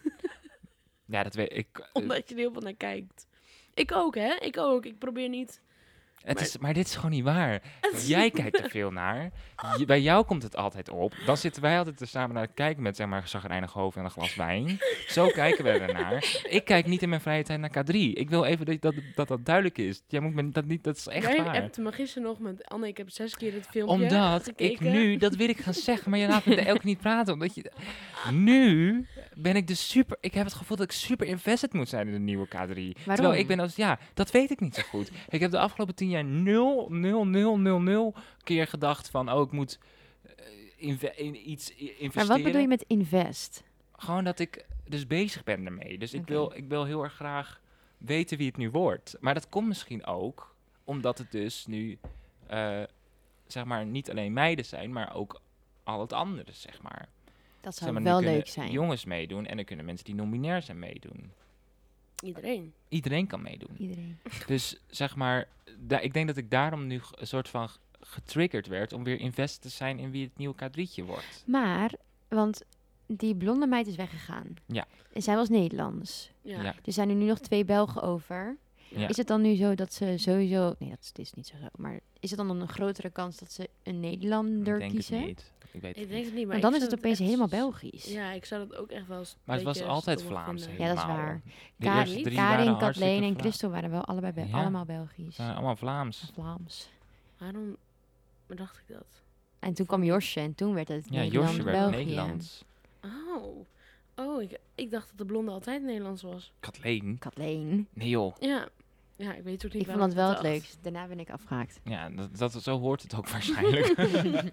Ja, 1.04 1.22
dat 1.22 1.34
weet 1.34 1.56
ik. 1.56 1.78
eh, 1.78 1.86
Omdat 1.92 2.28
je 2.28 2.34
er 2.34 2.40
heel 2.40 2.52
veel 2.52 2.62
naar 2.62 2.74
kijkt. 2.74 3.26
Ik 3.74 3.92
ook, 3.92 4.14
hè? 4.14 4.34
Ik 4.40 4.58
ook. 4.58 4.84
Ik 4.86 4.98
probeer 4.98 5.28
niet... 5.28 5.60
Het 6.18 6.36
Maar- 6.36 6.44
is, 6.46 6.58
maar 6.58 6.74
dit 6.74 6.86
is 6.86 6.94
gewoon 6.94 7.10
niet 7.10 7.24
waar. 7.24 7.62
Jij 8.06 8.30
kijkt 8.30 8.58
er 8.60 8.70
veel 8.70 8.90
naar. 8.90 9.30
Je- 9.78 9.84
bij 9.84 10.00
jou 10.00 10.24
komt 10.24 10.42
het 10.42 10.56
altijd 10.56 10.90
op. 10.90 11.14
Dan 11.26 11.36
zitten 11.36 11.62
wij 11.62 11.78
altijd 11.78 12.00
er 12.00 12.06
samen 12.06 12.34
naar 12.34 12.46
te 12.46 12.52
kijken 12.54 12.82
met 12.82 12.96
zeg 12.96 13.06
maar 13.06 13.28
zagrijnig 13.28 13.72
hoofd 13.72 13.96
en 13.96 14.04
een 14.04 14.10
glas 14.10 14.34
wijn. 14.34 14.78
Zo 15.06 15.26
kijken 15.28 15.64
we 15.64 15.70
ernaar. 15.70 16.40
Ik 16.48 16.64
kijk 16.64 16.86
niet 16.86 17.02
in 17.02 17.08
mijn 17.08 17.20
vrije 17.20 17.42
tijd 17.42 17.60
naar 17.60 17.70
K3. 17.70 17.94
Ik 17.96 18.28
wil 18.30 18.44
even 18.44 18.66
dat 18.66 18.80
dat, 18.80 18.94
dat, 19.14 19.28
dat 19.28 19.44
duidelijk 19.44 19.78
is. 19.78 20.02
Jij 20.08 20.20
moet 20.20 20.34
me 20.34 20.48
dat 20.48 20.64
niet, 20.64 20.84
dat 20.84 20.96
is 20.96 21.06
echt 21.06 21.26
Jij 21.26 21.44
waar. 21.44 21.54
hebt 21.54 21.76
me 21.78 21.92
gisteren 21.92 22.28
nog 22.28 22.38
met 22.38 22.64
Anne. 22.64 22.88
Ik 22.88 22.96
heb 22.96 23.10
zes 23.10 23.36
keer 23.36 23.52
het 23.52 23.66
filmpje 23.70 23.92
Omdat 23.94 24.52
ik 24.56 24.80
nu, 24.80 25.16
dat 25.16 25.34
wil 25.36 25.48
ik 25.48 25.58
gaan 25.58 25.74
zeggen, 25.74 26.10
maar 26.10 26.18
je 26.18 26.28
laat 26.28 26.44
me 26.44 26.56
er 26.56 26.66
elke 26.66 26.86
niet 26.86 26.98
praten. 26.98 27.32
Omdat 27.32 27.54
je, 27.54 27.72
nu 28.32 29.06
ben 29.34 29.56
ik 29.56 29.66
dus 29.66 29.88
super, 29.90 30.16
ik 30.20 30.34
heb 30.34 30.44
het 30.44 30.54
gevoel 30.54 30.76
dat 30.76 30.86
ik 30.86 30.92
super 30.92 31.26
invested 31.26 31.72
moet 31.72 31.88
zijn 31.88 32.06
in 32.06 32.12
de 32.12 32.18
nieuwe 32.18 32.46
K3. 32.46 33.02
Terwijl 33.04 33.34
ik 33.34 33.46
ben 33.46 33.60
als, 33.60 33.76
ja, 33.76 33.98
dat 34.14 34.30
weet 34.30 34.50
ik 34.50 34.60
niet 34.60 34.74
zo 34.74 34.82
goed. 34.82 35.10
Ik 35.28 35.40
heb 35.40 35.50
de 35.50 35.58
afgelopen 35.58 35.94
tien 35.94 36.07
jaar 36.08 36.24
0, 36.24 36.86
0, 36.90 37.26
0, 37.26 37.58
0, 37.58 37.80
0 37.80 38.14
keer 38.42 38.66
gedacht 38.66 39.10
van, 39.10 39.32
oh, 39.32 39.42
ik 39.46 39.52
moet 39.52 39.78
eh, 40.22 40.32
inve- 40.76 41.14
in 41.16 41.50
iets 41.50 41.70
investeren. 41.74 42.10
Maar 42.14 42.26
wat 42.26 42.42
bedoel 42.42 42.60
je 42.60 42.68
met 42.68 42.84
invest? 42.86 43.62
Gewoon 43.96 44.24
dat 44.24 44.38
ik 44.38 44.64
dus 44.88 45.06
bezig 45.06 45.44
ben 45.44 45.66
ermee. 45.66 45.98
Dus 45.98 46.14
ik, 46.14 46.26
wil, 46.26 46.52
ik 46.56 46.68
wil 46.68 46.84
heel 46.84 47.02
erg 47.02 47.14
graag 47.14 47.60
weten 47.98 48.38
wie 48.38 48.46
het 48.46 48.56
nu 48.56 48.70
wordt. 48.70 49.16
Maar 49.20 49.34
dat 49.34 49.48
komt 49.48 49.68
misschien 49.68 50.04
ook 50.06 50.54
omdat 50.84 51.18
het 51.18 51.30
dus 51.30 51.66
nu, 51.66 51.98
eh, 52.46 52.82
zeg 53.46 53.64
maar, 53.64 53.86
niet 53.86 54.10
alleen 54.10 54.32
meiden 54.32 54.64
zijn, 54.64 54.92
maar 54.92 55.14
ook 55.14 55.40
al 55.84 56.00
het 56.00 56.12
andere, 56.12 56.52
zeg 56.52 56.82
maar. 56.82 57.08
Dat 57.60 57.74
Zeg 57.74 57.82
zou 57.88 57.92
maar, 57.92 58.02
wel 58.02 58.20
leuk 58.20 58.46
zijn. 58.48 58.70
jongens 58.70 59.04
meedoen 59.04 59.46
en 59.46 59.58
er 59.58 59.64
kunnen 59.64 59.84
mensen 59.84 60.04
die 60.04 60.14
nominair 60.14 60.62
zijn 60.62 60.78
meedoen. 60.78 61.30
Iedereen. 62.22 62.72
Iedereen 62.88 63.26
kan 63.26 63.42
meedoen. 63.42 63.70
Iedereen. 63.78 64.18
Dus 64.46 64.80
zeg 64.86 65.16
maar, 65.16 65.48
da- 65.78 66.00
ik 66.00 66.12
denk 66.12 66.26
dat 66.26 66.36
ik 66.36 66.50
daarom 66.50 66.86
nu 66.86 67.00
g- 67.00 67.12
een 67.14 67.26
soort 67.26 67.48
van 67.48 67.68
g- 67.68 67.78
getriggerd 68.00 68.66
werd 68.66 68.92
om 68.92 69.04
weer 69.04 69.20
invest 69.20 69.60
te 69.62 69.68
zijn 69.68 69.98
in 69.98 70.10
wie 70.10 70.24
het 70.24 70.36
nieuwe 70.36 70.54
K3'tje 70.54 71.04
wordt. 71.04 71.42
Maar, 71.46 71.92
want 72.28 72.62
die 73.06 73.34
blonde 73.34 73.66
meid 73.66 73.86
is 73.86 73.96
weggegaan. 73.96 74.54
Ja. 74.66 74.86
En 75.12 75.22
zij 75.22 75.34
was 75.36 75.48
Nederlands. 75.48 76.30
Ja. 76.42 76.62
Ja. 76.62 76.74
Er 76.84 76.92
zijn 76.92 77.08
er 77.08 77.14
nu 77.14 77.24
nog 77.24 77.38
twee 77.38 77.64
Belgen 77.64 78.02
over. 78.02 78.56
Ja. 78.88 79.08
Is 79.08 79.16
het 79.16 79.26
dan 79.26 79.40
nu 79.42 79.54
zo 79.54 79.74
dat 79.74 79.92
ze 79.92 80.14
sowieso... 80.16 80.74
Nee, 80.78 80.88
dat 80.90 80.98
is, 81.00 81.12
dit 81.12 81.26
is 81.26 81.32
niet 81.32 81.46
zo. 81.46 81.54
Maar 81.76 82.00
is 82.20 82.30
het 82.30 82.38
dan 82.38 82.60
een 82.60 82.68
grotere 82.68 83.10
kans 83.10 83.36
dat 83.38 83.52
ze 83.52 83.68
een 83.82 84.00
Nederlander 84.00 84.74
ik 84.74 84.80
denk 84.80 84.92
kiezen? 84.92 85.16
het 85.18 85.26
niet. 85.26 85.52
Ik 85.78 85.84
weet 85.84 85.96
Ik 85.96 86.00
het 86.02 86.10
denk 86.10 86.18
niet. 86.22 86.24
het 86.30 86.34
niet, 86.38 86.46
maar 86.48 86.60
dan 86.60 86.74
is 86.74 86.82
het 86.82 86.94
opeens 86.94 87.18
helemaal 87.18 87.48
Belgisch. 87.48 88.04
Ja, 88.04 88.30
ik 88.32 88.44
zou 88.44 88.68
dat 88.68 88.78
ook 88.78 88.90
echt 88.90 89.06
wel 89.06 89.18
eens 89.18 89.36
Maar 89.44 89.56
het 89.56 89.64
was 89.64 89.82
altijd 89.82 90.22
Vlaams. 90.22 90.66
Ja, 90.78 90.86
dat 90.88 90.96
is 90.96 91.04
waar. 91.04 91.40
Karin, 91.78 91.92
hartstikke 91.96 92.76
Kathleen 92.78 93.22
en 93.22 93.38
Christel 93.38 93.70
waren 93.70 93.90
wel 93.90 94.04
allebei 94.04 94.46
Ja. 94.48 94.58
allemaal 94.60 94.84
Belgisch. 94.84 95.38
allemaal 95.38 95.76
Vlaams. 95.76 96.30
Vlaams. 96.34 96.88
Waarom 97.38 97.76
dacht 98.46 98.76
ik 98.86 98.94
dat? 98.94 99.06
En 99.58 99.74
toen 99.74 99.86
kwam 99.86 100.04
Josje 100.04 100.40
en 100.40 100.54
toen 100.54 100.74
werd 100.74 100.88
het 100.88 101.06
Ja, 101.10 101.24
Josje 101.24 101.62
werd 101.62 101.76
België. 101.78 101.96
Nederlands. 101.96 102.64
Oh. 103.04 103.66
Oh, 104.16 104.42
ik, 104.42 104.58
ik 104.74 104.90
dacht 104.90 105.08
dat 105.08 105.18
de 105.18 105.24
blonde 105.24 105.50
altijd 105.50 105.82
Nederlands 105.82 106.22
was. 106.22 106.52
Kathleen? 106.60 107.16
Kathleen. 107.18 107.88
Nee 107.92 108.08
joh. 108.08 108.36
Ja. 108.40 108.68
Ja, 109.16 109.32
ik 109.34 109.42
weet 109.42 109.66
ook 109.66 109.72
niet 109.72 109.82
Ik 109.82 109.88
vond 109.88 110.00
dat 110.00 110.14
wel 110.14 110.28
het 110.30 110.42
leukst. 110.42 110.78
Daarna 110.82 111.06
ben 111.06 111.20
ik 111.20 111.30
afgehaakt. 111.30 111.80
Ja, 111.84 112.10
dat, 112.10 112.36
dat, 112.38 112.52
zo 112.62 112.78
hoort 112.78 113.02
het 113.02 113.14
ook 113.14 113.28
waarschijnlijk. 113.34 113.94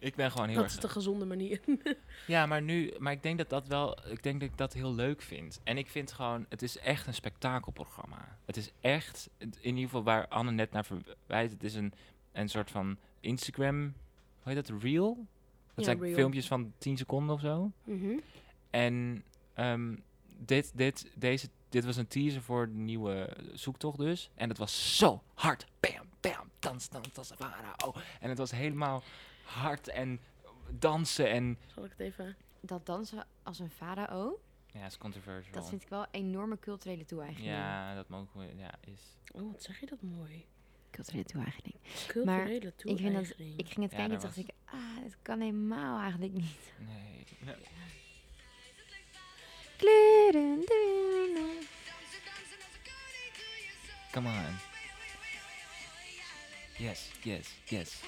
ik 0.00 0.14
ben 0.14 0.30
gewoon 0.30 0.46
heel 0.46 0.56
Dat 0.56 0.64
erg... 0.64 0.74
is 0.74 0.80
de 0.80 0.88
gezonde 0.88 1.24
manier. 1.24 1.60
Ja, 2.26 2.46
maar 2.46 2.62
nu, 2.62 2.94
maar 2.98 3.12
ik 3.12 3.22
denk 3.22 3.38
dat 3.38 3.50
dat 3.50 3.66
wel, 3.66 3.98
ik 4.10 4.22
denk 4.22 4.40
dat 4.40 4.48
ik 4.48 4.56
dat 4.56 4.72
heel 4.72 4.94
leuk 4.94 5.22
vind. 5.22 5.60
En 5.64 5.78
ik 5.78 5.88
vind 5.90 6.12
gewoon, 6.12 6.46
het 6.48 6.62
is 6.62 6.78
echt 6.78 7.06
een 7.06 7.14
spektakelprogramma. 7.14 8.36
Het 8.44 8.56
is 8.56 8.70
echt, 8.80 9.30
in 9.38 9.54
ieder 9.60 9.82
geval 9.82 10.02
waar 10.02 10.28
Anne 10.28 10.50
net 10.50 10.72
naar 10.72 10.84
verwijst, 10.84 11.52
het 11.52 11.62
is 11.64 11.74
een, 11.74 11.92
een 12.32 12.48
soort 12.48 12.70
van 12.70 12.96
Instagram, 13.20 13.78
hoe 14.42 14.52
heet 14.52 14.66
dat, 14.66 14.82
reel? 14.82 15.26
Dat 15.74 15.84
Ja, 15.84 15.96
zijn 15.96 16.14
filmpjes 16.14 16.46
van 16.46 16.72
10 16.78 16.96
seconden 16.96 17.34
of 17.34 17.40
zo. 17.40 17.70
Mhm. 17.84 18.18
En 18.70 19.24
ehm, 19.54 19.94
dit, 20.38 20.72
dit, 20.74 21.10
deze, 21.14 21.48
dit 21.68 21.84
was 21.84 21.96
een 21.96 22.06
teaser 22.06 22.42
voor 22.42 22.66
de 22.66 22.78
nieuwe 22.78 23.36
zoektocht 23.52 23.98
dus. 23.98 24.30
En 24.34 24.48
het 24.48 24.58
was 24.58 24.96
zo 24.96 25.22
hard. 25.34 25.66
Bam, 25.80 26.06
bam, 26.20 26.50
dans, 26.58 26.88
dans, 26.88 27.12
dans, 27.12 27.32
farao. 27.38 27.92
En 28.20 28.28
het 28.28 28.38
was 28.38 28.50
helemaal 28.50 29.02
hard 29.50 29.88
en 29.88 30.20
dansen 30.70 31.30
en... 31.30 31.58
Zal 31.74 31.84
ik 31.84 31.90
het 31.90 32.00
even... 32.00 32.36
Dat 32.60 32.86
dansen 32.86 33.26
als 33.42 33.58
een 33.58 33.70
farao. 33.70 34.40
Ja, 34.72 34.86
is 34.86 34.98
controversial. 34.98 35.52
Dat 35.54 35.68
vind 35.68 35.82
ik 35.82 35.88
wel 35.88 36.00
een 36.00 36.08
enorme 36.12 36.58
culturele 36.58 37.04
toe-eigening. 37.04 37.50
Ja, 37.50 37.94
dat 37.94 38.08
mogen 38.08 38.40
we, 38.40 38.56
ja, 38.56 38.74
is... 38.80 39.00
Oh, 39.32 39.52
wat 39.52 39.62
zeg 39.62 39.80
je 39.80 39.86
dat 39.86 40.02
mooi. 40.02 40.46
Culturele 40.90 41.24
toe-eigening. 41.24 41.74
Culturele 42.06 42.42
ik 42.42 42.48
vind 42.50 42.62
dat- 42.62 42.78
toe-eigening. 42.78 43.58
Ik 43.58 43.68
ging 43.68 43.82
het 43.82 43.90
Ja, 43.90 43.96
kijken 43.96 44.14
en 44.16 44.20
dacht 44.22 44.36
ik, 44.36 44.50
ah, 44.64 45.02
dat 45.02 45.16
kan 45.22 45.40
helemaal 45.40 46.00
eigenlijk 46.00 46.32
niet. 46.32 46.72
Nee. 46.78 47.26
nee. 47.40 47.54
Kleuren, 49.76 50.56
doen. 50.56 51.66
Come 54.12 54.28
on. 54.28 54.56
Yes, 56.78 57.10
yes, 57.22 57.54
yes. 57.64 58.02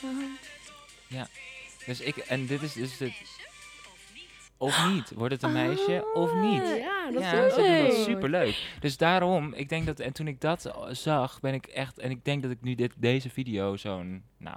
Hand. 0.00 0.38
Dus 1.86 2.00
ik, 2.00 2.16
en 2.16 2.46
dit 2.46 2.62
is 2.62 2.72
dus 2.72 2.98
het... 2.98 3.12
Of 4.56 4.86
niet. 4.88 5.10
Wordt 5.10 5.34
het 5.34 5.42
een 5.42 5.52
meisje 5.52 6.12
of 6.14 6.34
niet? 6.34 6.62
Ja, 6.62 7.10
dat 7.10 7.22
ja, 7.22 7.56
leuk. 7.56 7.92
superleuk. 7.92 8.76
Dus 8.80 8.96
daarom, 8.96 9.52
ik 9.54 9.68
denk 9.68 9.86
dat, 9.86 10.00
en 10.00 10.12
toen 10.12 10.28
ik 10.28 10.40
dat 10.40 10.72
zag, 10.90 11.40
ben 11.40 11.54
ik 11.54 11.66
echt, 11.66 11.98
en 11.98 12.10
ik 12.10 12.24
denk 12.24 12.42
dat 12.42 12.50
ik 12.50 12.60
nu 12.60 12.74
dit, 12.74 12.92
deze 12.96 13.30
video 13.30 13.76
zo'n, 13.76 14.22
nou, 14.36 14.56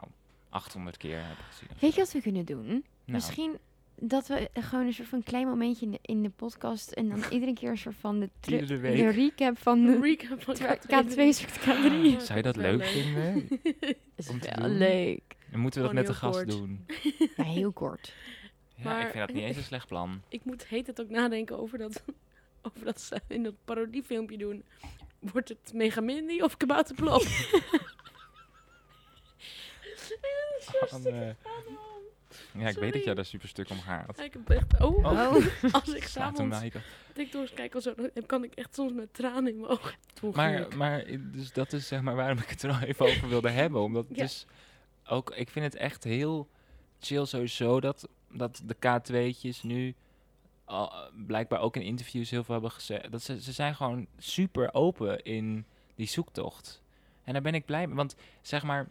800 0.49 0.97
keer 0.97 1.17
heb 1.17 1.37
gezien. 1.49 1.69
Weet 1.79 1.93
je 1.93 1.99
wat 2.01 2.11
we 2.11 2.21
kunnen 2.21 2.45
doen? 2.45 2.65
Nou, 2.65 2.83
Misschien 3.05 3.57
dat 3.95 4.27
we 4.27 4.49
gewoon 4.53 4.85
een 4.85 4.93
soort 4.93 5.07
van 5.07 5.23
klein 5.23 5.47
momentje 5.47 5.85
in 5.85 5.91
de, 5.91 5.99
in 6.01 6.23
de 6.23 6.29
podcast 6.29 6.91
en 6.91 7.09
dan 7.09 7.23
iedere 7.31 7.53
keer 7.53 7.69
een 7.69 7.77
soort 7.77 7.95
van 7.99 8.19
de, 8.19 8.29
de 8.39 9.09
recap 9.09 9.57
van 9.57 9.85
de 9.85 9.99
Recap 9.99 10.43
van 10.43 10.55
K2 10.55 11.15
zoekt 11.29 11.59
K3. 11.59 12.21
Zou 12.23 12.35
je 12.35 12.41
dat 12.41 12.55
leuk 12.55 12.83
vinden? 12.83 13.47
is 14.15 14.29
om 14.29 14.39
te 14.39 14.51
wel 14.55 14.67
doen? 14.67 14.77
leuk. 14.77 15.21
Dan 15.51 15.59
moeten 15.59 15.79
we 15.81 15.85
dat 15.85 15.95
met 15.95 16.07
de 16.07 16.13
gast 16.13 16.47
doen. 16.47 16.85
Ja, 17.37 17.43
heel 17.43 17.71
kort. 17.71 18.13
Ja, 18.75 18.83
Maar- 18.83 19.05
ik 19.05 19.11
vind 19.11 19.27
dat 19.27 19.35
niet 19.35 19.43
eens 19.45 19.57
een 19.57 19.63
slecht 19.63 19.87
plan. 19.87 20.21
Ik 20.29 20.45
moet 20.45 20.67
heet 20.67 20.87
het 20.87 21.01
ook 21.01 21.09
nadenken 21.09 21.59
over 21.59 21.77
dat, 21.77 22.03
over 22.61 22.85
dat 22.85 23.01
ze 23.01 23.21
in 23.27 23.43
dat 23.43 23.53
parodiefilmpje 23.65 24.37
doen. 24.37 24.63
Wordt 25.19 25.49
het 25.49 25.71
Megamindy 25.73 26.39
of 26.41 26.57
Kabouterplop? 26.57 27.21
Ja, 32.57 32.67
ik 32.67 32.75
weet 32.77 32.93
dat 32.93 33.03
jij 33.03 33.13
daar 33.13 33.25
super 33.25 33.47
stuk 33.47 33.69
om 33.69 33.79
gaat. 33.79 34.19
ik 34.19 34.33
heb 34.33 34.49
echt... 34.49 34.79
Oh, 34.81 35.05
Oh. 35.05 35.35
als 35.71 35.93
ik 35.93 36.03
s'avonds. 36.03 36.57
TikToks 37.13 37.53
kijk 37.53 37.75
of 37.75 37.81
zo, 37.83 37.93
dan 38.13 38.25
kan 38.25 38.43
ik 38.43 38.53
echt 38.53 38.75
soms 38.75 38.93
met 38.93 39.13
tranen 39.13 39.47
in 39.53 39.59
mijn 39.59 39.71
ogen. 39.71 39.95
Maar, 40.33 40.67
maar 40.77 41.05
dus 41.31 41.53
dat 41.53 41.73
is 41.73 41.87
zeg 41.87 42.01
maar 42.01 42.15
waarom 42.15 42.37
ik 42.37 42.49
het 42.49 42.63
er 42.63 42.71
al 42.71 42.79
even 42.81 43.05
over 43.05 43.29
wilde 43.29 43.49
hebben. 43.61 43.81
Omdat 43.81 44.07
het 44.07 44.17
Ja. 44.17 44.23
dus 44.23 44.45
ook, 45.05 45.31
ik 45.35 45.49
vind 45.49 45.65
het 45.65 45.75
echt 45.75 46.03
heel 46.03 46.49
chill 46.99 47.25
sowieso 47.25 47.79
dat, 47.79 48.07
dat 48.31 48.61
de 48.65 48.75
K2'tjes 48.75 49.61
nu 49.61 49.95
al, 50.65 50.93
blijkbaar 51.27 51.59
ook 51.59 51.75
in 51.75 51.81
interviews 51.81 52.29
heel 52.29 52.43
veel 52.43 52.53
hebben 52.53 52.71
gezegd. 52.71 53.11
Dat 53.11 53.21
ze, 53.21 53.41
ze 53.41 53.51
zijn 53.51 53.75
gewoon 53.75 54.07
super 54.17 54.73
open 54.73 55.23
in 55.23 55.65
die 55.95 56.07
zoektocht. 56.07 56.81
En 57.23 57.33
daar 57.33 57.41
ben 57.41 57.53
ik 57.53 57.65
blij 57.65 57.87
mee. 57.87 57.95
Want 57.95 58.15
zeg 58.41 58.63
maar, 58.63 58.87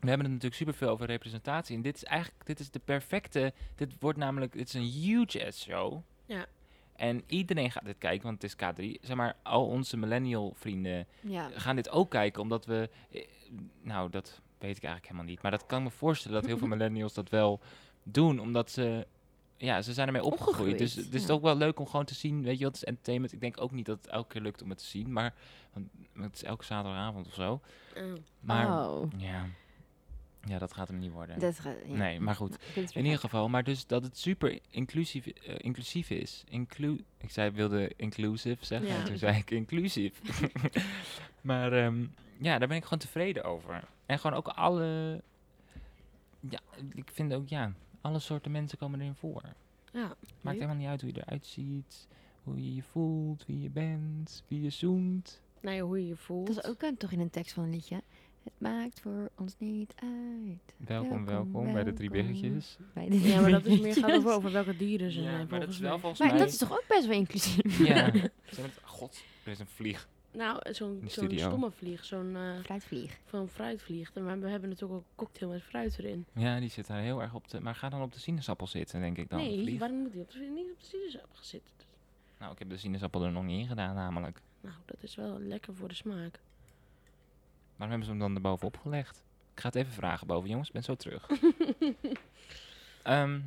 we 0.00 0.08
hebben 0.08 0.26
het 0.26 0.34
natuurlijk 0.34 0.54
super 0.54 0.74
veel 0.74 0.88
over 0.88 1.06
representatie. 1.06 1.76
En 1.76 1.82
dit 1.82 1.96
is 1.96 2.04
eigenlijk, 2.04 2.46
dit 2.46 2.60
is 2.60 2.70
de 2.70 2.78
perfecte, 2.78 3.52
dit 3.76 3.94
wordt 4.00 4.18
namelijk, 4.18 4.54
het 4.54 4.68
is 4.68 4.74
een 4.74 4.82
huge 5.02 5.46
ass 5.46 5.62
show. 5.62 6.00
Ja. 6.26 6.46
En 6.96 7.22
iedereen 7.26 7.70
gaat 7.70 7.84
dit 7.84 7.98
kijken, 7.98 8.22
want 8.26 8.42
het 8.42 8.50
is 8.52 8.56
K3. 8.96 9.00
Zeg 9.02 9.16
maar, 9.16 9.36
al 9.42 9.66
onze 9.66 9.96
millennial 9.96 10.52
vrienden 10.56 11.06
Ja. 11.20 11.50
gaan 11.54 11.76
dit 11.76 11.90
ook 11.90 12.10
kijken, 12.10 12.42
omdat 12.42 12.66
we... 12.66 12.90
eh, 13.10 13.24
Nou, 13.82 14.10
dat 14.10 14.40
weet 14.58 14.76
ik 14.76 14.82
eigenlijk 14.82 15.04
helemaal 15.04 15.24
niet. 15.30 15.42
Maar 15.42 15.50
dat 15.50 15.66
kan 15.66 15.78
ik 15.78 15.84
me 15.84 15.90
voorstellen 15.90 16.36
dat 16.40 16.46
heel 16.46 16.58
veel 16.58 16.68
millennials 16.76 17.14
dat 17.14 17.28
wel 17.28 17.60
doen, 18.02 18.38
omdat 18.38 18.70
ze... 18.70 19.06
Ja, 19.56 19.82
ze 19.82 19.92
zijn 19.92 20.06
ermee 20.06 20.22
opgegroeid. 20.22 20.48
Opgegroeid, 20.50 20.78
Dus 20.78 20.94
het 20.94 21.14
is 21.14 21.26
ja. 21.26 21.32
ook 21.32 21.42
wel 21.42 21.56
leuk 21.56 21.78
om 21.80 21.86
gewoon 21.86 22.04
te 22.04 22.14
zien, 22.14 22.42
weet 22.42 22.58
je 22.58 22.64
wat, 22.64 22.72
het 22.72 22.82
is 22.82 22.88
entertainment. 22.88 23.32
Ik 23.32 23.40
denk 23.40 23.60
ook 23.60 23.70
niet 23.70 23.86
dat 23.86 23.96
het 23.96 24.06
elke 24.06 24.28
keer 24.32 24.40
lukt 24.42 24.62
om 24.62 24.68
het 24.68 24.78
te 24.78 24.84
zien, 24.84 25.12
maar 25.12 25.34
want 25.72 25.88
het 26.14 26.34
is 26.34 26.42
elke 26.44 26.64
zaterdagavond 26.64 27.26
of 27.26 27.34
zo. 27.34 27.60
Oh. 27.96 28.02
Maar 28.40 28.88
oh. 28.88 29.10
ja, 29.16 29.46
ja, 30.44 30.58
dat 30.58 30.72
gaat 30.72 30.88
hem 30.88 30.98
niet 30.98 31.12
worden. 31.12 31.38
Dat 31.38 31.58
gaat, 31.58 31.76
ja. 31.86 31.96
Nee, 31.96 32.20
maar 32.20 32.34
goed. 32.34 32.56
In 32.74 33.04
ieder 33.04 33.18
geval, 33.18 33.48
maar 33.48 33.64
dus 33.64 33.86
dat 33.86 34.02
het 34.02 34.18
super 34.18 34.58
inclusief, 34.70 35.26
eh, 35.26 35.54
inclusief 35.58 36.10
is. 36.10 36.44
Inclu 36.48 37.04
ik 37.18 37.30
zei, 37.30 37.50
wilde 37.50 37.92
inclusive 37.96 38.64
zeggen, 38.64 38.88
Ja. 38.88 38.96
en 38.98 39.04
toen 39.04 39.18
zei 39.18 39.36
ik 39.36 39.50
inclusief. 39.50 40.20
maar 41.40 41.72
ehm, 41.72 42.06
ja, 42.38 42.58
daar 42.58 42.68
ben 42.68 42.76
ik 42.76 42.82
gewoon 42.84 42.98
tevreden 42.98 43.44
over. 43.44 43.84
En 44.06 44.18
gewoon 44.18 44.36
ook 44.36 44.48
alle, 44.48 45.20
ja, 46.40 46.60
ik 46.94 47.10
vind 47.12 47.32
ook, 47.34 47.48
ja, 47.48 47.72
alle 48.00 48.18
soorten 48.18 48.50
mensen 48.50 48.78
komen 48.78 49.00
erin 49.00 49.14
voor. 49.14 49.42
Ja, 49.92 50.00
Maakt 50.06 50.16
leuk. 50.42 50.54
helemaal 50.54 50.74
niet 50.76 50.86
uit 50.86 51.00
hoe 51.00 51.10
je 51.14 51.20
eruit 51.24 51.46
ziet, 51.46 52.08
hoe 52.42 52.56
je 52.64 52.74
je 52.74 52.82
voelt, 52.82 53.46
wie 53.46 53.60
je 53.60 53.70
bent, 53.70 54.44
wie 54.48 54.62
je 54.62 54.70
zoent. 54.70 55.40
Nou 55.60 55.76
ja, 55.76 55.82
hoe 55.82 56.00
je 56.00 56.06
je 56.06 56.16
voelt. 56.16 56.46
Dat 56.46 56.56
is 56.56 56.70
ook 56.70 56.82
eh, 56.82 56.96
toch 56.98 57.10
in 57.12 57.20
een 57.20 57.30
tekst 57.30 57.52
van 57.52 57.64
een 57.64 57.70
liedje. 57.70 58.02
Het 58.44 58.52
maakt 58.58 59.00
voor 59.00 59.30
ons 59.36 59.54
niet 59.58 59.94
uit. 59.96 60.74
Welkom, 60.76 61.24
welkom, 61.24 61.52
Welkom, 61.52 61.72
bij 61.72 61.84
de 61.84 61.92
drie 61.92 62.10
biggetjes. 62.10 62.76
Bij 62.94 63.08
de 63.08 63.20
Ja, 63.20 63.40
maar 63.40 63.50
dat 63.50 63.64
is 63.64 63.80
meer 63.80 63.92
gaat 63.94 63.96
liedjes. 64.02 64.16
over, 64.18 64.32
over 64.32 64.52
welke 64.52 64.76
dieren 64.76 65.12
ze 65.12 65.20
Ja, 65.22 65.30
zijn, 65.30 65.46
maar 65.50 65.60
dat 65.60 65.68
is 65.68 65.78
wel 65.78 65.90
mij. 65.90 65.98
volgens 66.00 66.20
Maar 66.20 66.30
mij... 66.30 66.38
dat 66.38 66.48
is 66.48 66.56
toch 66.56 66.72
ook 66.72 66.84
best 66.88 67.06
wel 67.06 67.16
inclusief? 67.16 67.78
Ja. 67.78 68.10
God, 68.84 69.22
er 69.44 69.50
is 69.52 69.58
een 69.58 69.66
vlieg. 69.66 70.08
Nou, 70.32 70.72
zo'n 70.74 71.00
de 71.00 71.08
studio. 71.08 71.46
stomme 71.48 71.70
vlieg, 71.70 72.04
zo'n 72.04 72.36
eh 72.36 72.58
Fruitvlieg. 72.64 73.18
van 73.24 73.48
fruitvlieg. 73.48 74.10
En 74.14 74.24
we 74.40 74.48
hebben 74.48 74.68
natuurlijk 74.68 74.92
ook 75.00 75.04
een 75.08 75.14
cocktail 75.16 75.50
met 75.52 75.62
fruit 75.62 75.98
erin. 75.98 76.26
Ja, 76.34 76.60
die 76.60 76.70
zit 76.70 76.86
daar 76.86 77.00
heel 77.00 77.22
erg 77.22 77.34
op 77.34 77.46
te... 77.46 77.60
Maar 77.60 77.74
ga 77.74 77.88
dan 77.88 78.02
op 78.02 78.12
de 78.12 78.18
sinaasappel 78.18 78.66
zitten, 78.66 79.00
denk 79.00 79.18
ik 79.18 79.30
dan. 79.30 79.38
nee, 79.38 79.62
vlieg. 79.62 79.78
waarom 79.78 79.98
moet 79.98 80.12
die 80.12 80.20
op 80.22 80.30
de, 80.30 80.38
niet 80.54 80.70
op 80.72 80.80
de 80.80 80.86
sinaasappel 80.86 81.34
gaan 81.34 81.44
zitten? 81.44 81.70
Nou, 82.38 82.52
ik 82.52 82.58
heb 82.58 82.68
de 82.70 82.76
sinaasappel 82.76 83.24
er 83.24 83.32
nog 83.32 83.44
niet 83.44 83.60
in 83.60 83.66
gedaan, 83.68 83.94
namelijk. 83.94 84.40
Nou, 84.60 84.74
dat 84.84 84.96
is 85.02 85.14
wel 85.14 85.38
lekker 85.40 85.74
voor 85.74 85.88
de 85.88 85.94
smaak. 85.94 86.40
Waarom 87.80 87.98
hebben 87.98 88.04
ze 88.04 88.10
hem 88.10 88.34
dan 88.34 88.34
erbovenop 88.44 88.78
gelegd? 88.78 89.22
Ik 89.54 89.60
ga 89.60 89.66
het 89.66 89.74
even 89.76 89.92
vragen 89.92 90.26
boven, 90.26 90.48
jongens. 90.48 90.68
Ik 90.68 90.74
ben 90.74 90.82
zo 90.82 90.94
terug. 90.94 91.26
Ehm, 93.02 93.40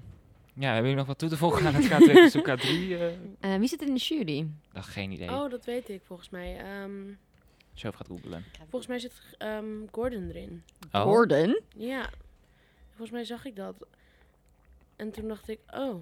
ja, 0.54 0.66
hebben 0.66 0.82
jullie 0.82 0.96
nog 0.96 1.06
wat 1.06 1.18
toe 1.18 1.30
te 1.30 1.38
voegen 1.38 1.66
aan 1.68 1.74
het 1.74 1.86
K2 1.88 2.32
zoek 2.32 2.48
K3? 2.50 2.62
eh? 2.68 3.08
Eh, 3.54 3.60
wie 3.60 3.68
zit 3.68 3.82
in 3.82 3.94
de 3.94 4.00
jury? 4.00 4.48
Dat 4.72 4.84
geen 4.86 5.12
idee. 5.12 5.30
Oh, 5.30 5.50
dat 5.50 5.66
weet 5.66 5.90
ik 5.90 6.02
volgens 6.06 6.30
mij. 6.30 6.58
Ehm, 6.58 6.92
Show 7.76 7.96
gaat 7.96 8.08
googlen. 8.08 8.44
volgens 8.60 8.88
mij 8.88 9.00
zit 9.00 9.12
ehm, 9.38 9.66
Gordon 9.92 10.30
erin. 10.30 10.64
Oh, 10.92 11.02
Gordon? 11.02 11.60
Ja, 11.76 12.10
volgens 12.90 13.12
mij 13.12 13.24
zag 13.24 13.46
ik 13.46 13.56
dat. 13.56 13.76
En 14.96 15.12
toen 15.12 15.28
dacht 15.28 15.50
ik, 15.50 15.60
oh. 15.74 15.96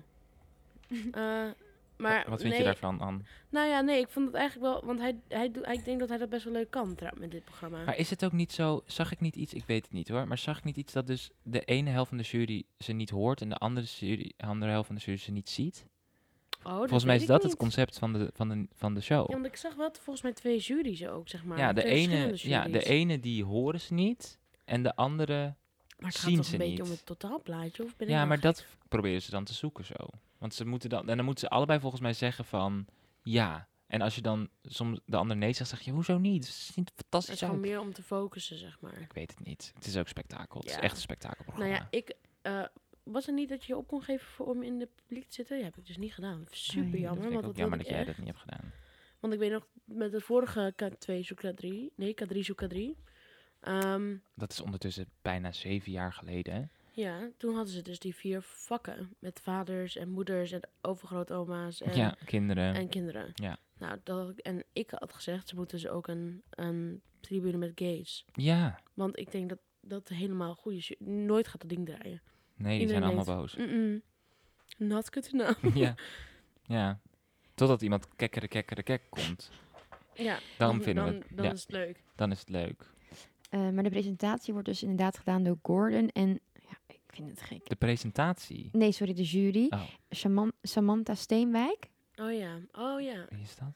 Eh, 1.11 1.45
maar 2.01 2.25
wat 2.29 2.39
vind 2.41 2.49
nee, 2.49 2.59
je 2.59 2.65
daarvan, 2.65 2.99
Anne? 2.99 3.19
Nou 3.49 3.69
ja, 3.69 3.81
nee, 3.81 3.99
ik 3.99 4.09
vond 4.09 4.25
het 4.25 4.35
eigenlijk 4.35 4.73
wel... 4.73 4.85
Want 4.85 4.99
hij, 4.99 5.19
hij, 5.27 5.45
ik 5.75 5.85
denk 5.85 5.99
dat 5.99 6.09
hij 6.09 6.17
dat 6.17 6.29
best 6.29 6.43
wel 6.43 6.53
leuk 6.53 6.69
kan 6.69 6.97
met 7.17 7.31
dit 7.31 7.43
programma. 7.43 7.83
Maar 7.83 7.97
is 7.97 8.09
het 8.09 8.25
ook 8.25 8.31
niet 8.31 8.51
zo... 8.51 8.83
Zag 8.85 9.11
ik 9.11 9.19
niet 9.19 9.35
iets... 9.35 9.53
Ik 9.53 9.63
weet 9.65 9.83
het 9.83 9.93
niet 9.93 10.07
hoor. 10.07 10.27
Maar 10.27 10.37
zag 10.37 10.57
ik 10.57 10.63
niet 10.63 10.77
iets 10.77 10.93
dat 10.93 11.07
dus 11.07 11.29
de 11.43 11.61
ene 11.63 11.89
helft 11.89 12.09
van 12.09 12.17
de 12.17 12.23
jury 12.23 12.63
ze 12.77 12.93
niet 12.93 13.09
hoort... 13.09 13.41
en 13.41 13.49
de 13.49 13.55
andere, 13.55 13.85
jury, 13.99 14.31
andere 14.37 14.71
helft 14.71 14.87
van 14.87 14.95
de 14.95 15.01
jury 15.01 15.17
ze 15.17 15.31
niet 15.31 15.49
ziet? 15.49 15.85
oh, 16.63 16.77
Volgens 16.77 17.03
mij 17.03 17.15
is 17.15 17.25
dat 17.25 17.43
het 17.43 17.55
concept 17.55 17.99
van 17.99 18.13
de, 18.13 18.29
van 18.33 18.49
de, 18.49 18.67
van 18.73 18.93
de 18.93 19.01
show. 19.01 19.27
Ja, 19.27 19.33
want 19.33 19.45
ik 19.45 19.55
zag 19.55 19.75
wel 19.75 19.89
volgens 19.93 20.21
mij 20.21 20.33
twee 20.33 20.57
juries 20.59 21.07
ook, 21.07 21.29
zeg 21.29 21.43
maar. 21.43 21.57
ja, 21.57 21.73
de 21.73 21.81
Twee 21.81 21.93
ene, 21.93 22.31
ja, 22.35 22.63
de 22.67 22.83
ene 22.83 23.19
die 23.19 23.43
horen 23.43 23.79
ze 23.81 23.93
niet... 23.93 24.39
en 24.65 24.83
de 24.83 24.95
andere 24.95 25.55
Maar 25.97 26.09
het 26.09 26.19
zien 26.19 26.29
gaat 26.29 26.35
toch 26.35 26.45
ze 26.45 26.51
een 26.53 26.57
beetje 26.59 26.73
niet. 26.73 26.83
om 26.83 26.89
het 26.89 27.05
totaalplaatje, 27.05 27.83
of 27.83 27.95
ben 27.95 28.07
ik 28.07 28.13
Ja, 28.13 28.17
nou 28.17 28.27
maar 28.27 28.37
gek? 28.37 28.45
dat 28.45 28.65
proberen 28.87 29.21
ze 29.21 29.31
dan 29.31 29.43
te 29.43 29.53
zoeken 29.53 29.85
zo. 29.85 29.95
Want 30.41 30.53
ze 30.53 30.65
moeten 30.65 30.89
dan, 30.89 31.09
en 31.09 31.15
dan 31.15 31.25
moeten 31.25 31.47
ze 31.47 31.53
allebei 31.53 31.79
volgens 31.79 32.01
mij 32.01 32.13
zeggen 32.13 32.45
van 32.45 32.85
ja. 33.23 33.67
En 33.87 34.01
als 34.01 34.15
je 34.15 34.21
dan 34.21 34.49
soms 34.63 34.99
de 35.05 35.17
ander 35.17 35.37
nee 35.37 35.53
zegt, 35.53 35.69
zeg 35.69 35.81
je 35.81 35.91
hoezo 35.91 36.17
niet? 36.17 36.47
Het 36.47 36.67
er 36.75 36.81
Het 36.83 36.91
fantastisch 36.95 37.33
is 37.33 37.39
gewoon 37.39 37.59
meer 37.59 37.79
om 37.79 37.93
te 37.93 38.03
focussen, 38.03 38.57
zeg 38.57 38.79
maar. 38.79 39.01
Ik 39.01 39.13
weet 39.13 39.29
het 39.31 39.45
niet. 39.45 39.71
Het 39.75 39.85
is 39.85 39.97
ook 39.97 40.07
spektakel. 40.07 40.59
Het 40.59 40.69
is 40.69 40.75
echt 40.75 40.95
een 40.95 41.01
spektakelprogramma. 41.01 41.69
Nou 41.71 41.81
ja, 41.91 41.97
ik... 41.97 42.15
eh, 42.41 42.63
was 43.03 43.25
het 43.25 43.35
niet 43.35 43.49
dat 43.49 43.61
je 43.65 43.73
je 43.73 43.77
op 43.79 43.87
kon 43.87 44.01
geven 44.01 44.27
voor 44.27 44.45
om 44.45 44.63
in 44.63 44.79
de 44.79 44.89
publiek 44.95 45.27
te 45.27 45.33
zitten? 45.33 45.57
Ja, 45.57 45.63
heb 45.63 45.77
ik 45.77 45.85
dus 45.85 45.97
niet 45.97 46.13
gedaan. 46.13 46.45
Super 46.49 46.83
nee, 46.83 46.91
dat 46.91 47.01
dat 47.01 47.01
jammer, 47.01 47.25
ik 47.25 47.31
want 47.33 47.45
ook 47.45 47.51
dat 47.51 47.57
jammer 47.59 47.77
dat 47.77 47.87
jij 47.87 47.97
echt. 47.97 48.07
dat 48.07 48.17
niet 48.17 48.27
hebt 48.27 48.39
gedaan. 48.39 48.71
Want 49.19 49.33
ik 49.33 49.39
weet 49.39 49.51
nog, 49.51 49.67
met 49.83 50.11
het 50.11 50.23
vorige 50.23 50.73
K2 50.83 51.19
zoek 51.19 51.41
K3... 51.45 51.67
Nee, 51.95 52.15
K3 52.23 52.37
zoek 52.37 52.63
K3. 52.63 52.77
ehm, 53.59 54.15
Dat 54.35 54.51
is 54.51 54.61
ondertussen 54.61 55.05
bijna 55.21 55.51
zeven 55.51 55.91
jaar 55.91 56.13
geleden. 56.13 56.53
Hè? 56.53 56.61
Ja, 57.01 57.29
toen 57.37 57.55
hadden 57.55 57.73
ze 57.73 57.81
dus 57.81 57.99
die 57.99 58.15
vier 58.15 58.41
vakken. 58.41 59.15
Met 59.19 59.39
vaders 59.39 59.95
en 59.95 60.09
moeders 60.09 60.51
en 60.51 60.61
overgrootoma's 60.81 61.81
en, 61.81 61.95
ja, 61.95 62.15
kinderen. 62.25 62.73
en 62.73 62.89
kinderen. 62.89 63.31
Ja. 63.33 63.57
Nou, 63.77 63.99
dat, 64.03 64.39
en 64.39 64.63
ik 64.73 64.89
had 64.91 65.13
gezegd, 65.13 65.47
ze 65.47 65.55
moeten 65.55 65.77
dus 65.79 65.87
ook 65.87 66.07
een, 66.07 66.43
een 66.49 67.01
tribune 67.19 67.57
met 67.57 67.71
gays. 67.75 68.25
ja. 68.33 68.79
Want 68.93 69.19
ik 69.19 69.31
denk 69.31 69.49
dat 69.49 69.59
dat 69.81 70.07
helemaal 70.07 70.55
goed 70.55 70.73
is. 70.73 70.95
Nooit 70.99 71.47
gaat 71.47 71.61
dat 71.61 71.69
ding 71.69 71.85
draaien. 71.85 72.21
Nee, 72.55 72.79
die 72.79 72.87
zijn 72.87 73.03
allemaal 73.03 73.25
boos. 73.25 73.55
Mm-mm. 73.55 74.01
Not 74.77 75.13
good 75.13 75.29
to 75.29 75.37
know. 75.37 75.75
ja. 75.83 75.95
ja. 76.63 76.99
Totdat 77.55 77.81
iemand 77.81 78.07
kekkere 78.15 78.47
kekkere 78.47 78.83
kek 78.83 79.01
komt. 79.09 79.51
ja, 80.13 80.39
Dan 80.57 80.81
vinden 80.81 81.05
we 81.05 81.11
dan, 81.11 81.19
het- 81.19 81.37
dan 81.37 81.45
ja. 81.45 81.51
is 81.51 81.61
het 81.61 81.71
leuk. 81.71 82.03
Dan 82.15 82.31
is 82.31 82.39
het 82.39 82.49
leuk. 82.49 82.89
Eh, 83.49 83.69
maar 83.69 83.83
de 83.83 83.89
presentatie 83.89 84.53
wordt 84.53 84.67
dus 84.67 84.81
inderdaad 84.81 85.17
gedaan 85.17 85.43
door 85.43 85.57
Gordon 85.61 86.09
en... 86.09 86.39
Ja, 87.11 87.23
ik 87.25 87.29
vind 87.33 87.39
het 87.39 87.41
gek. 87.47 87.69
De 87.69 87.75
presentatie. 87.75 88.69
Nee, 88.71 88.91
sorry, 88.91 89.13
de 89.13 89.23
jury. 89.23 89.67
Oh, 89.69 89.81
Saman- 90.09 90.51
Samantha 90.61 91.15
Steenwijk. 91.15 91.89
Oh 92.15 92.33
ja, 92.33 92.57
oh 92.71 93.01
ja. 93.01 93.25
wie 93.29 93.41
is 93.41 93.55
dat? 93.55 93.67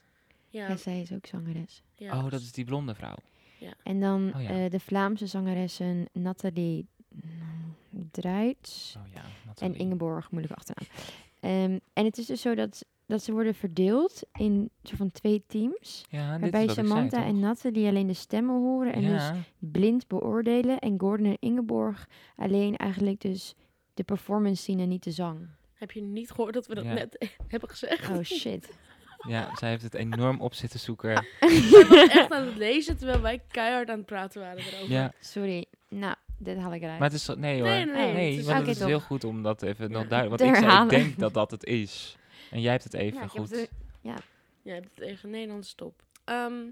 Ja. 0.49 0.67
Ja, 0.69 0.75
zij 0.75 1.01
is 1.01 1.11
ook 1.11 1.25
zangeres. 1.25 1.83
ja. 1.95 2.17
Oh, 2.17 2.29
dat 2.31 2.41
is 2.41 2.51
die 2.51 2.65
blonde 2.65 2.95
vrouw. 2.95 3.15
En 3.83 3.99
dan 3.99 4.31
Oh 4.35 4.41
ja. 4.41 4.49
eh, 4.49 4.69
de 4.71 4.79
Vlaamse 4.79 5.27
zangeressen 5.27 6.07
Nathalie 6.13 6.87
Druits 8.11 8.95
Oh 8.97 9.13
ja. 9.13 9.21
en. 9.59 9.75
Ingeborg, 9.75 10.31
moeilijke 10.31 10.57
achternaam. 10.57 10.89
Ehm, 11.39 11.79
en 11.93 12.05
het 12.05 12.17
is 12.17 12.25
dus 12.25 12.41
zo 12.41 12.55
dat, 12.55 12.85
dat 13.07 13.23
ze 13.23 13.31
worden 13.31 13.55
verdeeld 13.55 14.21
in 14.33 14.69
soort 14.83 14.97
van 14.97 15.11
twee 15.11 15.43
teams. 15.47 16.05
Ja, 16.09 16.39
Waarbij 16.39 16.63
ik 16.63 16.71
zei, 16.71 16.87
Samantha 16.87 17.25
en? 17.25 17.39
Nathalie 17.39 17.87
alleen 17.87 18.07
de 18.07 18.13
stemmen 18.13 18.55
horen 18.55 18.93
en 18.93 19.01
dus 19.01 19.29
blind 19.59 20.07
beoordelen. 20.07 20.79
En 20.79 20.99
Gordon 20.99 21.25
en 21.25 21.37
Ingeborg 21.39 22.07
alleen 22.35 22.75
eigenlijk 22.77 23.21
dus 23.21 23.55
de 23.93 24.03
performance 24.03 24.63
zien 24.63 24.79
en 24.79 24.87
niet 24.87 25.03
de 25.03 25.11
zang. 25.11 25.47
Heb 25.73 25.91
je 25.91 26.01
niet 26.01 26.31
gehoord 26.31 26.53
dat 26.53 26.67
we 26.67 26.75
dat 26.75 26.83
Ja. 26.83 26.93
net 26.93 27.29
hebben 27.47 27.69
gezegd? 27.69 28.09
Oh 28.09 28.21
shit. 28.23 28.69
ja, 29.27 29.55
zij 29.55 29.69
heeft 29.69 29.83
het 29.83 29.93
enorm 29.93 30.41
op 30.41 30.53
zitten 30.53 30.79
zoeken. 30.79 31.25
Zij 31.71 31.85
was 31.87 32.07
echt 32.09 32.31
aan 32.31 32.45
het 32.45 32.55
lezen, 32.57 32.97
terwijl 32.97 33.21
wij 33.21 33.41
keihard 33.51 33.89
aan 33.89 33.97
het 33.97 34.05
praten 34.05 34.41
waren 34.41 34.57
erover. 34.63 34.91
Ja, 34.91 35.13
Sorry. 35.19 35.65
Nou, 35.89 36.15
dit 36.37 36.57
haal 36.57 36.73
ik 36.73 36.81
eruit. 36.81 36.99
maar 36.99 37.09
het 37.09 37.17
is... 37.19 37.27
Nee 37.35 37.59
hoor. 37.59 37.69
Nee, 37.69 37.85
Nee, 37.85 37.93
nee, 37.95 38.13
nee, 38.13 38.29
het 38.31 38.39
is- 38.39 38.45
want 38.45 38.57
Oké, 38.59 38.67
het 38.67 38.75
is 38.75 38.77
top. 38.81 38.87
heel 38.87 38.99
goed 38.99 39.23
om 39.23 39.43
dat 39.43 39.61
even 39.61 39.91
nog 39.91 40.07
duidelijk... 40.07 40.41
Want 40.41 40.55
ik, 40.57 40.63
zei, 40.69 40.83
ik 40.83 40.89
denk 40.89 41.19
dat 41.19 41.33
dat 41.33 41.51
het 41.51 41.63
is. 41.63 42.17
En 42.51 42.61
jij 42.61 42.71
hebt 42.71 42.83
het 42.83 42.93
even 42.93 43.17
Ja, 43.19 43.23
ik 43.25 43.31
heb 43.31 43.41
goed... 43.41 43.49
het- 43.49 43.71
Ja, 44.01 44.17
je 44.61 44.71
hebt 44.71 44.89
het 44.89 44.99
even 44.99 45.29
Nederlands 45.29 45.69
stop. 45.69 46.03
Ehm 46.23 46.63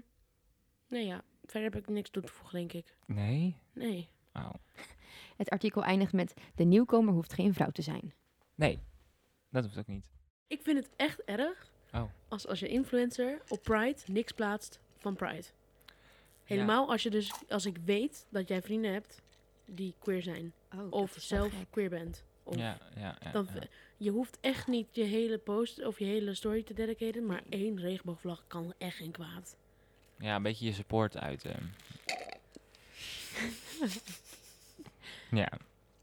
nee, 0.88 1.06
ja. 1.06 1.22
Verder 1.44 1.62
heb 1.72 1.76
ik 1.82 1.88
niks 1.88 2.10
toe 2.10 2.22
te 2.22 2.32
voegen, 2.32 2.58
denk 2.58 2.72
ik. 2.72 2.96
Nee? 3.06 3.56
Nee. 3.72 4.08
Oh. 4.32 4.50
Het 5.36 5.50
artikel 5.50 5.84
eindigt 5.84 6.12
met 6.12 6.34
de 6.54 6.64
nieuwkomer 6.64 7.14
hoeft 7.14 7.32
geen 7.32 7.54
vrouw 7.54 7.70
te 7.70 7.82
zijn. 7.82 8.14
Nee, 8.54 8.78
dat 9.50 9.64
hoeft 9.64 9.78
ook 9.78 9.86
niet. 9.86 10.10
Ik 10.46 10.62
vind 10.62 10.78
het 10.78 10.90
echt 10.96 11.22
erg 11.24 11.72
Oh. 11.92 12.02
als, 12.28 12.46
als 12.46 12.60
je 12.60 12.68
influencer 12.68 13.42
op 13.48 13.62
Pride 13.62 14.00
niks 14.06 14.32
plaatst 14.32 14.80
van 14.96 15.14
Pride. 15.16 15.44
Helemaal 16.44 16.90
als 16.90 17.02
je 17.02 17.10
dus, 17.10 17.32
als 17.48 17.66
ik 17.66 17.76
weet 17.84 18.26
dat 18.30 18.48
jij 18.48 18.62
vrienden 18.62 18.92
hebt 18.92 19.22
die 19.66 19.94
queer 19.98 20.22
zijn. 20.22 20.52
Oh, 20.74 20.86
of 20.92 21.14
zelf 21.18 21.52
queer 21.70 21.88
bent. 21.90 22.24
Of 22.42 22.56
Ja, 22.56 22.78
ja, 22.96 23.16
ja. 23.22 23.30
dan, 23.32 23.48
ja. 23.54 23.60
Je 23.96 24.10
hoeft 24.10 24.38
echt 24.40 24.66
niet 24.66 24.86
je 24.90 25.02
hele 25.02 25.38
post 25.38 25.84
of 25.84 25.98
je 25.98 26.04
hele 26.04 26.34
story 26.34 26.62
te 26.62 26.74
dedicaten, 26.74 27.26
maar 27.26 27.42
één 27.48 27.80
regenboogvlag 27.80 28.44
kan 28.46 28.74
echt 28.78 28.96
geen 28.96 29.10
kwaad. 29.10 29.56
Ja, 30.18 30.36
een 30.36 30.42
beetje 30.42 30.66
je 30.66 30.72
support 30.72 31.16
uiten. 31.16 31.74
ja. 35.30 35.48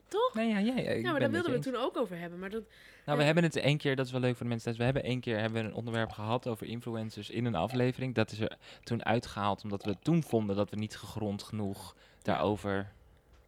Toch? 0.08 0.34
Nee, 0.34 0.48
ja, 0.48 0.74
ben 0.74 1.02
maar 1.02 1.20
daar 1.20 1.32
wilden 1.32 1.52
we 1.52 1.58
het 1.58 1.62
toen 1.62 1.76
ook 1.76 1.98
over 1.98 2.18
hebben. 2.18 2.40
Maar 2.40 2.50
dat, 2.50 2.64
Nou, 3.06 3.18
we 3.18 3.24
hebben 3.24 3.44
het 3.44 3.56
één 3.56 3.78
keer, 3.78 3.96
dat 3.96 4.06
is 4.06 4.12
wel 4.12 4.22
leuk 4.22 4.36
voor 4.36 4.44
de 4.44 4.50
mensen 4.50 4.66
thuis. 4.66 4.78
We 4.78 4.84
hebben 4.84 5.04
één 5.04 5.20
keer 5.20 5.40
hebben 5.40 5.62
we 5.62 5.68
een 5.68 5.74
onderwerp 5.76 6.12
gehad 6.12 6.48
over 6.48 6.68
influencers 6.68 7.30
in 7.30 7.46
een 7.46 7.56
aflevering. 7.56 8.16
Dat 8.16 8.32
is 8.32 8.40
er 8.40 8.58
toen 8.84 9.06
uitgehaald, 9.06 9.64
omdat 9.64 9.84
we 9.84 9.98
toen 10.00 10.24
vonden 10.24 10.56
dat 10.56 10.70
we 10.70 10.76
niet 10.76 10.98
gegrond 10.98 11.44
genoeg 11.44 11.96
daarover 12.22 12.92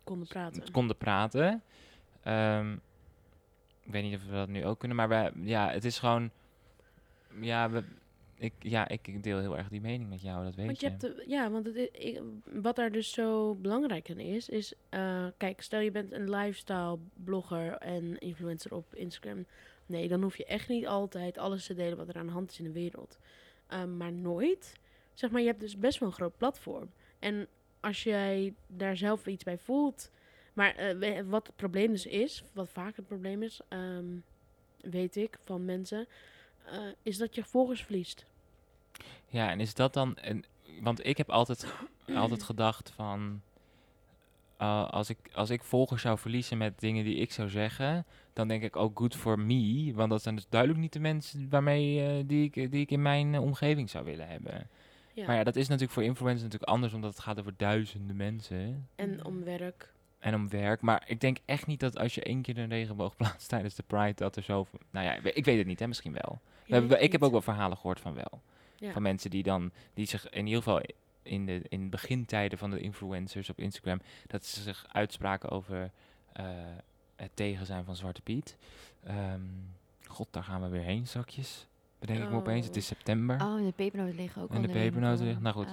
konden 0.04 0.28
praten. 0.28 0.72
konden 0.72 0.98
praten. 0.98 1.64
Ehm, 2.24 2.76
ik 3.86 3.92
weet 3.92 4.04
niet 4.04 4.16
of 4.16 4.26
we 4.26 4.32
dat 4.32 4.48
nu 4.48 4.66
ook 4.66 4.80
kunnen, 4.80 4.98
maar 4.98 5.10
we, 5.10 5.32
ja, 5.44 5.70
het 5.70 5.86
is 5.86 6.00
gewoon, 6.00 6.32
ja, 7.40 7.70
we, 7.70 7.84
ik, 8.36 8.54
ja, 8.60 8.88
ik, 8.88 9.08
ik 9.08 9.24
deel 9.24 9.40
heel 9.40 9.58
erg 9.58 9.68
die 9.70 9.82
mening 9.82 10.10
met 10.10 10.22
jou, 10.22 10.44
dat 10.44 10.56
weet 10.56 10.66
Want 10.66 10.80
je 10.80 10.88
hebt, 10.90 11.02
de- 11.02 11.24
ja, 11.28 11.50
want 11.50 11.66
het, 11.66 11.76
ik- 11.92 12.22
wat 12.62 12.76
daar 12.76 12.92
dus 12.92 13.12
zo 13.12 13.56
belangrijk 13.56 14.10
in 14.10 14.20
is, 14.20 14.50
is, 14.50 14.74
eh, 14.90 15.26
kijk, 15.38 15.62
stel 15.62 15.80
je 15.80 15.92
bent 15.92 16.12
een 16.12 16.30
lifestyle 16.30 16.98
blogger 17.14 17.72
en 17.78 18.18
influencer 18.20 18.74
op 18.74 18.96
Instagram. 18.96 19.46
Nee, 19.86 20.08
dan 20.08 20.22
hoef 20.22 20.38
je 20.38 20.46
echt 20.46 20.70
niet 20.70 20.88
altijd 20.88 21.38
alles 21.38 21.66
te 21.66 21.74
delen 21.74 21.98
wat 21.98 22.08
er 22.10 22.16
aan 22.18 22.26
de 22.26 22.32
hand 22.32 22.52
is 22.52 22.58
in 22.60 22.66
de 22.66 22.72
wereld. 22.72 23.20
Ehm, 23.68 23.98
maar 23.98 24.12
nooit, 24.12 24.74
zeg 25.14 25.32
maar, 25.32 25.42
je 25.42 25.48
hebt 25.48 25.60
dus 25.60 25.78
best 25.78 26.00
wel 26.00 26.10
een 26.10 26.16
groot 26.16 26.38
platform. 26.38 26.90
En 27.20 27.48
als 27.80 28.04
jij 28.04 28.54
daar 28.68 28.98
zelf 28.98 29.26
iets 29.28 29.44
bij 29.44 29.58
voelt, 29.58 30.12
maar 30.54 30.76
eh, 30.76 31.22
wat 31.26 31.47
het 31.47 31.56
probleem 31.56 31.91
dus 31.91 32.06
is, 32.06 32.43
wat 32.51 32.70
vaak 32.70 32.95
het 32.95 33.08
probleem 33.08 33.43
is, 33.43 33.60
ehm, 33.68 34.06
weet 34.82 35.16
ik 35.16 35.38
van 35.43 35.66
mensen, 35.66 36.08
eh, 36.66 36.80
is 37.04 37.18
dat 37.18 37.36
je 37.36 37.43
volgers 37.43 37.84
verliest. 37.84 38.26
Ja, 39.28 39.49
en 39.49 39.60
is 39.60 39.74
dat 39.74 39.93
dan... 39.93 40.18
Een, 40.22 40.45
want 40.82 41.06
ik 41.06 41.18
heb 41.18 41.30
altijd, 41.30 41.66
altijd 42.16 42.43
gedacht 42.54 42.89
van... 42.89 43.41
eh, 44.58 44.89
als, 44.89 45.10
ik, 45.10 45.18
als 45.34 45.49
ik 45.49 45.64
volgers 45.64 46.01
zou 46.01 46.18
verliezen 46.18 46.58
met 46.58 46.80
dingen 46.80 47.04
die 47.04 47.16
ik 47.16 47.32
zou 47.32 47.49
zeggen... 47.49 48.06
dan 48.34 48.47
denk 48.47 48.64
ik 48.64 48.76
ook 48.76 48.97
good 48.99 49.16
for 49.16 49.39
me. 49.39 49.91
Want 49.93 50.10
dat 50.10 50.22
zijn 50.22 50.36
dus 50.36 50.45
duidelijk 50.49 50.82
niet 50.82 50.93
de 50.93 50.99
mensen 50.99 51.49
waarmee, 51.49 52.26
die, 52.26 52.43
ik, 52.43 52.72
die 52.72 52.82
ik 52.82 52.91
in 52.91 53.01
mijn 53.01 53.39
omgeving 53.39 53.89
zou 53.89 54.06
willen 54.06 54.28
hebben. 54.28 54.70
Ja. 55.14 55.26
Maar 55.26 55.36
ja, 55.36 55.43
dat 55.43 55.56
is 55.56 55.68
natuurlijk 55.68 55.93
voor 55.93 56.04
influencers 56.04 56.43
natuurlijk 56.43 56.72
anders... 56.72 56.93
omdat 56.93 57.10
het 57.10 57.20
gaat 57.20 57.39
over 57.39 57.54
duizenden 57.58 58.16
mensen 58.16 58.88
En 58.95 59.26
om 59.26 59.43
werk. 59.43 59.93
En 60.24 60.36
om 60.36 60.50
werk. 60.50 60.82
Maar 60.82 61.04
ik 61.08 61.22
denk 61.22 61.38
echt 61.46 61.68
niet 61.68 61.80
dat 61.80 61.98
als 61.98 62.16
je 62.16 62.24
één 62.24 62.42
keer 62.42 62.58
een 62.58 62.70
regenboog 62.70 63.16
plaatst 63.22 63.50
tijdens 63.50 63.76
de 63.76 63.84
Pride... 63.88 64.14
dat 64.16 64.36
er 64.36 64.44
zo... 64.44 64.68
Nou 64.92 65.06
ja, 65.06 65.14
ik 65.14 65.46
weet- 65.46 65.58
het 65.58 65.68
niet, 65.68 65.80
hè, 65.80 65.88
misschien 65.88 66.14
wel. 66.14 66.40
We 66.68 66.74
hebben, 66.74 67.04
ik 67.04 67.12
heb 67.12 67.24
ook 67.24 67.32
wel 67.32 67.42
verhalen 67.42 67.78
gehoord 67.78 68.00
van 68.00 68.14
wel. 68.14 68.42
Ja. 68.76 68.92
Van 68.92 69.02
mensen 69.02 69.30
die 69.30 69.44
dan, 69.44 69.72
die 69.94 70.06
zich 70.06 70.30
in 70.30 70.46
ieder 70.46 70.64
geval 70.64 70.82
in 71.22 71.46
de 71.46 71.62
in 71.70 71.90
begintijden 71.90 72.58
van 72.58 72.70
de 72.70 72.80
influencers 72.80 73.50
op 73.50 73.60
Instagram, 73.60 74.02
dat 74.28 74.46
ze 74.46 74.62
zich 74.62 74.86
uitspraken 74.92 75.50
over 75.50 75.92
eh, 76.34 76.46
het 77.16 77.32
tegen 77.34 77.66
zijn 77.66 77.84
van 77.86 77.96
Zwarte 77.96 78.22
Piet. 78.22 78.58
Ehm, 79.04 79.42
God, 80.06 80.28
daar 80.32 80.44
gaan 80.44 80.62
we 80.62 80.68
weer 80.68 80.82
heen 80.82 81.08
straks. 81.08 81.68
Bedenk 82.00 82.24
ik 82.24 82.30
me 82.30 82.36
opeens, 82.36 82.66
het 82.66 82.76
is 82.76 82.86
september. 82.86 83.42
Oh, 83.42 83.58
en 83.58 83.66
de 83.66 83.72
pepernoten 83.72 84.16
liggen 84.16 84.42
ook 84.42 84.54
En 84.54 84.62
de 84.62 84.68
pepernoten 84.68 85.26
liggen- 85.26 85.44
nou 85.44 85.56
goed. 85.56 85.68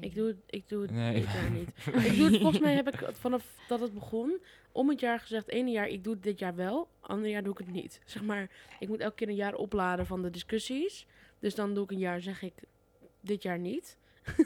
Ik 0.00 0.14
doe 0.14 0.26
het, 0.26 0.36
ik 0.46 0.68
doe 0.68 0.82
het 0.82 0.90
Nee. 0.90 1.14
dit 1.14 1.32
jaar 1.32 1.50
niet. 1.50 1.68
ik 2.10 2.16
doe 2.16 2.30
het, 2.30 2.36
volgens 2.40 2.58
mij 2.62 2.74
heb 2.74 2.88
ik 2.94 3.00
het 3.00 3.18
vanaf 3.18 3.44
dat 3.68 3.80
het 3.80 3.94
begon, 3.94 4.38
om 4.72 4.88
het 4.88 5.00
jaar 5.00 5.20
gezegd, 5.20 5.48
ene 5.48 5.70
jaar, 5.70 5.88
ik 5.88 6.04
doe 6.04 6.12
het 6.14 6.22
dit 6.22 6.38
jaar 6.38 6.54
wel, 6.54 6.88
ander 7.00 7.30
jaar 7.30 7.42
doe 7.42 7.52
ik 7.52 7.58
het 7.58 7.70
niet. 7.72 8.00
Zeg 8.06 8.22
maar, 8.22 8.50
ik 8.78 8.88
moet 8.88 9.00
elke 9.00 9.14
keer 9.14 9.28
een 9.28 9.34
jaar 9.34 9.54
opladen 9.54 10.06
van 10.06 10.22
de 10.22 10.30
discussies. 10.30 11.06
Dus 11.38 11.54
dan 11.54 11.74
doe 11.74 11.84
ik 11.84 11.90
een 11.90 11.98
jaar, 11.98 12.20
zeg 12.20 12.42
ik, 12.42 12.52
dit 13.20 13.42
jaar 13.42 13.58
niet. 13.58 13.96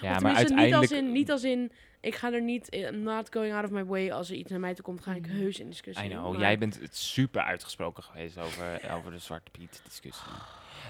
ja, 0.00 0.10
maar 0.10 0.18
tenminste, 0.18 0.26
uiteindelijk... 0.26 0.56
Niet 0.64 0.74
als, 0.74 0.90
in, 0.92 1.12
niet 1.12 1.30
als 1.30 1.44
in, 1.44 1.72
ik 2.00 2.14
ga 2.14 2.32
er 2.32 2.42
niet, 2.42 2.68
eh, 2.68 2.80
I'm 2.80 3.02
not 3.02 3.28
going 3.32 3.54
out 3.54 3.64
of 3.64 3.70
my 3.70 3.84
way, 3.84 4.10
als 4.10 4.30
er 4.30 4.36
iets 4.36 4.50
naar 4.50 4.60
mij 4.60 4.74
toe 4.74 4.84
komt, 4.84 5.00
ga 5.02 5.14
ik 5.14 5.26
Mhm. 5.26 5.36
heus 5.36 5.60
in 5.60 5.68
discussie. 5.68 6.04
I 6.06 6.08
know, 6.08 6.30
Maar- 6.30 6.40
jij 6.40 6.58
bent 6.58 6.80
het 6.80 6.96
super 6.96 7.42
uitgesproken 7.42 8.02
geweest 8.02 8.38
over, 8.38 8.90
over 8.92 9.10
de 9.10 9.18
Zwarte 9.18 9.50
Piet 9.50 9.80
discussie. 9.84 10.26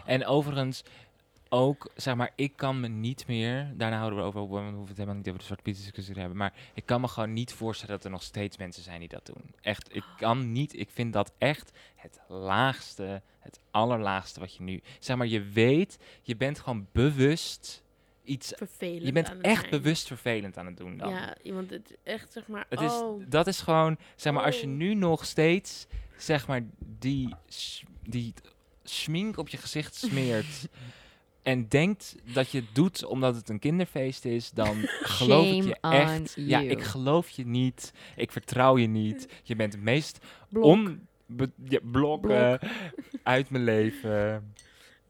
En 0.04 0.26
overigens 0.26 0.82
ook, 1.48 1.90
zeg 1.96 2.14
maar, 2.14 2.32
ik 2.34 2.56
kan 2.56 2.80
me 2.80 2.88
niet 2.88 3.26
meer, 3.26 3.72
daarna 3.76 3.98
houden 3.98 4.18
we 4.18 4.24
over, 4.24 4.40
op, 4.40 4.50
want 4.50 4.64
we 4.64 4.70
hoeven 4.70 4.88
het 4.88 4.96
helemaal 4.96 5.16
niet 5.16 5.26
over 5.26 5.38
de 5.38 5.44
Zwarte 5.44 5.62
Piet 5.62 5.76
discussie 5.76 6.14
te 6.14 6.20
hebben, 6.20 6.38
maar 6.38 6.52
ik 6.74 6.86
kan 6.86 7.00
me 7.00 7.08
gewoon 7.08 7.32
niet 7.32 7.52
voorstellen 7.52 7.94
dat 7.94 8.04
er 8.04 8.10
nog 8.10 8.22
steeds 8.22 8.56
mensen 8.56 8.82
zijn 8.82 8.98
die 9.00 9.08
dat 9.08 9.26
doen. 9.26 9.54
Echt, 9.60 9.94
ik 9.94 10.04
kan 10.16 10.52
niet, 10.52 10.78
ik 10.78 10.90
vind 10.90 11.12
dat 11.12 11.32
echt 11.38 11.72
het 11.96 12.20
laagste, 12.28 13.22
het 13.38 13.60
allerlaagste 13.70 14.40
wat 14.40 14.54
je 14.54 14.62
nu, 14.62 14.82
zeg 14.98 15.16
maar, 15.16 15.26
je 15.26 15.42
weet, 15.42 15.98
je 16.22 16.36
bent 16.36 16.58
gewoon 16.58 16.86
bewust 16.92 17.82
iets, 18.24 18.52
vervelend 18.56 19.06
je 19.06 19.12
bent 19.12 19.40
echt 19.40 19.58
zijn. 19.60 19.70
bewust 19.70 20.06
vervelend 20.06 20.56
aan 20.58 20.66
het 20.66 20.76
doen 20.76 20.96
dan. 20.96 21.10
Ja, 21.10 21.36
iemand 21.42 21.70
het 21.70 21.96
echt 22.02 22.32
zeg 22.32 22.46
maar. 22.46 22.66
Het 22.68 22.80
is, 22.80 22.92
oh, 22.92 23.22
Dat 23.28 23.46
is 23.46 23.60
gewoon, 23.60 23.98
zeg 24.16 24.32
maar, 24.32 24.44
als 24.44 24.60
je 24.60 24.66
Oh. 24.66 24.72
nu 24.72 24.94
nog 24.94 25.24
steeds, 25.24 25.86
zeg 26.16 26.46
maar, 26.46 26.62
die, 26.98 27.34
die 28.02 28.34
schmink 28.82 29.36
op 29.36 29.48
je 29.48 29.56
gezicht 29.56 29.94
smeert 29.94 30.46
en 31.42 31.68
denkt 31.68 32.16
dat 32.34 32.50
je 32.50 32.58
het 32.60 32.74
doet 32.74 33.04
omdat 33.04 33.34
het 33.34 33.48
een 33.48 33.58
kinderfeest 33.58 34.24
is, 34.24 34.50
dan 34.50 34.76
geloof 35.18 35.46
ik 35.46 35.52
je 35.64 35.76
Shame 35.80 35.96
echt. 35.96 36.32
Ja, 36.36 36.58
you. 36.60 36.66
ik 36.70 36.82
geloof 36.82 37.28
je 37.30 37.46
niet. 37.46 37.92
Ik 38.16 38.32
vertrouw 38.32 38.76
je 38.78 38.86
niet. 38.86 39.28
Je 39.42 39.56
bent 39.56 39.72
het 39.72 39.82
meest 39.82 40.18
blok. 40.48 40.64
on... 40.64 41.06
be- 41.26 41.50
ja, 41.64 41.78
blokken 41.82 42.58
uit 43.22 43.50
mijn 43.50 43.64
leven. 43.64 44.52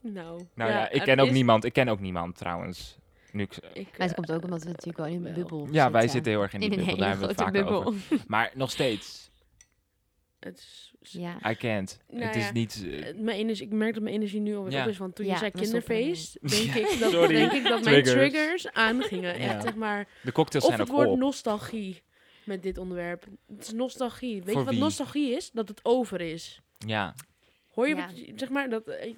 Nou, 0.01 0.43
Nou 0.55 0.71
ja, 0.71 0.91
ik 0.91 1.03
ken 1.03 1.19
ook 1.19 1.27
is- 1.27 1.33
niemand. 1.33 1.65
Ik 1.65 1.73
ken 1.73 1.89
ook 1.89 2.01
niemand 2.01 2.37
trouwens. 2.37 2.97
Nu 3.33 3.43
ik, 3.43 3.57
Ik, 3.57 3.63
Maar 3.99 4.09
het 4.09 4.09
eh, 4.09 4.15
komt 4.15 4.33
ook 4.33 4.43
omdat 4.45 4.63
we 4.63 4.69
natuurlijk 4.69 4.97
wel 4.99 5.07
in 5.07 5.27
een 5.27 5.35
bubbel 5.35 5.69
ja, 5.71 5.91
wij 5.91 6.09
zitten 6.09 6.33
heel 6.33 6.43
erg 6.43 6.53
in 6.53 6.61
die 6.61 6.71
in 6.71 6.79
een 6.79 6.85
bubbel. 6.85 7.01
Daar 7.01 7.09
hebben 7.09 7.29
we 7.29 7.33
het 7.35 7.43
vaak 7.43 7.53
bubbel. 7.53 7.85
over. 7.85 8.19
Maar 8.27 8.51
nog 8.55 8.71
steeds, 8.71 9.31
het 10.41 10.59
is, 10.59 10.93
Ja. 11.11 11.51
I 11.51 11.55
can't. 11.57 11.99
Nou 12.11 12.25
het 12.25 12.35
ja, 12.35 12.41
is 12.41 12.53
niet... 12.53 12.85
eh, 12.91 13.15
mijn 13.21 13.39
energie, 13.39 13.67
ik 13.67 13.73
merk 13.73 13.95
dat 13.95 14.03
mijn 14.03 14.15
energie 14.15 14.41
nu 14.41 14.57
alweer 14.57 14.73
Ja. 14.73 14.83
op 14.83 14.89
is. 14.89 14.99
Want 14.99 15.15
toen 15.15 15.27
Ja, 15.27 15.33
je 15.33 15.39
zei 15.39 15.51
kinderfeest, 15.51 16.39
denk, 16.41 16.63
Ja, 16.75 16.75
ik 16.75 16.99
dat, 17.01 17.11
sorry. 17.11 17.35
denk 17.35 17.53
ik 17.53 17.63
dat 17.63 17.85
mijn 17.85 18.03
Triggers. 18.03 18.73
aangingen. 18.73 19.35
Echt 19.35 19.53
Ja. 19.53 19.61
zeg 19.61 19.75
maar. 19.75 20.09
de 20.23 20.33
cocktails 20.33 20.65
Of 20.65 20.71
zijn 20.71 20.81
het 20.83 20.91
ook 20.91 20.97
woord 20.97 21.09
op. 21.11 21.19
nostalgie 21.19 22.03
met 22.45 22.63
dit 22.63 22.79
onderwerp. 22.79 23.25
Het 23.57 23.67
is 23.67 23.73
nostalgie. 23.73 24.35
Weet 24.35 24.43
Voor 24.45 24.53
je 24.59 24.65
wat 24.65 24.69
wie? 24.75 24.83
nostalgie 24.83 25.37
is? 25.37 25.51
Dat 25.51 25.69
het 25.69 25.81
over 25.83 26.21
is. 26.21 26.61
Ja, 26.87 27.15
Hoor 27.69 27.89
je 27.89 27.95
Ja. 27.97 28.07
wat, 28.07 28.15
zeg 28.37 28.49
maar, 28.49 28.69
dat... 28.71 28.87
eh, 28.87 29.15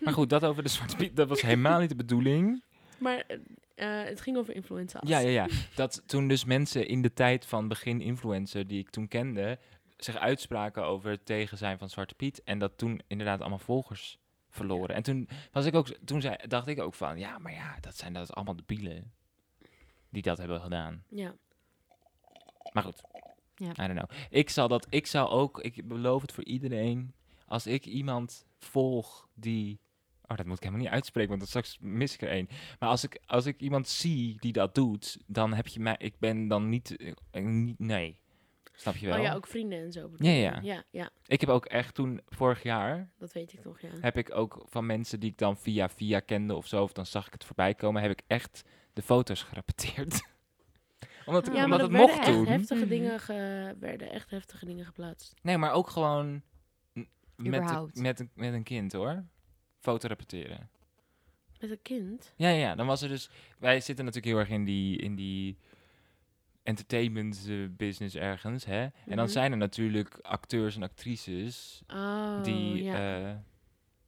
maar 0.00 0.12
goed, 0.12 0.30
dat 0.30 0.44
over 0.44 0.62
de 0.62 0.68
Zwarte 0.68 0.96
Piet, 0.96 1.16
dat 1.16 1.28
was 1.28 1.42
helemaal 1.42 1.80
niet 1.80 1.88
de 1.88 1.96
bedoeling. 1.96 2.62
Maar 2.98 3.24
eh, 3.26 3.38
eh, 3.74 4.08
het 4.08 4.20
ging 4.20 4.36
over 4.36 4.54
influenza's. 4.54 5.08
Ja, 5.08 5.18
ja, 5.18 5.28
ja. 5.28 5.46
Dat 5.74 6.02
toen 6.06 6.28
dus 6.28 6.44
mensen 6.44 6.86
in 6.88 7.02
de 7.02 7.12
tijd 7.12 7.46
van 7.46 7.68
begin 7.68 8.00
influencer 8.00 8.66
die 8.66 8.78
ik 8.78 8.90
toen 8.90 9.08
kende, 9.08 9.58
zich 9.96 10.16
uitspraken 10.16 10.84
over 10.84 11.10
het 11.10 11.26
tegen 11.26 11.58
zijn 11.58 11.78
van 11.78 11.90
Zwarte 11.90 12.14
Piet. 12.14 12.42
En 12.42 12.58
dat 12.58 12.78
toen 12.78 13.00
inderdaad 13.06 13.40
allemaal 13.40 13.58
volgers 13.58 14.18
verloren. 14.50 14.94
En 14.94 15.02
toen, 15.02 15.28
was 15.52 15.64
ik 15.64 15.74
ook, 15.74 15.88
toen 16.04 16.20
zei, 16.20 16.36
dacht 16.46 16.66
ik 16.66 16.80
ook 16.80 16.94
van, 16.94 17.18
ja, 17.18 17.38
maar 17.38 17.52
ja, 17.52 17.76
dat 17.80 17.96
zijn 17.96 18.12
dat 18.12 18.34
allemaal 18.34 18.56
de 18.56 18.62
bielen 18.66 19.12
die 20.08 20.22
dat 20.22 20.38
hebben 20.38 20.60
gedaan. 20.60 21.04
Ja. 21.08 21.34
Maar 22.72 22.82
goed, 22.82 23.02
Ja. 23.54 23.70
I 23.70 23.74
don't 23.74 23.92
know. 23.92 24.10
Ik 24.30 24.50
zal 24.50 24.68
dat, 24.68 24.86
ik 24.90 25.06
zal 25.06 25.30
ook, 25.30 25.60
ik 25.60 25.88
beloof 25.88 26.22
het 26.22 26.32
voor 26.32 26.44
iedereen, 26.44 27.14
als 27.46 27.66
ik 27.66 27.86
iemand 27.86 28.46
volg 28.58 29.28
die, 29.34 29.80
oh 30.28 30.36
dat 30.36 30.46
moet 30.46 30.56
ik 30.56 30.62
helemaal 30.62 30.84
niet 30.84 30.92
uitspreken, 30.92 31.28
want 31.28 31.40
dan 31.40 31.48
straks 31.48 31.78
mis 31.80 32.14
ik 32.14 32.22
er 32.22 32.28
één. 32.28 32.48
Maar 32.78 32.88
als 32.88 33.04
ik, 33.04 33.20
als 33.26 33.46
ik 33.46 33.60
iemand 33.60 33.88
zie 33.88 34.36
die 34.40 34.52
dat 34.52 34.74
doet, 34.74 35.18
dan 35.26 35.54
heb 35.54 35.66
je 35.66 35.80
mij, 35.80 35.94
ik 35.98 36.18
ben 36.18 36.48
dan 36.48 36.68
niet, 36.68 36.96
eh, 37.30 37.44
niet 37.44 37.78
nee. 37.78 38.18
Snap 38.74 38.96
je 38.96 39.06
wel? 39.06 39.16
Oh 39.16 39.22
ja, 39.22 39.34
ook 39.34 39.46
vrienden 39.46 39.78
en 39.78 39.92
zo. 39.92 40.08
bedoel 40.08 40.26
Ja, 40.28 40.32
je? 40.34 40.40
ja. 40.40 40.58
ja. 40.62 40.82
Ja, 40.90 41.10
Ik 41.26 41.40
heb 41.40 41.50
ook 41.50 41.66
echt 41.66 41.94
toen, 41.94 42.20
vorig 42.26 42.62
jaar, 42.62 43.10
dat 43.18 43.32
weet 43.32 43.52
ik 43.52 43.60
toch, 43.60 43.80
ja. 43.80 43.88
heb 44.00 44.16
ik 44.16 44.34
ook 44.34 44.62
van 44.68 44.86
mensen 44.86 45.20
die 45.20 45.30
ik 45.30 45.38
dan 45.38 45.56
via 45.56 45.88
via 45.88 46.20
kende 46.20 46.54
of 46.54 46.66
zo, 46.66 46.82
of 46.82 46.92
dan 46.92 47.06
zag 47.06 47.26
ik 47.26 47.32
het 47.32 47.44
voorbij 47.44 47.74
komen, 47.74 48.02
heb 48.02 48.10
ik 48.10 48.22
echt 48.26 48.62
de 48.92 49.02
foto's 49.02 49.42
gerepeteerd. 49.42 50.20
omdat 51.26 51.46
Ja, 51.46 51.52
Ja, 51.52 51.64
omdat 51.64 51.68
maar 51.68 51.88
het 51.88 51.90
mocht 51.90 52.18
echt 52.18 52.24
toen. 52.24 52.46
heftige 52.46 52.80
Mhm. 52.80 52.88
dingen 52.88 53.20
ge- 53.20 53.76
werden 53.80 54.10
echt 54.10 54.30
heftige 54.30 54.64
dingen 54.64 54.84
geplaatst. 54.84 55.34
Nee, 55.42 55.58
maar 55.58 55.72
ook 55.72 55.90
gewoon 55.90 56.42
met, 57.36 57.70
een- 57.70 57.90
met, 58.02 58.20
een, 58.20 58.30
met 58.34 58.52
een 58.52 58.62
kind 58.62 58.92
hoor. 58.92 59.24
Foto 59.78 60.06
repeteren. 60.08 60.68
Met 61.60 61.70
een 61.70 61.82
kind? 61.82 62.32
Ja, 62.36 62.48
ja, 62.48 62.74
dan 62.74 62.86
was 62.86 63.02
er 63.02 63.08
dus. 63.08 63.30
Wij 63.58 63.80
zitten 63.80 64.04
natuurlijk 64.04 64.32
heel 64.34 64.42
erg 64.44 64.48
in 64.54 64.64
die, 64.64 64.96
in 64.98 65.14
die 65.14 65.58
entertainment 66.62 67.48
business 67.76 68.14
ergens. 68.14 68.64
Hè? 68.64 68.80
En 68.82 68.92
dan 69.04 69.16
Mhm. 69.16 69.28
zijn 69.28 69.50
er 69.52 69.58
natuurlijk 69.58 70.18
acteurs 70.22 70.76
en 70.76 70.82
actrices 70.82 71.82
Oh, 71.88 72.42
die 72.42 72.82
ja. 72.82 73.20
eh, 73.30 73.36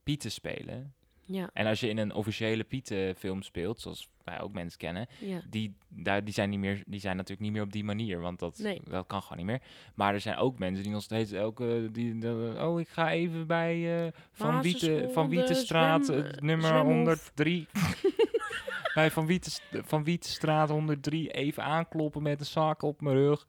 Pieten 0.03 0.31
spelen. 0.31 0.95
Ja, 1.31 1.51
En 1.53 1.67
als 1.67 1.81
je 1.81 1.89
in 1.89 1.99
een 1.99 2.13
officiële 2.15 2.65
Pietenfilm 2.65 3.43
speelt, 3.43 3.81
zoals 3.81 4.09
wij 4.25 4.41
ook 4.41 4.53
mensen 4.53 4.79
kennen, 4.79 5.07
ja. 5.19 5.41
die, 5.51 5.75
daar, 5.89 6.25
die, 6.25 6.35
zijn 6.35 6.51
niet 6.51 6.59
meer, 6.59 6.83
die 6.87 7.01
zijn 7.01 7.17
natuurlijk 7.17 7.41
niet 7.43 7.53
meer 7.53 7.63
op 7.63 7.73
die 7.73 7.85
manier, 7.85 8.21
want 8.21 8.39
dat, 8.39 8.59
Nee. 8.59 8.81
dat 8.89 9.07
kan 9.07 9.23
gewoon 9.23 9.39
niet 9.39 9.47
meer. 9.47 9.61
Maar 9.95 10.15
er 10.15 10.21
zijn 10.21 10.37
ook 10.37 10.59
mensen 10.59 10.83
die 10.83 10.93
nog 10.93 11.03
steeds 11.03 11.33
elke, 11.33 11.89
die, 11.93 12.19
die- 12.19 12.65
oh, 12.67 12.81
ik 12.81 12.89
ga 12.89 13.11
even 13.13 13.47
bij 13.47 14.05
eh, 14.07 14.13
Van, 14.33 14.65
van 15.13 15.29
Wietenstraat, 15.29 16.05
zwem- 16.07 16.25
eh, 16.25 16.41
nummer 16.41 16.67
zwemhof. 16.69 16.87
103. 16.95 17.67
bij 18.95 19.11
Van, 19.11 19.29
van 19.73 20.05
Wietenstraat 20.05 20.69
103 20.69 21.31
even 21.31 21.63
aankloppen 21.65 22.23
met 22.23 22.41
een 22.41 22.47
zak 22.47 22.83
op 22.83 23.01
mijn 23.01 23.17
rug. 23.17 23.47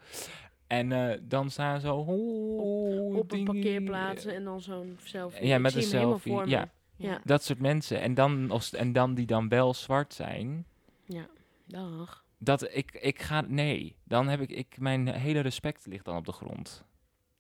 En 0.68 0.92
eh, 0.92 1.18
dan 1.22 1.50
staan 1.50 1.80
zo 1.80 1.96
oh, 1.96 3.16
Op 3.16 3.22
een 3.22 3.28
dingen- 3.28 3.46
parkeerplaats 3.46 4.26
en 4.26 4.44
dan 4.44 4.62
zo'n 4.62 4.98
selfie. 5.04 5.48
Ja, 5.48 5.58
met 5.58 5.76
een 5.76 5.82
selfie, 5.84 6.46
ja. 6.46 6.72
Ja. 7.02 7.22
Dat 7.24 7.44
soort 7.44 7.60
mensen. 7.60 8.02
En 8.02 8.14
dan, 8.14 8.52
als, 8.52 8.74
en 8.74 8.94
dan 8.94 9.14
die 9.14 9.26
dan 9.26 9.50
wel 9.50 9.74
zwart 9.74 10.14
zijn. 10.14 10.66
ja. 11.06 11.28
Dag. 11.66 12.24
Dat 12.38 12.76
ik, 12.76 12.92
ik 12.92 13.22
ga, 13.22 13.42
nee, 13.48 13.96
dan 14.04 14.28
heb 14.28 14.42
ik, 14.42 14.50
ik, 14.50 14.80
mijn 14.80 15.08
hele 15.08 15.40
respect 15.40 15.86
ligt 15.86 16.06
dan 16.06 16.18
op 16.18 16.26
de 16.26 16.32
grond 16.32 16.86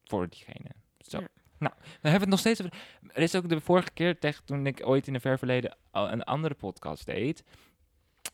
voor 0.03 0.29
diegene. 0.29 0.69
Zo. 0.99 1.19
Ja. 1.19 1.27
Nou, 1.57 1.73
we 1.77 2.09
hebben 2.09 2.19
het 2.19 2.29
nog 2.29 2.39
steeds 2.39 2.61
over, 2.61 2.77
er 3.07 3.21
is 3.21 3.35
ook 3.35 3.49
de 3.49 3.61
vorige 3.61 3.91
keer, 3.91 4.19
tegen, 4.19 4.45
toen 4.45 4.65
ik 4.65 4.87
ooit 4.87 5.07
in 5.07 5.13
een 5.13 5.21
ver 5.21 5.37
verleden 5.37 5.75
een 5.91 6.23
andere 6.23 6.53
podcast 6.53 7.05
deed, 7.05 7.43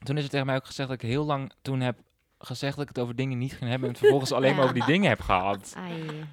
toen 0.04 0.18
is 0.18 0.24
er 0.24 0.30
tegen 0.30 0.46
mij 0.46 0.56
ook 0.56 0.66
gezegd 0.66 0.90
dat 0.90 1.02
ik 1.02 1.10
heel 1.10 1.26
lang 1.26 1.52
toen 1.62 1.80
heb 1.80 2.00
gezegd 2.38 2.76
dat 2.76 2.90
ik 2.90 2.96
het 2.96 3.04
over 3.04 3.16
dingen 3.16 3.38
niet 3.38 3.54
ging 3.54 3.70
hebben 3.70 3.88
en 3.88 3.94
het 3.94 4.00
vervolgens 4.04 4.32
alleen 4.38 4.56
maar 4.56 4.64
over 4.64 4.76
die 4.76 4.86
dingen 4.86 5.10
heb 5.10 5.20
gehad. 5.20 5.74
Ai. 5.78 6.26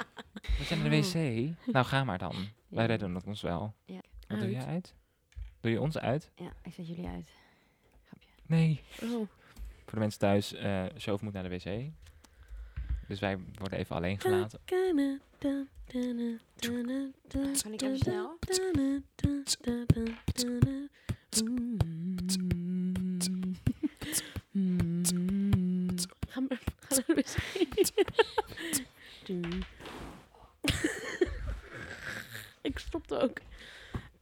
Wat 0.58 0.66
zijn 0.66 0.80
naar 0.80 0.90
de 0.90 0.96
wc? 0.96 1.72
Nou, 1.72 1.86
ga 1.86 2.04
maar 2.04 2.18
dan. 2.18 2.34
Wij 2.68 2.86
redden 2.86 3.14
het 3.14 3.26
ons 3.26 3.40
wel. 3.42 3.74
Ja. 3.84 4.00
Wat 4.34 4.42
doe 4.42 4.52
jij 4.52 4.64
uit? 4.64 4.94
Doe 5.60 5.70
je 5.70 5.80
ons 5.80 5.98
uit? 5.98 6.30
Ja, 6.34 6.52
ik 6.62 6.72
zet 6.72 6.88
jullie 6.88 7.06
uit. 7.06 7.28
Grapje. 8.06 8.28
Nee. 8.46 8.80
Oh. 9.02 9.28
Voor 9.84 9.92
de 9.92 9.98
mensen 9.98 10.18
thuis, 10.18 10.54
Sjoof 10.96 11.20
moet 11.20 11.32
naar 11.32 11.42
de 11.42 11.48
wc. 11.48 11.90
Dus 13.08 13.20
wij 13.20 13.38
worden 13.54 13.78
even 13.78 13.96
alleen 13.96 14.20
gelaten. 14.20 14.58
Kan 14.64 14.98
ik 17.72 17.82
even 17.82 17.98
snel? 17.98 18.38
Ga 26.28 26.40
maar, 26.40 26.60
ga 26.78 26.94
naar 26.94 27.04
de 27.06 27.14
wc. 27.14 27.36
Ik 32.62 32.78
stopte 32.78 33.18
ook. 33.18 33.38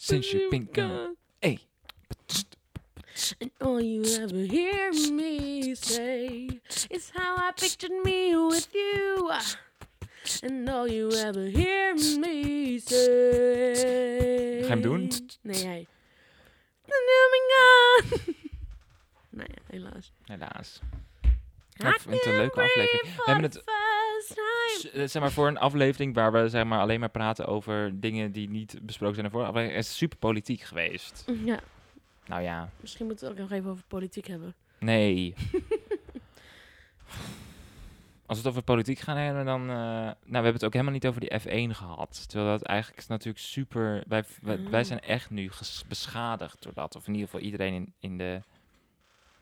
Since 0.00 0.32
you've 0.32 0.52
been 0.52 0.68
gone. 0.72 1.16
Hey. 1.42 1.58
And 3.40 3.50
all 3.60 3.80
you 3.80 4.04
ever 4.20 4.44
hear 4.44 4.92
me 4.92 5.74
say 5.74 6.48
is 6.88 7.10
how 7.12 7.34
I 7.36 7.50
pictured 7.50 7.90
me 8.04 8.36
with 8.36 8.68
you. 8.72 9.28
And 10.44 10.68
all 10.68 10.86
you 10.86 11.10
ever 11.12 11.46
hear 11.46 11.96
me 11.96 12.78
say. 12.78 14.60
Ga 14.62 14.66
je 14.66 14.68
hem 14.68 14.82
doen? 14.82 15.10
Nee, 15.42 15.64
hij. 15.64 15.86
Nou 19.30 19.48
ja, 19.54 19.62
helaas. 19.66 20.12
Helaas. 20.24 20.80
Ik 21.76 22.00
vind 22.00 22.14
het 22.14 22.26
een 22.26 22.36
leuke 22.36 22.60
aflevering. 22.62 23.16
We 23.16 23.22
hebben 23.24 23.44
het, 23.44 23.62
s- 24.26 24.90
eh, 24.90 25.06
zeg 25.08 25.22
maar, 25.22 25.32
voor 25.32 25.46
een 25.46 25.58
aflevering 25.58 26.14
waar 26.14 26.32
we 26.32 26.48
zeg 26.48 26.64
maar, 26.64 26.80
alleen 26.80 27.00
maar 27.00 27.08
praten 27.10 27.46
over 27.46 28.00
dingen 28.00 28.32
die 28.32 28.48
niet 28.48 28.78
besproken 28.82 29.14
zijn 29.14 29.26
ervoor. 29.26 29.56
Het 29.56 29.70
is 29.84 29.96
super 29.96 30.18
politiek 30.18 30.60
geweest. 30.60 31.24
Ja, 31.44 31.60
Nou 32.26 32.42
ja, 32.42 32.70
misschien 32.80 33.06
moeten 33.06 33.24
we 33.26 33.32
het 33.32 33.42
ook 33.42 33.48
nog 33.48 33.58
even 33.58 33.70
over 33.70 33.84
politiek 33.88 34.26
hebben. 34.26 34.54
nee. 34.78 35.34
Als 38.26 38.38
we 38.38 38.42
het 38.44 38.52
over 38.52 38.62
politiek 38.62 38.98
gaan 38.98 39.16
hebben, 39.16 39.44
dan... 39.44 39.60
eh, 39.60 39.76
nou, 39.76 40.14
we 40.22 40.32
hebben 40.32 40.52
het 40.52 40.64
ook 40.64 40.72
helemaal 40.72 40.92
niet 40.92 41.06
over 41.06 41.20
die 41.20 41.30
F1 41.40 41.74
gehad. 41.76 42.28
Terwijl 42.28 42.50
dat 42.58 42.62
eigenlijk 42.66 42.98
is 43.00 43.06
natuurlijk 43.06 43.44
super... 43.44 44.02
Wij, 44.08 44.24
wij, 44.42 44.62
wij 44.70 44.80
Ah. 44.80 44.86
zijn 44.86 45.00
echt 45.00 45.30
nu 45.30 45.50
beschadigd 45.88 46.62
door 46.62 46.74
dat. 46.74 46.96
Of 46.96 47.06
in 47.06 47.12
ieder 47.12 47.28
geval 47.28 47.44
iedereen 47.44 47.74
in, 47.74 47.92
in 48.00 48.18
de... 48.18 48.42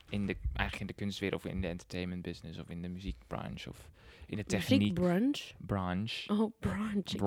In 0.08 0.26
de, 0.26 0.36
eigenlijk 0.52 0.80
in 0.80 0.86
de 0.86 0.92
kunstwereld 0.92 1.44
of 1.44 1.50
in 1.50 1.60
de 1.60 1.68
entertainment 1.68 2.22
business 2.22 2.58
of 2.58 2.68
in 2.68 2.82
de 2.82 2.88
muziekbranche 2.88 3.68
of 3.70 3.88
in 4.26 4.36
de 4.36 4.44
techniek 4.44 4.94
brunch. 4.94 5.52
branche 5.58 6.32
Oh, 6.32 6.52
brunch. 6.60 7.12
Ik 7.14 7.22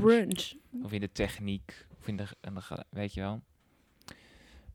Brunch. 0.00 0.54
of 0.82 0.92
in 0.92 1.00
de 1.00 1.12
techniek 1.12 1.86
of 2.00 2.08
in 2.08 2.16
de, 2.16 2.24
in 2.40 2.54
de 2.54 2.60
ge- 2.60 2.84
weet 2.90 3.14
je 3.14 3.20
wel. 3.20 3.42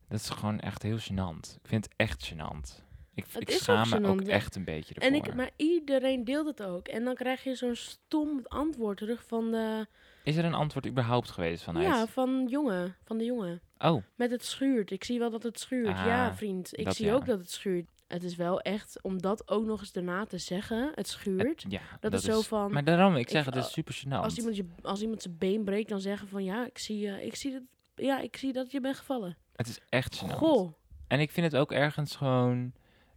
Dat 0.08 0.20
is 0.20 0.28
gewoon 0.28 0.60
echt 0.60 0.82
heel 0.82 0.98
gênant. 0.98 1.54
Ik 1.62 1.68
vind 1.68 1.84
het 1.84 1.92
echt 1.96 2.32
gênant. 2.32 2.88
Ik, 3.14 3.24
Het 3.32 3.42
ik 3.42 3.48
is 3.48 3.54
ook 3.54 3.60
schaam 3.84 4.02
me 4.02 4.08
ook 4.08 4.20
echt 4.20 4.56
een 4.56 4.64
beetje 4.64 4.94
ervoor. 4.94 5.10
En 5.10 5.16
ik, 5.16 5.34
maar 5.34 5.50
iedereen 5.56 6.24
deelt 6.24 6.46
het 6.46 6.62
ook. 6.62 6.88
En 6.88 7.04
dan 7.04 7.14
krijg 7.14 7.44
je 7.44 7.54
zo'n 7.54 7.74
stom 7.74 8.40
antwoord 8.46 8.96
terug 8.96 9.24
van 9.26 9.50
de, 9.50 9.86
Is 10.24 10.36
er 10.36 10.44
een 10.44 10.54
antwoord 10.54 10.86
überhaupt 10.86 11.30
geweest 11.30 11.62
vanuit? 11.62 11.86
ja, 11.86 12.06
van 12.06 12.46
jongen, 12.48 12.96
van 13.04 13.18
de 13.18 13.24
jongen. 13.24 13.60
Oh, 13.78 14.02
Met 14.14 14.30
het 14.30 14.44
schuurt. 14.44 14.90
Ik 14.90 15.04
zie 15.04 15.18
wel 15.18 15.30
dat 15.30 15.42
het 15.42 15.60
schuurt. 15.60 15.88
Ah, 15.98 16.04
ja, 16.06 16.34
vriend. 16.36 16.78
Ik 16.78 16.90
zie 16.92 17.06
ja. 17.06 17.14
ook 17.14 17.26
dat 17.26 17.38
het 17.38 17.50
schuurt. 17.50 17.86
Het 18.12 18.22
is 18.22 18.36
wel 18.36 18.60
echt, 18.60 19.02
om 19.02 19.20
dat 19.20 19.48
ook 19.50 19.64
nog 19.64 19.80
eens 19.80 19.92
daarna 19.92 20.24
te 20.24 20.38
zeggen, 20.38 20.92
het 20.94 21.08
schuurt. 21.08 21.62
het- 21.62 21.72
ja. 21.72 21.80
dat, 22.00 22.12
is 22.12 22.22
zo 22.22 22.40
van, 22.40 22.72
Maar 22.72 22.84
daarom, 22.84 23.14
ik 23.14 23.20
ik- 23.20 23.28
zeg, 23.28 23.44
het 23.44 23.56
is 23.56 23.64
uh, 23.64 23.70
super 23.70 24.02
gênant. 24.06 24.10
als 24.22 24.36
iemand, 24.36 24.56
je, 24.56 24.64
als 24.82 25.02
iemand 25.02 25.22
zijn 25.22 25.36
been 25.38 25.64
breekt, 25.64 25.88
dan 25.88 26.00
zeggen 26.00 26.28
van, 26.28 26.44
ja, 26.44 26.66
ik 26.66 26.78
zie, 26.78 27.08
eh, 27.08 27.24
ik 27.26 27.34
zie, 27.34 27.52
dat, 27.52 27.62
ja, 27.94 28.20
ik 28.20 28.36
zie 28.36 28.52
dat 28.52 28.70
je 28.70 28.80
bent 28.80 28.96
gevallen. 28.96 29.36
Het 29.56 29.68
is 29.68 29.78
echt 29.88 30.24
gênant. 30.24 30.36
Goh. 30.36 30.72
En 31.06 31.20
ik 31.20 31.30
vind 31.30 31.52
het 31.52 31.60
ook 31.60 31.72
ergens 31.72 32.16
gewoon... 32.16 32.72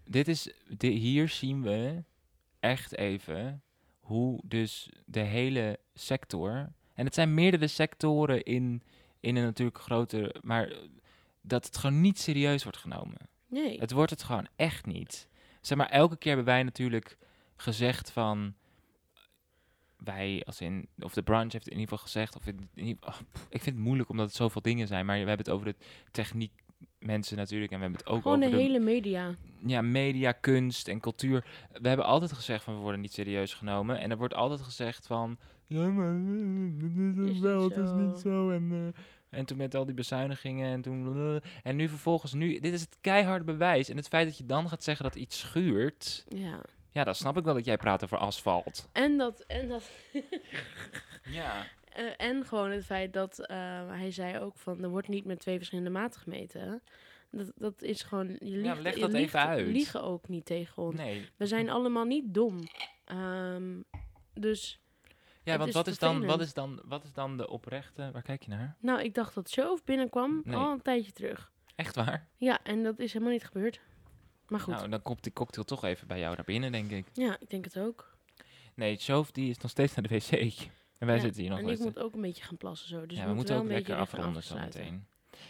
Dit 0.06 0.28
is, 0.28 0.54
hier 0.80 1.30
zien 1.30 1.62
we 1.62 2.04
echt 2.60 2.96
even 2.98 3.62
hoe 4.00 4.42
dus 4.46 4.90
de 5.06 5.20
hele 5.20 5.80
sector... 5.94 6.72
En 6.94 7.06
het 7.06 7.14
zijn 7.14 7.34
meerdere 7.34 7.68
sectoren 7.68 8.44
in, 8.44 8.84
in 9.20 9.36
een 9.36 9.44
natuurlijk 9.44 9.78
grotere... 9.80 10.36
Maar 10.42 10.74
dat 11.42 11.66
het 11.66 11.78
gewoon 11.78 12.02
niet 12.02 12.20
serieus 12.20 12.64
wordt 12.64 12.78
genomen. 12.78 13.18
Nee. 13.54 13.80
Het 13.80 13.92
wordt 13.92 14.10
het 14.10 14.24
gewoon 14.24 14.48
echt 14.56 14.86
niet. 14.86 15.28
Zeg 15.62 15.78
maar, 15.78 15.90
elke 15.90 16.18
keer 16.18 16.36
hebben 16.36 16.54
wij 16.54 16.64
natuurlijk 16.64 17.18
gezegd 17.56 18.12
van... 18.12 18.54
Wij, 19.98 20.42
als 20.46 20.62
in... 20.62 20.88
Of 21.00 21.14
de 21.14 21.24
branch 21.24 21.52
heeft 21.52 21.68
in 21.68 21.80
ieder 21.80 21.90
geval 21.90 22.04
gezegd... 22.06 22.36
Of 22.36 22.48
in, 22.74 22.98
oh, 23.02 23.10
pff, 23.32 23.46
ik 23.50 23.62
vind 23.62 23.76
het 23.76 23.86
moeilijk 23.86 24.10
omdat 24.10 24.26
het 24.26 24.36
zoveel 24.36 24.62
dingen 24.62 24.88
zijn. 24.88 25.06
Maar 25.06 25.20
we 25.20 25.28
hebben 25.28 25.46
het 25.46 25.56
over 25.56 25.66
de 25.66 25.76
techniek 26.12 26.52
mensen 27.00 27.38
natuurlijk. 27.38 27.72
En 27.72 27.78
we 27.78 27.84
hebben 27.84 28.02
het 28.02 28.10
ook 28.10 28.22
Gewoon 28.22 28.40
de 28.40 28.46
over 28.46 28.58
de 28.58 28.64
hele 28.64 28.80
media. 28.80 29.36
ja, 29.66 29.82
media, 29.82 30.32
kunst 30.32 30.88
en 30.88 31.00
cultuur. 31.00 31.46
We 31.82 31.88
hebben 31.88 32.06
altijd 32.06 32.32
gezegd 32.34 32.64
van 32.64 32.76
we 32.76 32.82
worden 32.82 33.02
niet 33.02 33.14
serieus 33.14 33.54
genomen. 33.54 34.00
En 34.00 34.12
er 34.12 34.18
wordt 34.18 34.34
altijd 34.34 34.62
gezegd 34.62 35.08
van... 35.08 35.38
Ja, 35.68 35.88
maar 35.88 36.16
eh, 36.16 37.16
dit 37.16 37.30
Is 37.30 37.40
wel, 37.40 37.64
het 37.64 37.78
is 37.78 37.92
niet 37.92 38.20
zo. 38.20 38.30
zo. 38.30 38.50
En, 38.50 38.72
eh, 38.72 39.02
en 39.34 39.46
toen 39.46 39.58
met 39.58 39.76
al 39.76 39.86
die 39.86 39.94
bezuinigingen 39.96 40.72
en 40.74 40.82
toen... 40.82 41.42
en 41.64 41.76
nu 41.76 41.88
vervolgens, 41.90 42.34
nu, 42.34 42.60
dit 42.60 42.74
is 42.74 42.82
het 42.82 42.98
keiharde 43.02 43.44
bewijs. 43.46 43.90
En 43.90 43.98
het 43.98 44.08
feit 44.08 44.28
dat 44.28 44.38
je 44.38 44.46
dan 44.46 44.70
gaat 44.70 44.84
zeggen 44.84 45.06
dat 45.06 45.16
iets 45.16 45.40
schuurt... 45.40 46.26
Ja. 46.28 46.60
Ja, 46.92 47.04
dan 47.04 47.16
snap 47.16 47.38
ik 47.38 47.44
wel 47.44 47.54
dat 47.54 47.66
jij 47.66 47.78
praat 47.78 48.04
over 48.04 48.18
asfalt. 48.18 48.90
En 48.92 49.18
dat, 49.18 49.40
en 49.48 49.68
dat, 49.68 49.92
Ja. 51.24 51.66
eh, 51.94 52.06
en 52.18 52.46
gewoon 52.46 52.72
het 52.72 52.86
feit 52.86 53.14
dat 53.14 53.40
eh, 53.40 53.58
hij 53.90 54.12
zei 54.12 54.40
ook 54.40 54.58
van 54.58 54.84
er 54.84 54.90
wordt 54.90 55.08
niet 55.08 55.26
met 55.26 55.40
twee 55.40 55.58
verschillende 55.58 55.90
maten 55.90 56.22
gemeten. 56.22 56.82
Dat, 57.32 57.52
dat 57.56 57.82
is 57.82 58.02
gewoon, 58.02 58.28
je 58.28 58.38
liegt, 58.58 58.80
leg 58.80 58.94
je 58.96 59.00
dat 59.02 59.12
liegt- 59.12 59.24
even 59.26 59.40
uit. 59.40 59.68
liegen 59.68 60.04
ook 60.04 60.28
niet 60.28 60.46
tegen 60.46 60.84
ons. 60.84 60.96
Nee. 60.96 61.30
We 61.38 61.46
zijn 61.46 61.70
allemaal 61.70 62.06
niet 62.06 62.34
dom. 62.34 62.60
Ehm, 63.06 63.82
dus, 64.34 64.80
Ja, 65.44 65.58
want 65.58 65.70
is 65.70 65.76
wat 65.76 65.88
is, 65.88 66.00
dan, 66.00 66.26
wat, 66.26 66.40
is 66.42 66.54
dan, 66.54 66.82
wat 66.86 67.04
is 67.04 67.14
dan 67.14 67.38
de 67.38 67.50
oprechte... 67.50 68.10
Waar 68.12 68.22
kijk 68.22 68.44
je 68.44 68.50
naar? 68.50 68.76
nou, 68.80 69.02
ik 69.02 69.14
dacht 69.14 69.34
dat 69.36 69.50
Shove 69.50 69.82
binnenkwam 69.86 70.42
Nee. 70.44 70.56
al 70.56 70.72
een 70.72 70.82
tijdje 70.82 71.12
terug. 71.12 71.52
Echt 71.76 71.96
waar? 71.96 72.28
Ja, 72.38 72.60
en 72.64 72.84
dat 72.84 73.00
is 73.00 73.14
helemaal 73.14 73.34
niet 73.34 73.46
gebeurd. 73.46 73.80
Maar 74.48 74.60
goed, 74.60 74.74
Nou, 74.74 74.90
dan 74.90 75.02
komt 75.02 75.24
die 75.24 75.34
cocktail 75.34 75.66
toch 75.66 75.84
even 75.84 76.08
bij 76.08 76.20
jou 76.20 76.36
naar 76.36 76.46
binnen, 76.46 76.72
denk 76.72 76.92
ik. 76.92 77.06
ja, 77.14 77.36
ik 77.40 77.50
denk 77.50 77.64
het 77.66 77.80
ook. 77.80 78.16
Nee, 78.74 78.98
Shove 79.00 79.32
die 79.32 79.50
is 79.50 79.58
nog 79.58 79.72
steeds 79.72 79.96
naar 79.96 80.08
de 80.08 80.16
wc. 80.16 80.32
En 80.98 81.08
wij 81.08 81.16
Ja, 81.16 81.22
zitten 81.22 81.42
hier 81.42 81.50
nog 81.52 81.60
En 81.60 81.70
ik 81.70 81.80
moet 81.80 82.00
ook 82.00 82.14
een 82.14 82.22
beetje 82.22 82.44
gaan 82.44 82.58
plassen 82.58 82.88
zo. 82.90 83.06
Dus 83.06 83.18
ja, 83.18 83.24
we, 83.24 83.30
we 83.30 83.36
moeten 83.36 83.56
ook 83.58 83.68
lekker 83.68 83.96
afronden 83.96 84.44
zo 84.44 84.58
meteen. 84.58 85.06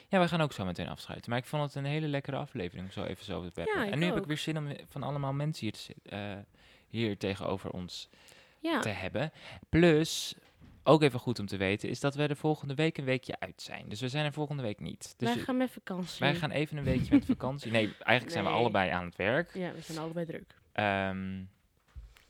Ja, 0.08 0.20
we 0.20 0.28
gaan 0.28 0.42
ook 0.42 0.54
zo 0.54 0.66
meteen 0.66 0.88
afsluiten. 0.88 1.30
Maar 1.30 1.40
ik 1.40 1.46
vond 1.46 1.64
het 1.64 1.76
een 1.76 1.86
hele 1.86 2.08
lekkere 2.08 2.38
aflevering 2.38 2.94
zo 2.94 3.04
even 3.04 3.26
zo 3.26 3.50
te. 3.50 3.62
Ja, 3.76 3.90
en 3.90 4.00
nu 4.00 4.06
heb 4.06 4.18
ik 4.18 4.26
weer 4.26 4.38
zin 4.38 4.58
om 4.58 4.68
van 4.88 5.04
allemaal 5.04 5.34
mensen 5.34 5.64
hier, 5.64 5.72
te 5.74 6.10
eh, 6.16 6.38
hier 6.88 7.18
tegenover 7.18 7.72
ons 7.72 8.10
Ja, 8.64 8.80
te 8.80 8.90
hebben. 8.90 9.32
Plus, 9.70 10.36
ook 10.84 11.02
even 11.02 11.20
goed 11.20 11.40
om 11.40 11.46
te 11.46 11.58
weten, 11.58 11.90
is 11.90 12.00
dat 12.00 12.16
we 12.16 12.28
er 12.28 12.36
volgende 12.36 12.76
week 12.76 12.98
een 12.98 13.06
weekje 13.06 13.40
uit 13.40 13.62
zijn. 13.62 13.90
Dus 13.90 14.02
we 14.02 14.10
zijn 14.10 14.26
er 14.26 14.34
volgende 14.34 14.64
week 14.64 14.80
niet. 14.80 15.14
Dus 15.18 15.34
wij 15.34 15.44
gaan 15.44 15.58
met 15.58 15.72
vakantie. 15.72 16.20
wij 16.20 16.36
gaan 16.36 16.52
even 16.52 16.78
een 16.78 16.84
weekje 16.84 17.16
met 17.16 17.26
vakantie. 17.26 17.72
Nee, 17.72 17.96
eigenlijk 18.00 18.30
zijn 18.30 18.44
we 18.44 18.50
allebei 18.50 18.90
aan 18.90 19.06
het 19.06 19.16
werk. 19.16 19.54
Ja, 19.54 19.74
we 19.74 19.82
zijn 19.82 19.98
allebei 19.98 20.26
druk. 20.26 20.56
Ehm, 20.72 21.44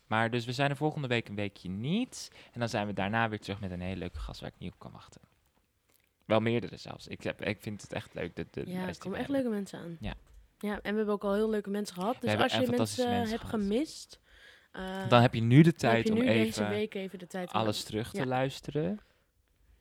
maar 0.07 0.31
dus 0.31 0.45
we 0.45 0.51
zijn 0.51 0.69
er 0.69 0.75
volgende 0.75 1.07
week 1.07 1.29
een 1.29 1.35
weekje 1.35 1.69
niet. 1.69 2.31
En 2.51 2.59
dan 2.59 2.69
zijn 2.69 2.87
we 2.87 2.93
daarna 2.93 3.29
weer 3.29 3.39
terug 3.39 3.59
met 3.59 3.71
een 3.71 3.81
hele 3.81 3.99
leuke 3.99 4.19
gast 4.19 4.39
waar 4.39 4.49
ik 4.49 4.59
niet 4.59 4.71
op 4.71 4.79
kan 4.79 4.91
wachten. 4.91 5.21
Wel 6.25 6.39
meerdere 6.39 6.77
zelfs. 6.77 7.07
Ik, 7.07 7.23
heb, 7.23 7.41
ik 7.41 7.61
vind 7.61 7.81
het 7.81 7.93
echt 7.93 8.13
leuk. 8.13 8.35
De, 8.35 8.47
de 8.51 8.63
Ja, 8.65 8.87
er 8.87 8.97
komen 8.97 9.19
echt 9.19 9.29
leuke 9.29 9.49
mensen 9.49 9.79
aan. 9.79 9.97
Ja. 9.99 10.13
Ja, 10.59 10.73
en 10.73 10.91
we 10.91 10.97
hebben 10.97 11.13
ook 11.13 11.23
al 11.23 11.33
heel 11.33 11.49
leuke 11.49 11.69
mensen 11.69 11.95
gehad. 11.95 12.21
Dus 12.21 12.35
als 12.35 12.53
je 12.53 12.59
mensen, 12.59 13.09
mensen 13.09 13.29
hebt 13.29 13.29
gehad. 13.29 13.49
gemist, 13.49 14.19
eh, 14.73 15.09
Dan 15.09 15.21
heb 15.21 15.33
je 15.33 15.41
nu 15.41 15.61
de 15.61 15.73
tijd 15.73 16.11
om 16.11 16.21
even 16.21 16.69
week 16.69 16.93
even 16.93 17.19
de 17.19 17.27
tijd 17.27 17.51
alles 17.51 17.83
terug 17.83 18.11
te 18.11 18.25
luisteren. 18.25 18.99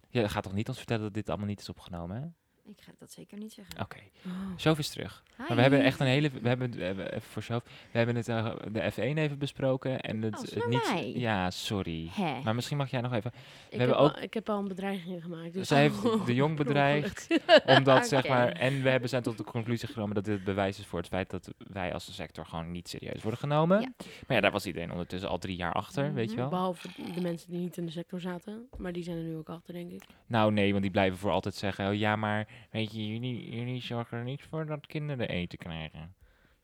Je 0.09 0.29
gaat 0.29 0.43
toch 0.43 0.53
niet 0.53 0.69
ons 0.69 0.77
vertellen 0.77 1.03
dat 1.03 1.15
dit 1.15 1.29
allemaal 1.29 1.47
niet 1.47 1.61
is 1.61 1.69
opgenomen, 1.69 2.17
hè? 2.23 2.27
Ik 2.65 2.81
ga 2.81 2.93
dat 2.99 3.13
zeker 3.13 3.39
niet 3.39 3.53
zeggen. 3.53 3.81
Oké, 3.81 3.97
Oh. 4.27 4.59
Show 4.59 4.79
is 4.79 4.89
terug. 4.89 5.23
Maar 5.37 5.57
we 5.57 5.63
hebben 5.63 5.83
echt 5.85 6.01
een 6.01 6.07
hele... 6.07 6.31
We 6.31 6.49
hebben, 6.49 6.71
we 6.71 6.83
hebben 6.85 7.07
even 7.07 7.23
voor 7.31 7.43
Show... 7.43 7.61
We 7.91 7.99
hebben 7.99 8.17
het, 8.17 8.29
eh, 8.29 8.53
de 8.73 8.93
F1 8.93 8.97
even 9.19 9.39
besproken. 9.39 10.01
En 10.01 10.23
het, 10.23 10.35
Oh, 10.35 10.41
het 10.55 10.69
niet... 10.69 10.91
mij? 10.93 11.13
Ja, 11.15 11.51
sorry. 11.51 12.09
Hè? 12.11 12.41
Maar 12.43 12.55
misschien 12.55 12.77
mag 12.77 12.91
jij 12.91 13.01
nog 13.01 13.13
even... 13.13 13.33
Ik, 13.71 13.79
hebben 13.79 13.89
heb 13.97 13.97
ook- 14.07 14.17
al, 14.17 14.23
ik 14.23 14.35
heb 14.35 14.49
al 14.49 14.59
een 14.59 14.69
bedreiging 14.69 15.23
gemaakt. 15.23 15.53
Dus 15.53 15.69
Zij 15.69 15.81
heeft 15.81 16.03
de 16.27 16.35
jong 16.35 16.57
bedreigd. 16.57 17.27
Omdat, 17.77 18.07
zeg 18.07 18.29
maar, 18.29 18.49
en 18.53 18.83
we 18.83 18.89
hebben 18.89 19.09
zijn 19.09 19.23
tot 19.23 19.37
de 19.39 19.45
conclusie 19.45 19.89
genomen 19.89 20.15
dat 20.15 20.25
dit 20.25 20.35
het 20.35 20.45
bewijs 20.45 20.79
is 20.79 20.87
voor 20.87 20.99
het 20.99 21.09
feit 21.09 21.31
dat 21.31 21.49
wij 21.59 21.93
als 21.93 22.15
sector 22.15 22.47
gewoon 22.47 22.71
niet 22.71 22.89
serieus 22.89 23.23
worden 23.23 23.41
genomen. 23.41 23.81
Ja. 23.81 23.89
Maar 24.27 24.37
ja, 24.37 24.41
daar 24.41 24.53
was 24.53 24.67
iedereen 24.67 24.91
ondertussen 24.91 25.29
al 25.31 25.39
drie 25.39 25.57
jaar 25.57 25.73
achter, 25.73 26.15
weet 26.15 26.31
je 26.31 26.37
wel. 26.37 26.49
Behalve 26.49 26.89
de 27.15 27.21
mensen 27.21 27.51
die 27.51 27.61
niet 27.61 27.77
in 27.77 27.87
de 27.87 27.93
sector 27.93 28.21
zaten. 28.21 28.69
Maar 28.79 28.93
die 28.93 29.03
zijn 29.03 29.17
er 29.17 29.23
nu 29.25 29.37
ook 29.37 29.49
achter, 29.49 29.75
denk 29.75 29.93
ik. 29.93 30.03
Nou 30.27 30.53
nee, 30.53 30.71
want 30.71 30.83
die 30.83 30.91
blijven 30.93 31.19
voor 31.19 31.31
altijd 31.31 31.55
zeggen, 31.55 31.89
oh 31.89 31.95
ja, 31.95 32.17
maar 32.17 32.47
weet 32.71 32.93
je, 32.93 33.09
jullie, 33.09 33.55
jullie 33.57 33.83
zorgen 33.83 34.19
er 34.19 34.25
niet 34.25 34.43
voor 34.43 34.67
dat 34.67 34.87
kinderen 34.87 35.29
eten 35.29 35.59
krijgen. 35.59 36.15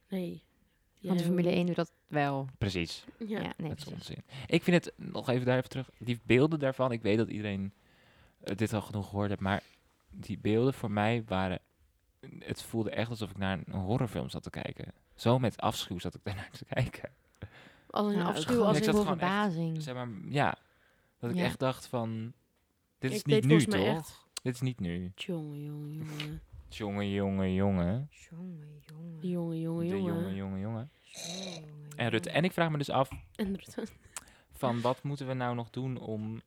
Nee. 0.08 0.42
Want 1.00 1.18
de 1.18 1.24
Formule 1.24 1.50
1 1.50 1.66
doet 1.66 1.76
dat 1.76 1.92
wel. 2.06 2.48
Precies, 2.58 3.04
Ja. 3.18 3.40
Ja, 3.40 3.52
nee, 3.56 3.68
dat 3.68 3.78
is 3.78 3.84
precies. 3.84 3.92
onzin. 3.92 4.22
Ik 4.46 4.62
vind 4.62 4.84
het, 4.84 4.94
nog 4.96 5.28
even 5.28 5.46
daar 5.46 5.56
even 5.56 5.68
terug, 5.68 5.90
die 5.98 6.20
beelden 6.22 6.58
daarvan, 6.58 6.92
ik 6.92 7.02
weet 7.02 7.16
dat 7.16 7.28
iedereen 7.28 7.72
eh, 8.40 8.56
dit 8.56 8.72
al 8.72 8.80
genoeg 8.82 9.08
gehoord 9.08 9.28
heeft, 9.28 9.40
maar 9.40 9.62
die 10.10 10.38
beelden 10.38 10.74
voor 10.74 10.90
mij 10.90 11.22
waren, 11.26 11.60
het 12.38 12.62
voelde 12.62 12.90
echt 12.90 13.10
alsof 13.10 13.30
ik 13.30 13.36
naar 13.38 13.58
een 13.64 13.72
horrorfilm 13.74 14.28
zat 14.28 14.42
te 14.42 14.50
kijken. 14.50 14.92
Zo 15.14 15.38
met 15.38 15.56
afschuw 15.60 15.98
zat 15.98 16.14
ik 16.14 16.20
daarnaar 16.24 16.50
te 16.58 16.64
kijken. 16.64 17.10
Als 17.90 18.06
een 18.12 18.18
Nou, 18.18 18.28
afschuw, 18.34 18.64
als 18.64 18.80
echt- 18.80 18.98
verbazing. 19.02 19.82
Zeg 19.82 19.94
maar, 19.94 20.08
ja. 20.28 20.54
Dat 21.18 21.30
ik 21.30 21.36
Ja. 21.36 21.44
echt 21.44 21.58
dacht 21.58 21.86
van, 21.86 22.32
dit 22.98 23.10
is 23.12 23.18
Ik 23.18 23.26
niet 23.26 23.44
nu, 23.44 23.64
toch? 23.64 23.84
echt- 23.96 24.26
Dit 24.42 24.54
is 24.54 24.60
niet 24.60 24.80
nu. 24.80 25.12
Jongen, 25.14 25.60
jongen, 25.60 25.90
jongen. 25.90 26.10
Jongen, 26.68 27.10
jongen, 27.10 27.54
jongen. 27.54 28.08
Jongen, 28.10 28.80
jongen. 28.80 29.28
Jongen, 29.28 29.58
jongen, 29.60 29.88
De 29.88 30.34
jongen. 30.34 30.60
jongen, 30.60 30.90
En 31.96 32.08
Rutte. 32.08 32.30
En 32.30 32.44
ik 32.44 32.52
vraag 32.52 32.70
me 32.70 32.78
dus 32.78 32.90
af 32.90 33.10
En 33.34 33.46
Rutte. 33.56 33.84
van 34.52 34.80
wat 34.80 35.02
moeten 35.02 35.26
we 35.26 35.34
nou 35.34 35.54
nog 35.54 35.70
doen 35.70 35.98
om, 35.98 36.40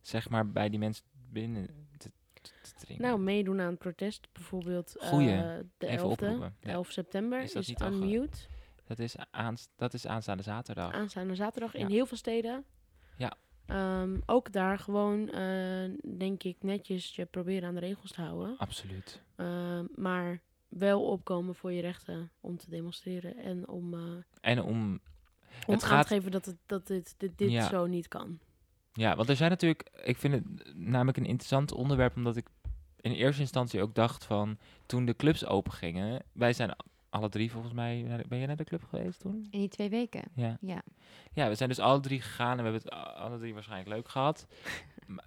zeg 0.00 0.28
maar, 0.28 0.48
bij 0.50 0.68
die 0.68 0.78
mensen 0.78 1.04
binnen 1.30 1.66
te, 1.98 2.10
te, 2.42 2.50
dringen? 2.78 3.02
Nou, 3.02 3.18
meedoen 3.20 3.60
aan 3.60 3.70
het 3.70 3.78
protest. 3.78 4.28
Bijvoorbeeld 4.32 4.96
eh, 4.96 5.08
Goeie. 5.08 5.36
de 5.78 5.86
Even 5.86 5.98
11e. 6.08 6.10
oproepen. 6.10 6.56
Ja. 6.60 6.70
11 6.70 6.90
september 6.90 7.38
Is 7.42 7.44
is, 7.44 7.52
dat 7.52 7.66
niet 7.66 7.82
al 7.82 7.88
ge- 7.88 7.94
unmute. 7.94 8.38
Dat, 8.84 8.98
is 8.98 9.14
aans, 9.30 9.68
dat 9.76 9.94
is 9.94 10.06
aanstaande 10.06 10.42
zaterdag. 10.42 10.92
Aanstaande 10.92 11.34
zaterdag 11.34 11.74
in 11.74 11.80
Ja. 11.80 11.88
heel 11.88 12.06
veel 12.06 12.16
steden. 12.16 12.64
Ja. 13.16 13.32
Ehm, 13.66 14.18
ook 14.26 14.52
daar 14.52 14.78
gewoon, 14.78 15.30
eh, 15.30 15.90
denk 16.18 16.42
ik, 16.42 16.56
netjes 16.60 17.16
je 17.16 17.24
proberen 17.24 17.68
aan 17.68 17.74
de 17.74 17.80
regels 17.80 18.12
te 18.12 18.20
houden. 18.20 18.54
Absoluut. 18.58 19.22
Ehm, 19.36 19.84
maar 19.96 20.40
wel 20.68 21.04
opkomen 21.04 21.54
voor 21.54 21.72
je 21.72 21.80
rechten 21.80 22.30
om 22.40 22.56
te 22.56 22.70
demonstreren. 22.70 23.36
En 23.36 23.68
om, 23.68 23.94
eh, 23.94 24.00
En 24.40 24.62
om, 24.62 24.72
om 25.66 25.74
Het 25.74 25.82
aan 25.82 25.88
gaat- 25.88 26.06
te 26.06 26.14
geven 26.14 26.30
dat, 26.30 26.44
het, 26.46 26.56
dat 26.66 26.86
dit, 26.86 27.14
dit, 27.18 27.38
dit 27.38 27.50
Ja. 27.50 27.68
zo 27.68 27.86
niet 27.86 28.08
kan. 28.08 28.38
ja, 28.92 29.16
want 29.16 29.28
er 29.28 29.36
zijn 29.36 29.50
natuurlijk, 29.50 29.88
ik 30.04 30.16
vind 30.16 30.34
het 30.34 30.74
namelijk 30.76 31.16
een 31.16 31.26
interessant 31.26 31.72
onderwerp, 31.72 32.16
omdat 32.16 32.36
ik 32.36 32.46
in 33.00 33.12
eerste 33.12 33.40
instantie 33.40 33.82
ook 33.82 33.94
dacht 33.94 34.24
van, 34.24 34.58
toen 34.86 35.04
de 35.04 35.16
clubs 35.16 35.46
open 35.46 35.72
gingen, 35.72 36.22
wij 36.32 36.52
zijn 36.52 36.76
alle 37.14 37.28
drie 37.28 37.50
volgens 37.50 37.72
mij, 37.72 38.22
ben 38.28 38.38
jij 38.38 38.46
naar 38.46 38.56
de 38.56 38.64
club 38.64 38.84
geweest 38.84 39.20
toen? 39.20 39.46
In 39.50 39.58
die 39.58 39.68
twee 39.68 39.88
weken. 39.88 40.22
Ja. 40.34 40.56
Ja. 40.60 40.82
Ja, 41.32 41.48
we 41.48 41.54
zijn 41.54 41.68
dus 41.68 41.78
alle 41.78 42.00
drie 42.00 42.20
gegaan 42.20 42.58
en 42.58 42.64
we 42.64 42.70
hebben 42.70 42.80
het 42.82 42.90
alle 43.16 43.38
drie 43.38 43.54
waarschijnlijk 43.54 43.90
leuk 43.94 44.08
gehad. 44.08 44.46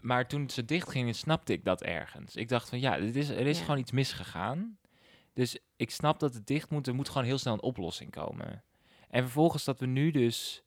Maar 0.01 0.27
toen 0.27 0.49
ze 0.49 0.65
dicht 0.65 0.89
gingen, 0.89 1.15
snapte 1.15 1.53
ik 1.53 1.63
dat 1.63 1.81
ergens. 1.83 2.35
Ik 2.35 2.49
dacht 2.49 2.69
van 2.69 2.79
ja, 2.79 2.97
dit 2.97 3.15
is, 3.15 3.29
er 3.29 3.47
is 3.47 3.57
Ja. 3.57 3.63
gewoon 3.63 3.79
iets 3.79 3.91
misgegaan. 3.91 4.77
Dus 5.33 5.57
ik 5.75 5.91
snap 5.91 6.19
dat 6.19 6.33
het 6.33 6.47
dicht 6.47 6.69
moet. 6.69 6.87
Er 6.87 6.95
moet 6.95 7.09
gewoon 7.09 7.23
heel 7.27 7.37
snel 7.37 7.53
een 7.53 7.61
oplossing 7.61 8.11
komen. 8.11 8.63
En 9.09 9.21
vervolgens 9.23 9.63
dat 9.63 9.79
we 9.79 9.85
nu 9.85 10.11
dus, 10.11 10.63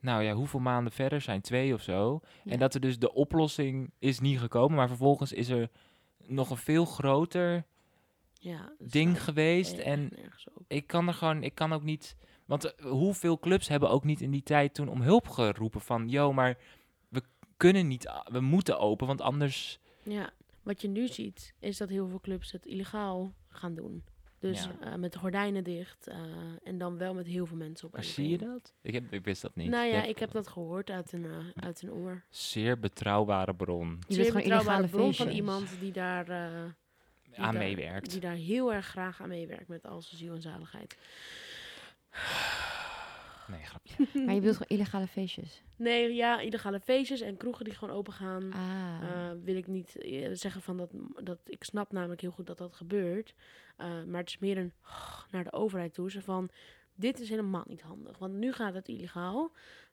nou 0.00 0.22
ja, 0.22 0.32
hoeveel 0.32 0.60
maanden 0.60 0.92
verder 0.92 1.20
zijn? 1.20 1.40
Twee 1.40 1.74
of 1.74 1.82
zo. 1.82 2.20
Ja. 2.44 2.52
En 2.52 2.58
dat 2.58 2.74
er 2.74 2.80
dus 2.80 2.98
de 2.98 3.12
oplossing 3.14 3.90
is 3.98 4.20
niet 4.20 4.38
gekomen. 4.38 4.76
Maar 4.76 4.88
vervolgens 4.88 5.32
is 5.32 5.48
er 5.48 5.70
nog 6.26 6.50
een 6.50 6.56
veel 6.56 6.84
groter 6.84 7.64
Ja, 8.42 8.72
ding 8.78 9.22
geweest. 9.24 9.78
En 9.78 10.10
ik 10.68 10.86
kan 10.86 11.08
er 11.08 11.14
gewoon, 11.14 11.42
ik 11.42 11.54
kan 11.54 11.72
ook 11.72 11.82
niet. 11.82 12.16
Want 12.46 12.74
eh, 12.74 12.90
hoeveel 12.90 13.38
clubs 13.38 13.68
hebben 13.68 13.90
ook 13.90 14.04
niet 14.04 14.20
in 14.20 14.30
die 14.30 14.42
tijd 14.42 14.74
toen 14.74 14.88
om 14.88 15.00
hulp 15.02 15.28
geroepen 15.28 15.80
van, 15.80 16.08
yo, 16.08 16.32
maar 16.32 16.58
we 17.08 17.22
kunnen 17.56 17.86
niet, 17.88 18.10
we 18.24 18.40
moeten 18.40 18.78
open, 18.78 19.06
want 19.06 19.20
anders. 19.20 19.78
Ja, 20.02 20.30
wat 20.62 20.80
je 20.80 20.88
nu 20.88 21.08
ziet, 21.08 21.54
is 21.58 21.76
dat 21.76 21.88
heel 21.88 22.08
veel 22.08 22.20
clubs 22.20 22.52
het 22.52 22.66
illegaal 22.66 23.34
gaan 23.48 23.74
doen. 23.74 24.04
Dus 24.38 24.64
Ja. 24.64 24.76
eh, 24.80 24.94
met 24.94 25.12
de 25.12 25.18
gordijnen 25.18 25.64
dicht 25.64 26.06
eh, 26.06 26.16
en 26.62 26.78
dan 26.78 26.96
wel 26.98 27.14
met 27.14 27.26
heel 27.26 27.46
veel 27.46 27.56
mensen 27.56 27.86
op 27.86 27.92
Maar 27.92 28.04
zie 28.04 28.28
je 28.28 28.38
dat? 28.38 28.74
Ik, 28.82 28.94
heb, 28.94 29.12
ik 29.12 29.24
wist 29.24 29.42
dat 29.42 29.54
niet. 29.56 29.70
Nou 29.70 29.86
ja, 29.86 30.02
ik 30.04 30.18
heb 30.18 30.30
dat 30.30 30.48
gehoord 30.48 30.90
uit 30.90 31.12
een, 31.12 31.26
uit 31.54 31.82
een 31.82 31.92
oor. 31.92 32.24
Zeer 32.28 32.78
betrouwbare 32.78 33.54
bron 33.54 33.98
Je 34.08 34.14
Zeer 34.14 34.32
betrouwbare 34.32 34.88
bron 34.88 35.14
van 35.14 35.28
iemand 35.28 35.80
die 35.80 35.92
daar, 35.92 36.28
eh, 36.28 36.70
aan 37.36 37.54
daar- 37.54 37.62
meewerkt. 37.62 38.10
Die 38.10 38.20
daar 38.20 38.34
heel 38.34 38.72
erg 38.72 38.86
graag 38.86 39.22
aan 39.22 39.28
meewerkt 39.28 39.68
met 39.68 39.86
al 39.86 40.02
zijn 40.02 40.16
ziel 40.18 40.34
en 40.34 40.42
zaligheid. 40.42 40.96
Nee, 43.48 43.60
grapje. 43.62 43.94
Maar 44.24 44.34
je 44.34 44.40
bedoelt 44.40 44.56
gewoon 44.56 44.78
illegale 44.78 45.06
feestjes? 45.06 45.62
Nee, 45.76 46.14
ja, 46.14 46.40
illegale 46.40 46.80
feestjes 46.80 47.20
en 47.20 47.36
kroegen 47.36 47.64
die 47.64 47.74
gewoon 47.74 47.94
open 47.94 48.12
gaan. 48.12 48.52
Ah. 48.52 48.98
Eh, 49.02 49.30
wil 49.44 49.56
ik 49.56 49.66
niet 49.66 49.96
eh, 49.98 50.28
zeggen 50.32 50.62
van 50.62 50.76
dat, 50.76 50.90
dat 51.22 51.38
ik 51.44 51.64
snap 51.64 51.92
namelijk 51.92 52.20
heel 52.20 52.30
goed 52.30 52.46
dat 52.46 52.58
dat 52.58 52.74
gebeurt. 52.74 53.34
Eh, 53.76 54.02
maar 54.04 54.20
het 54.20 54.28
is 54.28 54.38
meer 54.38 54.58
een 54.58 54.72
naar 55.30 55.44
de 55.44 55.52
overheid 55.52 55.94
toe. 55.94 56.10
Zo 56.10 56.20
van, 56.20 56.48
dit 56.94 57.20
is 57.20 57.28
helemaal 57.28 57.64
niet 57.66 57.82
handig. 57.82 58.18
Want 58.18 58.34
nu 58.34 58.52
gaat 58.52 58.74
het 58.74 58.88
illegaal. 58.88 59.52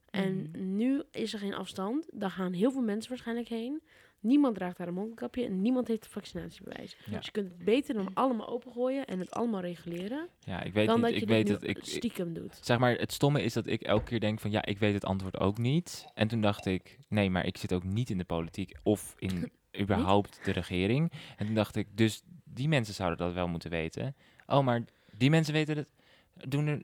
En 0.09 0.41
Mhm. 0.51 0.75
nu 0.75 1.03
is 1.11 1.33
er 1.33 1.39
geen 1.39 1.53
afstand. 1.55 2.07
Daar 2.13 2.31
gaan 2.31 2.53
heel 2.53 2.71
veel 2.71 2.81
mensen 2.81 3.09
waarschijnlijk 3.09 3.47
heen. 3.47 3.81
Niemand 4.19 4.55
draagt 4.55 4.77
daar 4.77 4.87
een 4.87 4.93
mondkapje 4.93 5.45
en 5.45 5.61
niemand 5.61 5.87
heeft 5.87 6.05
een 6.05 6.11
vaccinatiebewijs. 6.11 6.97
Ja. 7.05 7.15
Dus 7.17 7.25
je 7.25 7.31
kunt 7.31 7.49
het 7.49 7.63
beter 7.65 7.93
dan 7.93 8.13
allemaal 8.13 8.47
opengooien 8.47 9.05
en 9.05 9.19
het 9.19 9.31
allemaal 9.31 9.61
reguleren. 9.61 10.27
Ja, 10.39 10.63
ik 10.63 10.73
weet 10.73 10.87
dan 10.87 10.95
niet. 10.95 11.05
dat 11.05 11.13
je 11.15 11.21
Ik 11.21 11.27
weet 11.27 11.47
het. 11.47 11.63
Ik, 11.63 11.77
stiekem 11.81 12.33
doet. 12.33 12.57
zeg 12.61 12.77
maar, 12.79 12.95
het 12.95 13.11
stomme 13.13 13.43
is 13.43 13.53
dat 13.53 13.67
ik 13.67 13.81
elke 13.81 14.03
keer 14.03 14.19
denk 14.19 14.39
van 14.39 14.51
ja, 14.51 14.65
ik 14.65 14.77
weet 14.79 14.93
het 14.93 15.05
antwoord 15.05 15.39
ook 15.39 15.57
niet. 15.57 16.07
En 16.13 16.27
toen 16.27 16.41
dacht 16.41 16.65
ik, 16.65 16.97
nee, 17.07 17.29
maar 17.29 17.45
ik 17.45 17.57
zit 17.57 17.73
ook 17.73 17.83
niet 17.83 18.09
in 18.09 18.17
de 18.17 18.23
politiek 18.25 18.77
of 18.83 19.15
in 19.17 19.51
überhaupt 19.81 20.45
de 20.45 20.51
regering. 20.51 21.11
En 21.37 21.45
toen 21.45 21.55
dacht 21.55 21.75
ik, 21.75 21.87
dus 21.97 22.21
die 22.43 22.67
mensen 22.67 22.93
zouden 22.93 23.17
dat 23.17 23.33
wel 23.33 23.47
moeten 23.47 23.69
weten. 23.69 24.15
Oh, 24.45 24.65
maar 24.65 24.83
die 25.17 25.29
mensen 25.29 25.53
weten 25.53 25.77
het. 25.77 25.91
Doen 26.33 26.67
er. 26.67 26.81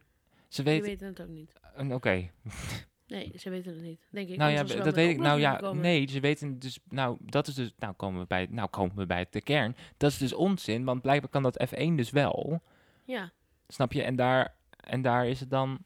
Ze 0.48 0.64
weten. 0.64 0.86
weten 0.90 1.08
het 1.08 1.22
ook 1.22 1.28
niet. 1.28 1.54
Oké. 1.92 2.30
Nee, 3.08 3.32
ze 3.36 3.49
weten 3.49 3.74
het 3.74 3.82
niet, 3.82 4.08
denk 4.12 4.30
ik. 4.30 4.38
Nou 4.38 4.51
ja, 4.51 4.64
dat 4.64 4.95
weet 4.95 5.10
ik. 5.10 5.20
Nou 5.20 5.39
ja, 5.39 5.72
nee, 5.72 6.10
ze 6.10 6.20
weten 6.20 6.60
dus. 6.60 6.80
Nou, 6.89 7.18
dat 7.20 7.47
is 7.47 7.56
dus. 7.56 7.74
Nou 7.78 7.93
komen 7.93 8.22
we 8.22 8.28
bij. 8.28 8.47
Nou 8.49 8.70
komen 8.70 8.95
we 8.95 9.06
bij 9.06 9.28
de 9.30 9.41
kern. 9.41 9.76
Dat 9.97 10.12
is 10.12 10.18
dus 10.18 10.34
onzin, 10.34 10.84
want 10.84 11.01
blijkbaar 11.01 11.30
kan 11.30 11.43
dat 11.43 11.68
F1 11.68 11.93
dus 11.95 12.10
wel. 12.10 12.62
Ja, 13.06 13.32
Snap 13.68 13.93
je? 13.93 14.04
En 14.04 14.16
daar, 14.16 14.56
en 14.78 15.01
daar 15.01 15.28
is 15.28 15.39
het 15.39 15.49
dan 15.49 15.78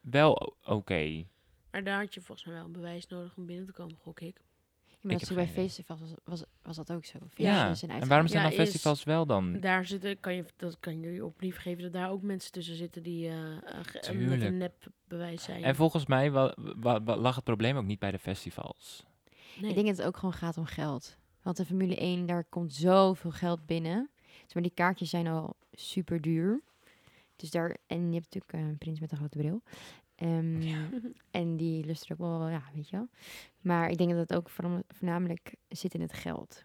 wel 0.00 0.56
oké. 0.64 1.24
maar 1.70 1.84
daar 1.84 2.00
had 2.00 2.14
je 2.14 2.20
volgens 2.20 2.46
mij 2.46 2.56
wel 2.56 2.64
een 2.64 2.72
bewijs 2.72 3.06
nodig 3.06 3.36
om 3.36 3.46
binnen 3.46 3.66
te 3.66 3.72
komen, 3.72 3.96
gok 3.96 4.20
ik. 4.20 4.40
Maar 5.04 5.12
Ik 5.12 5.18
dat 5.20 5.28
is 5.30 5.34
bij 5.36 5.48
festivals 5.48 6.00
was, 6.00 6.12
was, 6.24 6.44
was 6.62 6.76
dat 6.76 6.92
ook 6.92 7.04
zo. 7.04 7.18
Ja, 7.34 7.74
en 7.88 8.08
waarom 8.08 8.26
zijn 8.26 8.42
Ja, 8.42 8.48
dan 8.50 8.58
is- 8.58 8.64
festivals 8.70 9.04
wel 9.04 9.26
dan? 9.26 9.60
Daar 9.60 9.84
zitten, 9.84 10.20
kan 10.20 10.34
je, 10.34 10.44
dat 10.56 10.76
kan 10.80 11.00
je 11.00 11.24
op 11.24 11.36
brief 11.36 11.56
geven 11.56 11.82
dat 11.82 11.92
daar 11.92 12.10
ook 12.10 12.22
mensen 12.22 12.52
tussen 12.52 12.76
zitten 12.76 13.02
die 13.02 13.28
eh, 13.28 13.36
met 14.12 14.42
een 14.42 14.56
nep 14.58 14.86
bewijs 15.08 15.42
zijn. 15.42 15.64
En 15.64 15.74
volgens 15.76 16.06
mij 16.06 16.30
wa- 16.30 16.54
wa- 16.76 17.02
wa- 17.02 17.16
lag 17.16 17.34
het 17.34 17.44
probleem 17.44 17.76
ook 17.76 17.84
niet 17.84 17.98
bij 17.98 18.10
de 18.10 18.18
festivals. 18.18 19.04
nee. 19.60 19.68
Ik 19.68 19.74
denk 19.74 19.86
dat 19.86 19.96
het 19.96 20.06
ook 20.06 20.16
gewoon 20.16 20.34
gaat 20.34 20.56
om 20.58 20.64
geld. 20.64 21.16
Want 21.42 21.56
de 21.56 21.64
Formule 21.64 21.96
1, 21.96 22.26
daar 22.26 22.44
komt 22.44 22.74
zoveel 22.74 23.30
geld 23.30 23.66
binnen. 23.66 24.10
Dus 24.44 24.54
maar 24.54 24.62
die 24.62 24.72
kaartjes 24.74 25.10
zijn 25.10 25.26
al 25.26 25.56
super 25.72 26.20
duur. 26.20 26.60
Dus 27.36 27.50
daar, 27.50 27.76
en 27.86 28.08
je 28.12 28.18
hebt 28.20 28.34
natuurlijk 28.34 28.52
een 28.52 28.78
prins 28.78 29.00
met 29.00 29.10
een 29.12 29.16
grote 29.18 29.38
bril. 29.38 29.62
Ehm, 30.14 30.62
En 31.30 31.56
die 31.56 31.84
lust 31.84 32.04
er 32.04 32.12
ook 32.12 32.18
wel, 32.18 32.48
ja, 32.48 32.62
weet 32.74 32.88
je 32.88 32.96
wel. 32.96 33.08
Maar 33.60 33.88
ik 33.88 33.98
denk 33.98 34.10
dat 34.10 34.18
het 34.18 34.34
ook 34.34 34.50
voornamelijk 34.88 35.54
zit 35.68 35.94
in 35.94 36.00
het 36.00 36.12
geld. 36.12 36.64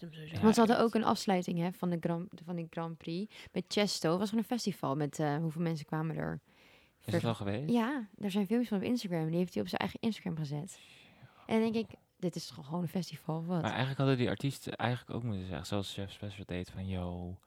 Ja, 0.00 0.40
Want 0.40 0.54
ze 0.54 0.60
hadden 0.60 0.80
ook 0.80 0.94
een 0.94 1.04
afsluiting 1.04 1.58
hè, 1.58 1.72
van, 1.72 1.90
de 1.90 1.96
Grand, 2.00 2.28
van 2.44 2.56
de 2.56 2.66
Grand 2.70 2.96
Prix 2.96 3.34
met 3.52 3.64
Chesto. 3.68 4.10
Het 4.10 4.18
was 4.18 4.28
gewoon 4.28 4.44
een 4.44 4.50
festival 4.50 4.96
met 4.96 5.18
eh, 5.18 5.36
hoeveel 5.36 5.62
mensen 5.62 5.86
kwamen 5.86 6.16
er. 6.16 6.40
Is 7.04 7.12
dat 7.12 7.24
al 7.24 7.34
geweest? 7.34 7.70
Ja, 7.70 8.08
daar 8.14 8.30
zijn 8.30 8.46
filmpjes 8.46 8.68
van 8.68 8.78
op 8.78 8.84
Instagram. 8.84 9.28
Die 9.28 9.36
heeft 9.36 9.54
hij 9.54 9.62
op 9.62 9.68
zijn 9.68 9.80
eigen 9.80 10.00
Instagram 10.00 10.36
gezet. 10.36 10.78
En 11.46 11.60
dan 11.60 11.72
denk 11.72 11.90
ik, 11.90 11.96
dit 12.18 12.34
is 12.34 12.46
toch 12.46 12.64
gewoon 12.64 12.82
een 12.82 12.88
festival, 12.88 13.44
wat? 13.44 13.60
Maar 13.62 13.70
eigenlijk 13.70 13.98
hadden 13.98 14.16
die 14.16 14.28
artiesten 14.28 14.76
eigenlijk 14.76 15.16
ook 15.16 15.22
moeten 15.22 15.46
zeggen, 15.46 15.66
zoals 15.66 15.94
Chef 15.94 16.12
Special 16.12 16.44
deed, 16.46 16.70
van 16.70 16.88
yo, 16.88 17.38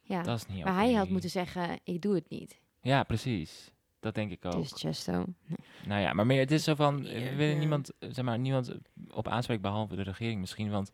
ja. 0.00 0.22
dat 0.22 0.36
is 0.36 0.46
niet 0.46 0.64
Maar 0.64 0.74
hij 0.74 0.92
had 0.92 1.08
moeten 1.08 1.30
zeggen, 1.30 1.80
ik 1.84 2.02
doe 2.02 2.14
het 2.14 2.28
niet. 2.28 2.60
Ja, 2.80 3.02
precies. 3.02 3.70
Dat 4.00 4.14
denk 4.14 4.30
ik 4.30 4.44
ook. 4.44 4.52
Dus 4.52 4.72
Chesto. 4.72 5.24
Nou 5.86 6.00
ja, 6.00 6.12
maar 6.12 6.26
meer, 6.26 6.40
het 6.40 6.50
is 6.50 6.64
zo 6.64 6.74
van, 6.74 7.06
eh, 7.06 7.24
Ja, 7.24 7.30
we 7.30 7.36
willen 7.36 7.52
ja. 7.54 7.58
niemand, 7.58 7.92
eh, 7.98 8.08
zeg 8.12 8.24
maar, 8.24 8.38
niemand 8.38 8.68
eh, 8.68 8.76
op 9.10 9.28
aanspreken 9.28 9.62
behalve 9.62 9.96
de 9.96 10.02
regering 10.02 10.40
misschien, 10.40 10.70
want 10.70 10.90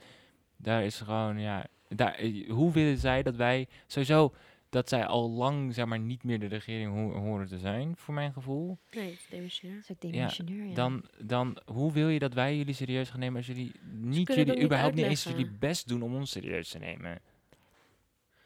daar 0.57 0.85
is 0.85 1.01
gewoon, 1.01 1.39
ja, 1.39 1.67
daar, 1.89 2.15
eh, 2.15 2.51
hoe 2.51 2.73
willen 2.73 2.99
zij 2.99 3.23
dat 3.23 3.37
wij, 3.37 3.69
sowieso, 3.87 4.35
dat 4.69 4.89
zij 4.89 5.07
al 5.07 5.31
lang, 5.31 5.75
zeg 5.75 5.87
maar, 5.87 5.99
niet 5.99 6.25
meer 6.25 6.39
de 6.41 6.47
regering 6.47 6.93
ho- 6.93 7.19
horen 7.21 7.47
te 7.47 7.59
zijn, 7.59 7.97
voor 7.97 8.15
mijn 8.15 8.33
gevoel, 8.33 8.79
Nee, 8.91 9.11
het 9.11 9.19
is 9.19 9.27
demissionair. 9.31 9.77
Dat 9.81 9.89
is 9.89 10.07
ook 10.07 10.13
demissionair, 10.13 10.65
ja. 10.67 10.75
dan, 10.75 11.05
dan, 11.23 11.57
hoe 11.65 11.93
wil 11.93 12.09
je 12.09 12.19
dat 12.19 12.35
wij 12.35 12.57
jullie 12.57 12.75
serieus 12.75 13.11
gaan 13.11 13.21
nemen 13.21 13.37
als 13.37 13.47
jullie 13.47 13.73
niet, 13.93 14.29
het 14.29 14.37
jullie 14.37 14.55
niet 14.55 14.65
überhaupt 14.65 14.95
niet 14.95 15.05
eens 15.05 15.25
jullie 15.25 15.51
best 15.51 15.89
doen 15.89 16.03
om 16.03 16.15
ons 16.15 16.31
serieus 16.31 16.69
te 16.69 16.79
nemen? 16.79 17.19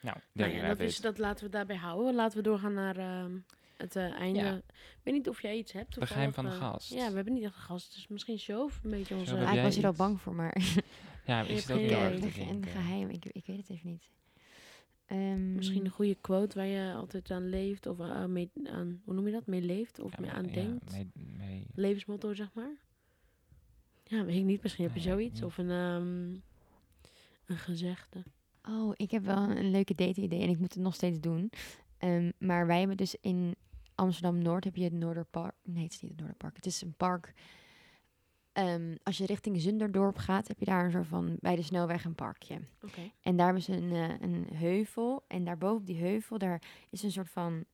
Nou, 0.01 0.17
Nou 0.33 0.51
ja, 0.51 0.57
you 0.57 0.67
dat, 0.69 0.81
is, 0.81 1.01
dat 1.01 1.19
laten 1.19 1.45
we 1.45 1.51
daarbij 1.51 1.77
houden. 1.77 2.15
Laten 2.15 2.37
we 2.37 2.43
doorgaan 2.43 2.75
naar 2.75 2.97
ehm, 2.97 3.33
het 3.77 3.97
eh, 3.97 4.13
einde. 4.13 4.39
Ja. 4.41 4.55
Ik 4.57 5.01
weet 5.03 5.15
niet 5.15 5.29
of 5.29 5.43
jij 5.43 5.57
iets 5.59 5.73
hebt. 5.73 5.95
Het 5.95 6.07
geheim 6.09 6.33
van 6.33 6.45
de 6.45 6.51
eh, 6.51 6.57
gast. 6.59 6.93
Ja, 6.93 7.09
we 7.09 7.15
hebben 7.15 7.33
niet 7.35 7.43
echt 7.45 7.55
een 7.55 7.61
gast. 7.61 7.95
Dus 7.95 8.09
misschien 8.09 8.39
show 8.39 8.63
of 8.63 8.81
een 8.85 8.91
beetje 8.91 9.15
onze... 9.15 9.37
heb 9.37 9.47
Ah, 9.57 9.63
was 9.63 9.75
hier 9.75 9.85
al 9.85 9.91
iets? 9.91 9.99
bang 9.99 10.21
voor, 10.21 10.35
maar 10.35 10.57
Ja, 11.27 11.39
Je 11.41 11.45
ik 11.45 11.51
hebt 11.51 11.61
zit 11.67 11.71
ook 11.77 11.79
heel 11.83 11.89
idee. 11.89 11.99
erg 12.29 12.35
te 12.35 12.41
een 12.41 12.67
geheim. 12.67 13.09
Ik, 13.11 13.25
ik 13.25 13.47
weet 13.47 13.57
het 13.57 13.71
even 13.71 13.91
niet. 13.91 14.11
Ehm, 15.07 15.55
Misschien 15.55 15.85
een 15.85 15.91
goede 15.91 16.15
quote 16.15 16.57
waar 16.59 16.67
je 16.67 16.93
altijd 16.95 17.31
aan 17.31 17.49
leeft. 17.49 17.87
Of 17.87 17.99
eh, 18.01 18.25
mee, 18.25 18.51
aan, 18.65 19.01
hoe 19.05 19.15
noem 19.15 19.27
je 19.27 19.33
dat? 19.33 19.47
Mee 19.47 19.63
leeft? 19.63 19.99
Of 20.01 20.13
Ja, 20.13 20.21
mee 20.21 20.31
aan 20.31 20.45
ja, 20.47 20.53
denkt. 20.53 20.93
mee- 20.93 21.11
mee- 21.37 21.67
Levensmotto, 21.75 22.35
zeg 22.35 22.51
maar. 22.55 22.77
Ja, 24.05 24.25
weet 24.25 24.37
ik 24.37 24.45
niet. 24.45 24.63
Misschien 24.63 24.85
heb 24.85 24.95
je 24.97 25.01
Nee, 25.01 25.09
zoiets. 25.09 25.43
Of 25.43 25.59
een, 25.59 25.71
ehm, 25.71 26.31
een 27.47 27.59
gezegde. 27.59 28.23
Oh, 28.69 28.93
ik 28.97 29.11
heb 29.11 29.25
wel 29.25 29.37
een 29.51 29.71
leuke 29.71 29.95
date-idee 29.95 30.41
en 30.43 30.49
ik 30.49 30.59
moet 30.59 30.75
het 30.75 30.83
nog 30.83 30.95
steeds 30.95 31.21
doen. 31.21 31.51
Ehm, 31.99 32.31
maar 32.39 32.67
wij 32.67 32.79
hebben 32.79 32.97
dus 32.97 33.17
in 33.21 33.55
Amsterdam-Noord 33.97 34.65
heb 34.65 34.77
je 34.77 34.85
het 34.85 34.93
Noorderpark. 34.93 35.55
Nee, 35.63 35.83
het 35.83 35.93
is 35.93 36.01
niet 36.01 36.11
het 36.11 36.21
Noorderpark. 36.21 36.57
Het 36.57 36.67
is 36.67 36.83
een 36.83 36.95
park. 36.97 37.35
Ehm, 38.53 38.95
als 39.03 39.19
je 39.19 39.27
richting 39.27 39.61
Zunderdorp 39.61 40.17
gaat, 40.17 40.49
heb 40.49 40.59
je 40.59 40.65
daar 40.65 40.85
een 40.85 40.91
soort 40.91 41.07
van 41.07 41.37
bij 41.41 41.57
de 41.57 41.63
snelweg 41.63 42.05
een 42.05 42.15
parkje. 42.15 42.61
Oké. 42.83 43.11
En 43.21 43.37
daar 43.37 43.47
hebben 43.47 43.63
ze 43.63 43.73
een, 43.73 43.93
eh, 43.93 44.21
een 44.21 44.47
heuvel. 44.55 45.25
En 45.29 45.45
daarboven 45.45 45.77
op 45.77 45.87
die 45.87 46.01
heuvel, 46.01 46.39
daar 46.39 46.63
is 46.91 47.03
een 47.03 47.13
soort 47.13 47.31
van, 47.31 47.65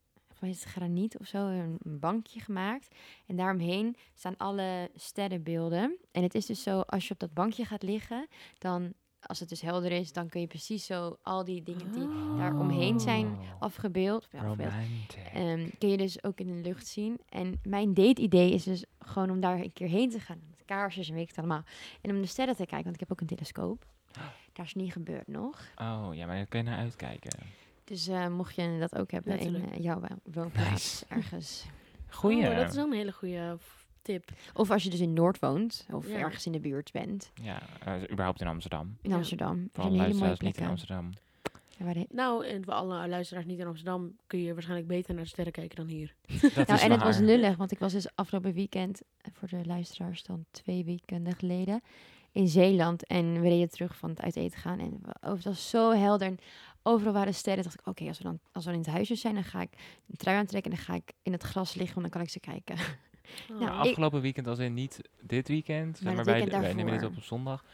is 0.40 0.60
het 0.60 0.72
graniet 0.72 1.18
of 1.18 1.26
zo, 1.26 1.46
een 1.46 1.78
bankje 1.82 2.40
gemaakt. 2.40 2.96
En 3.26 3.36
daaromheen 3.36 3.96
staan 4.14 4.36
alle 4.36 4.90
sterrenbeelden. 4.94 5.98
En 6.10 6.22
het 6.22 6.34
is 6.34 6.46
dus 6.46 6.62
zo, 6.62 6.80
als 6.80 7.06
je 7.06 7.12
op 7.12 7.20
dat 7.20 7.34
bankje 7.34 7.64
gaat 7.64 7.82
liggen, 7.82 8.26
dan, 8.58 8.92
als 9.26 9.40
het 9.40 9.48
dus 9.48 9.60
helder 9.60 9.92
is, 9.92 10.12
dan 10.12 10.28
kun 10.28 10.40
je 10.40 10.46
precies 10.46 10.86
zo 10.86 11.16
al 11.22 11.44
die 11.44 11.62
dingen 11.62 11.92
die 11.92 12.08
daar 12.36 12.58
omheen 12.58 13.00
zijn 13.00 13.26
Oh, 13.26 13.38
afgebeeld, 13.62 14.28
ja, 14.30 14.56
ehm, 15.32 15.68
kun 15.78 15.88
je 15.88 15.96
dus 15.96 16.24
ook 16.24 16.38
in 16.40 16.46
de 16.46 16.68
lucht 16.68 16.86
zien. 16.86 17.20
En 17.28 17.60
mijn 17.62 17.94
date-idee 17.94 18.52
is 18.52 18.62
dus 18.64 18.84
gewoon 18.98 19.30
om 19.30 19.40
daar 19.40 19.58
een 19.60 19.72
keer 19.72 19.88
heen 19.88 20.10
te 20.10 20.20
gaan. 20.20 20.38
Met 20.50 20.62
kaarsjes 20.64 21.08
en 21.08 21.14
weet 21.14 21.22
ik 21.22 21.28
het 21.28 21.38
allemaal. 21.38 21.62
En 22.00 22.10
om 22.14 22.20
de 22.20 22.26
sterren 22.26 22.56
te 22.56 22.66
kijken, 22.66 22.82
want 22.82 22.94
ik 22.94 23.00
heb 23.00 23.12
ook 23.12 23.20
een 23.20 23.26
telescoop. 23.36 23.86
Daar 24.52 24.66
is 24.66 24.74
niet 24.74 24.92
gebeurd 24.92 25.26
nog. 25.28 25.60
Oh, 25.76 26.08
ja, 26.12 26.26
maar 26.26 26.36
daar 26.36 26.46
kun 26.46 26.58
je 26.58 26.64
naar 26.64 26.78
uitkijken. 26.78 27.38
Dus 27.84 28.08
eh, 28.08 28.28
mocht 28.28 28.54
je 28.54 28.76
dat 28.80 28.96
ook 28.96 29.10
hebben 29.10 29.38
in 29.38 29.54
eh, 29.70 29.78
jouw 29.82 30.00
wo- 30.00 30.32
woonplaats 30.32 30.70
Nice. 30.70 31.04
ergens. 31.08 31.64
Goeie. 32.10 32.48
Oh, 32.50 32.56
dat 32.56 32.68
is 32.70 32.74
wel 32.76 32.86
een 32.86 32.92
hele 32.92 33.12
goede 33.12 33.56
tip. 34.02 34.30
Of 34.54 34.70
als 34.70 34.82
je 34.82 34.90
dus 34.90 35.00
in 35.00 35.12
Noord 35.12 35.38
woont, 35.38 35.86
of 35.90 36.08
Ja. 36.08 36.16
ergens 36.18 36.46
in 36.46 36.52
de 36.52 36.60
buurt 36.60 36.92
bent. 36.92 37.30
Ja, 37.42 37.62
eh, 37.84 37.94
überhaupt 38.10 38.40
in 38.40 38.46
Amsterdam. 38.46 38.96
In 39.02 39.10
Ja. 39.10 39.16
Amsterdam. 39.16 39.68
Er 39.72 39.82
hele 39.82 39.88
mooie 39.96 40.02
luisteraars 40.02 40.40
niet 40.40 40.56
in. 40.56 40.66
Amsterdam. 40.66 41.10
Ja, 41.78 41.84
waar 41.84 41.94
de- 41.94 42.06
Nou, 42.10 42.46
en 42.46 42.64
voor 42.64 42.72
alle 42.72 43.08
luisteraars 43.08 43.46
niet 43.46 43.58
in 43.58 43.66
Amsterdam 43.66 44.16
kun 44.26 44.38
je 44.42 44.52
waarschijnlijk 44.52 44.88
beter 44.88 45.14
naar 45.14 45.22
de 45.22 45.28
sterren 45.28 45.52
kijken 45.52 45.76
dan 45.76 45.86
hier. 45.86 46.14
Dat 46.40 46.54
Nou, 46.54 46.72
is 46.72 46.82
en 46.82 46.90
het 46.90 47.02
was 47.02 47.18
lullig, 47.18 47.56
want 47.56 47.72
ik 47.72 47.78
was 47.78 47.92
dus 47.92 48.14
afgelopen 48.14 48.52
weekend, 48.52 49.02
eh, 49.20 49.30
voor 49.32 49.48
de 49.48 49.66
luisteraars 49.66 50.22
dan 50.22 50.44
twee 50.50 50.84
weekenden 50.84 51.34
geleden, 51.36 51.82
in 52.32 52.48
Zeeland. 52.48 53.06
En 53.06 53.32
we 53.40 53.48
reden 53.48 53.70
terug 53.70 53.96
van 53.96 54.10
het 54.10 54.20
uit 54.20 54.36
eten 54.36 54.58
gaan. 54.58 54.78
En 54.78 54.98
we- 55.02 55.28
oh, 55.28 55.32
het 55.34 55.44
was 55.44 55.68
zo 55.70 55.90
helder. 55.92 56.26
En 56.26 56.38
overal 56.82 57.12
waren 57.12 57.34
sterren. 57.34 57.62
dacht 57.64 57.80
ik, 57.80 57.86
oké, 57.86 58.04
als 58.08 58.18
we 58.18 58.24
dan 58.24 58.38
als 58.52 58.64
we 58.64 58.72
in 58.72 58.78
het 58.78 58.86
huisje 58.86 59.14
zijn, 59.14 59.34
dan 59.34 59.44
ga 59.44 59.60
ik 59.60 59.70
een 60.10 60.16
trui 60.16 60.38
aantrekken. 60.38 60.70
En 60.70 60.76
dan 60.76 60.86
ga 60.86 60.94
ik 60.94 61.12
in 61.22 61.32
het 61.32 61.42
gras 61.42 61.74
liggen, 61.74 62.00
want 62.00 62.12
dan 62.12 62.16
kan 62.16 62.20
ik 62.26 62.32
ze 62.32 62.40
kijken. 62.40 62.76
Oh. 63.50 63.60
Nou, 63.60 63.70
afgelopen 63.70 64.20
weekend 64.20 64.46
als 64.46 64.58
in 64.58 64.74
niet 64.74 65.00
dit 65.20 65.48
weekend, 65.48 65.96
zeg 65.96 66.04
Maar 66.04 66.14
maar 66.14 66.24
het 66.24 66.32
wij, 66.32 66.40
weekend 66.42 66.62
wij 66.62 66.72
nemen 66.74 66.92
dit 66.92 67.00
daarvoor. 67.00 67.10
op 67.10 67.22
op 67.22 67.28
zondag. 67.28 67.64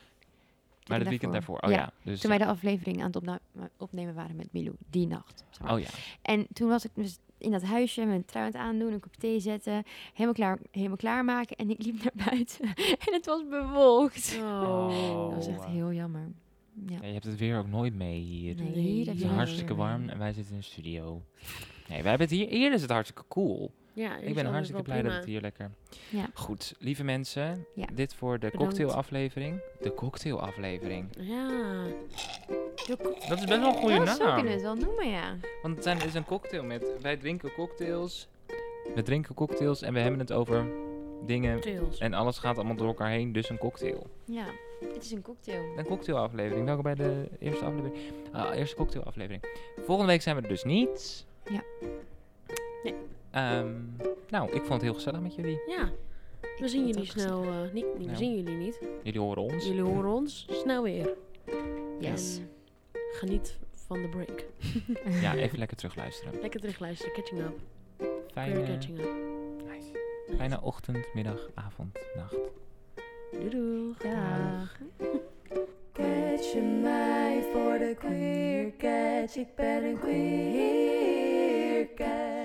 Maar 0.86 0.98
het 0.98 1.08
weekend 1.08 1.32
daarvoor. 1.32 1.58
Oh 1.58 1.70
Ja, 1.70 1.76
ja. 1.76 1.92
Dus, 2.02 2.20
Toen 2.20 2.30
wij 2.30 2.38
de 2.38 2.46
aflevering 2.46 2.98
aan 3.00 3.06
het 3.06 3.16
opna- 3.16 3.38
opnemen 3.76 4.14
waren 4.14 4.36
met 4.36 4.52
Milou, 4.52 4.76
die 4.90 5.06
nacht. 5.06 5.44
zeg 5.50 5.62
maar. 5.62 5.72
oh 5.74 5.80
ja. 5.80 5.88
En 6.22 6.46
toen 6.52 6.68
was 6.68 6.84
ik 6.84 6.90
dus 6.94 7.18
in 7.38 7.50
dat 7.50 7.62
huisje 7.62 8.04
mijn 8.04 8.24
trui 8.24 8.46
aan 8.46 8.52
het 8.52 8.60
aandoen, 8.60 8.92
een 8.92 9.00
kop 9.00 9.16
thee 9.16 9.40
zetten, 9.40 9.82
helemaal, 10.12 10.32
klaar, 10.34 10.58
helemaal 10.70 10.96
klaarmaken. 10.96 11.56
En 11.56 11.70
ik 11.70 11.82
liep 11.84 12.02
naar 12.02 12.26
buiten 12.30 12.64
en 13.06 13.12
het 13.12 13.26
was 13.26 13.48
bewolkt. 13.48 14.38
Oh. 14.40 15.24
Dat 15.28 15.34
was 15.34 15.46
echt 15.46 15.64
heel 15.64 15.92
jammer. 15.92 16.28
Ja. 16.86 16.96
Ja, 17.00 17.06
je 17.06 17.12
hebt 17.12 17.24
het 17.24 17.38
weer 17.38 17.58
ook 17.58 17.68
nooit 17.68 17.94
mee 17.94 18.20
hier. 18.20 18.54
Nee, 18.54 19.08
Het 19.08 19.16
is 19.16 19.22
hartstikke 19.22 19.74
warm 19.74 20.08
en 20.08 20.18
wij 20.18 20.32
zitten 20.32 20.52
in 20.52 20.58
een 20.58 20.64
studio. 20.64 21.22
Nee, 21.88 22.02
wij 22.02 22.08
hebben 22.10 22.28
het 22.28 22.36
hier. 22.36 22.48
Hier 22.48 22.72
is 22.72 22.82
het 22.82 22.90
hartstikke 22.90 23.24
cool. 23.28 23.72
Ja, 23.98 24.16
Ik 24.16 24.34
ben 24.34 24.46
hartstikke 24.46 24.82
blij 24.82 25.02
dat 25.02 25.12
het 25.12 25.24
hier 25.24 25.40
lekker. 25.40 25.70
Ja. 26.08 26.26
Goed, 26.34 26.74
lieve 26.78 27.04
mensen, 27.04 27.66
Ja. 27.74 27.86
dit 27.92 28.14
voor 28.14 28.38
de 28.38 28.50
cocktailaflevering. 28.50 29.60
De 29.80 29.94
cocktailaflevering. 29.94 31.08
Ja. 31.18 31.84
Dat 33.28 33.38
is 33.38 33.44
best 33.44 33.48
wel 33.48 33.68
een 33.68 33.74
goede 33.74 33.94
Ja, 33.94 34.06
zo 34.06 34.16
kunnen 34.16 34.36
we 34.36 34.42
naam. 34.42 34.46
het 34.46 34.62
wel 34.62 34.74
noemen, 34.74 35.08
ja. 35.08 35.36
Want 35.62 35.74
het 35.74 35.84
zijn, 35.84 36.02
is 36.02 36.14
een 36.14 36.24
cocktail 36.24 36.62
met. 36.64 36.92
Wij 37.00 37.16
drinken 37.16 37.52
cocktails 37.52 38.28
We 38.94 39.02
drinken 39.02 39.34
cocktails 39.34 39.82
en 39.82 39.92
we 39.92 40.00
hebben 40.00 40.20
het 40.20 40.32
over 40.32 40.66
dingen. 41.26 41.60
En 41.98 42.14
alles 42.14 42.38
gaat 42.38 42.56
allemaal 42.56 42.76
door 42.76 42.86
elkaar 42.86 43.10
heen, 43.10 43.32
dus 43.32 43.48
een 43.48 43.58
cocktail. 43.58 44.06
Ja, 44.24 44.44
het 44.80 45.04
is 45.04 45.10
een 45.10 45.22
cocktail. 45.22 45.62
Een 45.76 45.86
cocktailaflevering. 45.86 46.64
Welkom 46.66 46.82
bij 46.84 46.94
de 46.94 47.28
eerste 47.38 47.64
aflevering. 47.64 47.96
Ah, 48.32 48.56
eerste 48.56 48.76
cocktailaflevering. 48.76 49.42
Volgende 49.84 50.10
week 50.12 50.22
zijn 50.22 50.36
we 50.36 50.42
er 50.42 50.48
dus 50.48 50.64
niet. 50.64 51.24
Ja. 51.50 51.62
Nee. 52.82 52.94
Ehm, 53.38 53.72
nou, 54.28 54.46
ik 54.50 54.58
vond 54.60 54.68
het 54.72 54.82
heel 54.82 54.94
gezellig 54.94 55.20
met 55.20 55.34
jullie. 55.34 55.60
Ja, 55.66 55.90
we 56.58 56.68
zien 56.68 56.86
jullie 56.86 57.04
snel. 57.04 57.42
eh, 57.42 57.60
niet, 57.72 57.72
niet, 57.72 57.96
Nou. 57.98 58.08
We 58.10 58.16
zien 58.16 58.34
jullie 58.36 58.56
niet. 58.56 58.80
Jullie 59.02 59.20
horen 59.20 59.42
ons. 59.42 59.66
Jullie 59.66 59.82
horen 59.82 60.10
ons 60.20 60.46
snel 60.50 60.82
weer. 60.82 61.14
Yes. 62.00 62.38
En 62.92 63.00
geniet 63.12 63.58
van 63.86 64.02
de 64.02 64.08
break. 64.08 64.44
Ja, 65.22 65.34
even 65.34 65.58
lekker 65.64 65.76
terugluisteren. 65.76 66.40
Lekker 66.40 66.60
terugluisteren. 66.60 67.12
Catching 67.14 67.40
up. 67.40 67.58
Fijne, 68.32 68.62
catching 68.62 68.98
up. 68.98 69.10
nice. 69.66 69.98
Fijne 70.36 70.60
ochtend, 70.62 71.14
middag, 71.14 71.48
avond, 71.54 71.98
nacht. 72.16 72.36
Doei 73.32 73.48
doei. 73.50 73.94
Dag. 73.98 74.78
Catch 75.92 76.52
je 76.52 76.60
mij 76.82 77.42
voor 77.52 77.78
de 77.78 77.94
queer 77.98 78.72
catch, 78.78 79.36
ik 79.36 79.54
ben 79.54 79.84
een 79.84 79.98
queer 79.98 81.88
catch. 81.94 82.37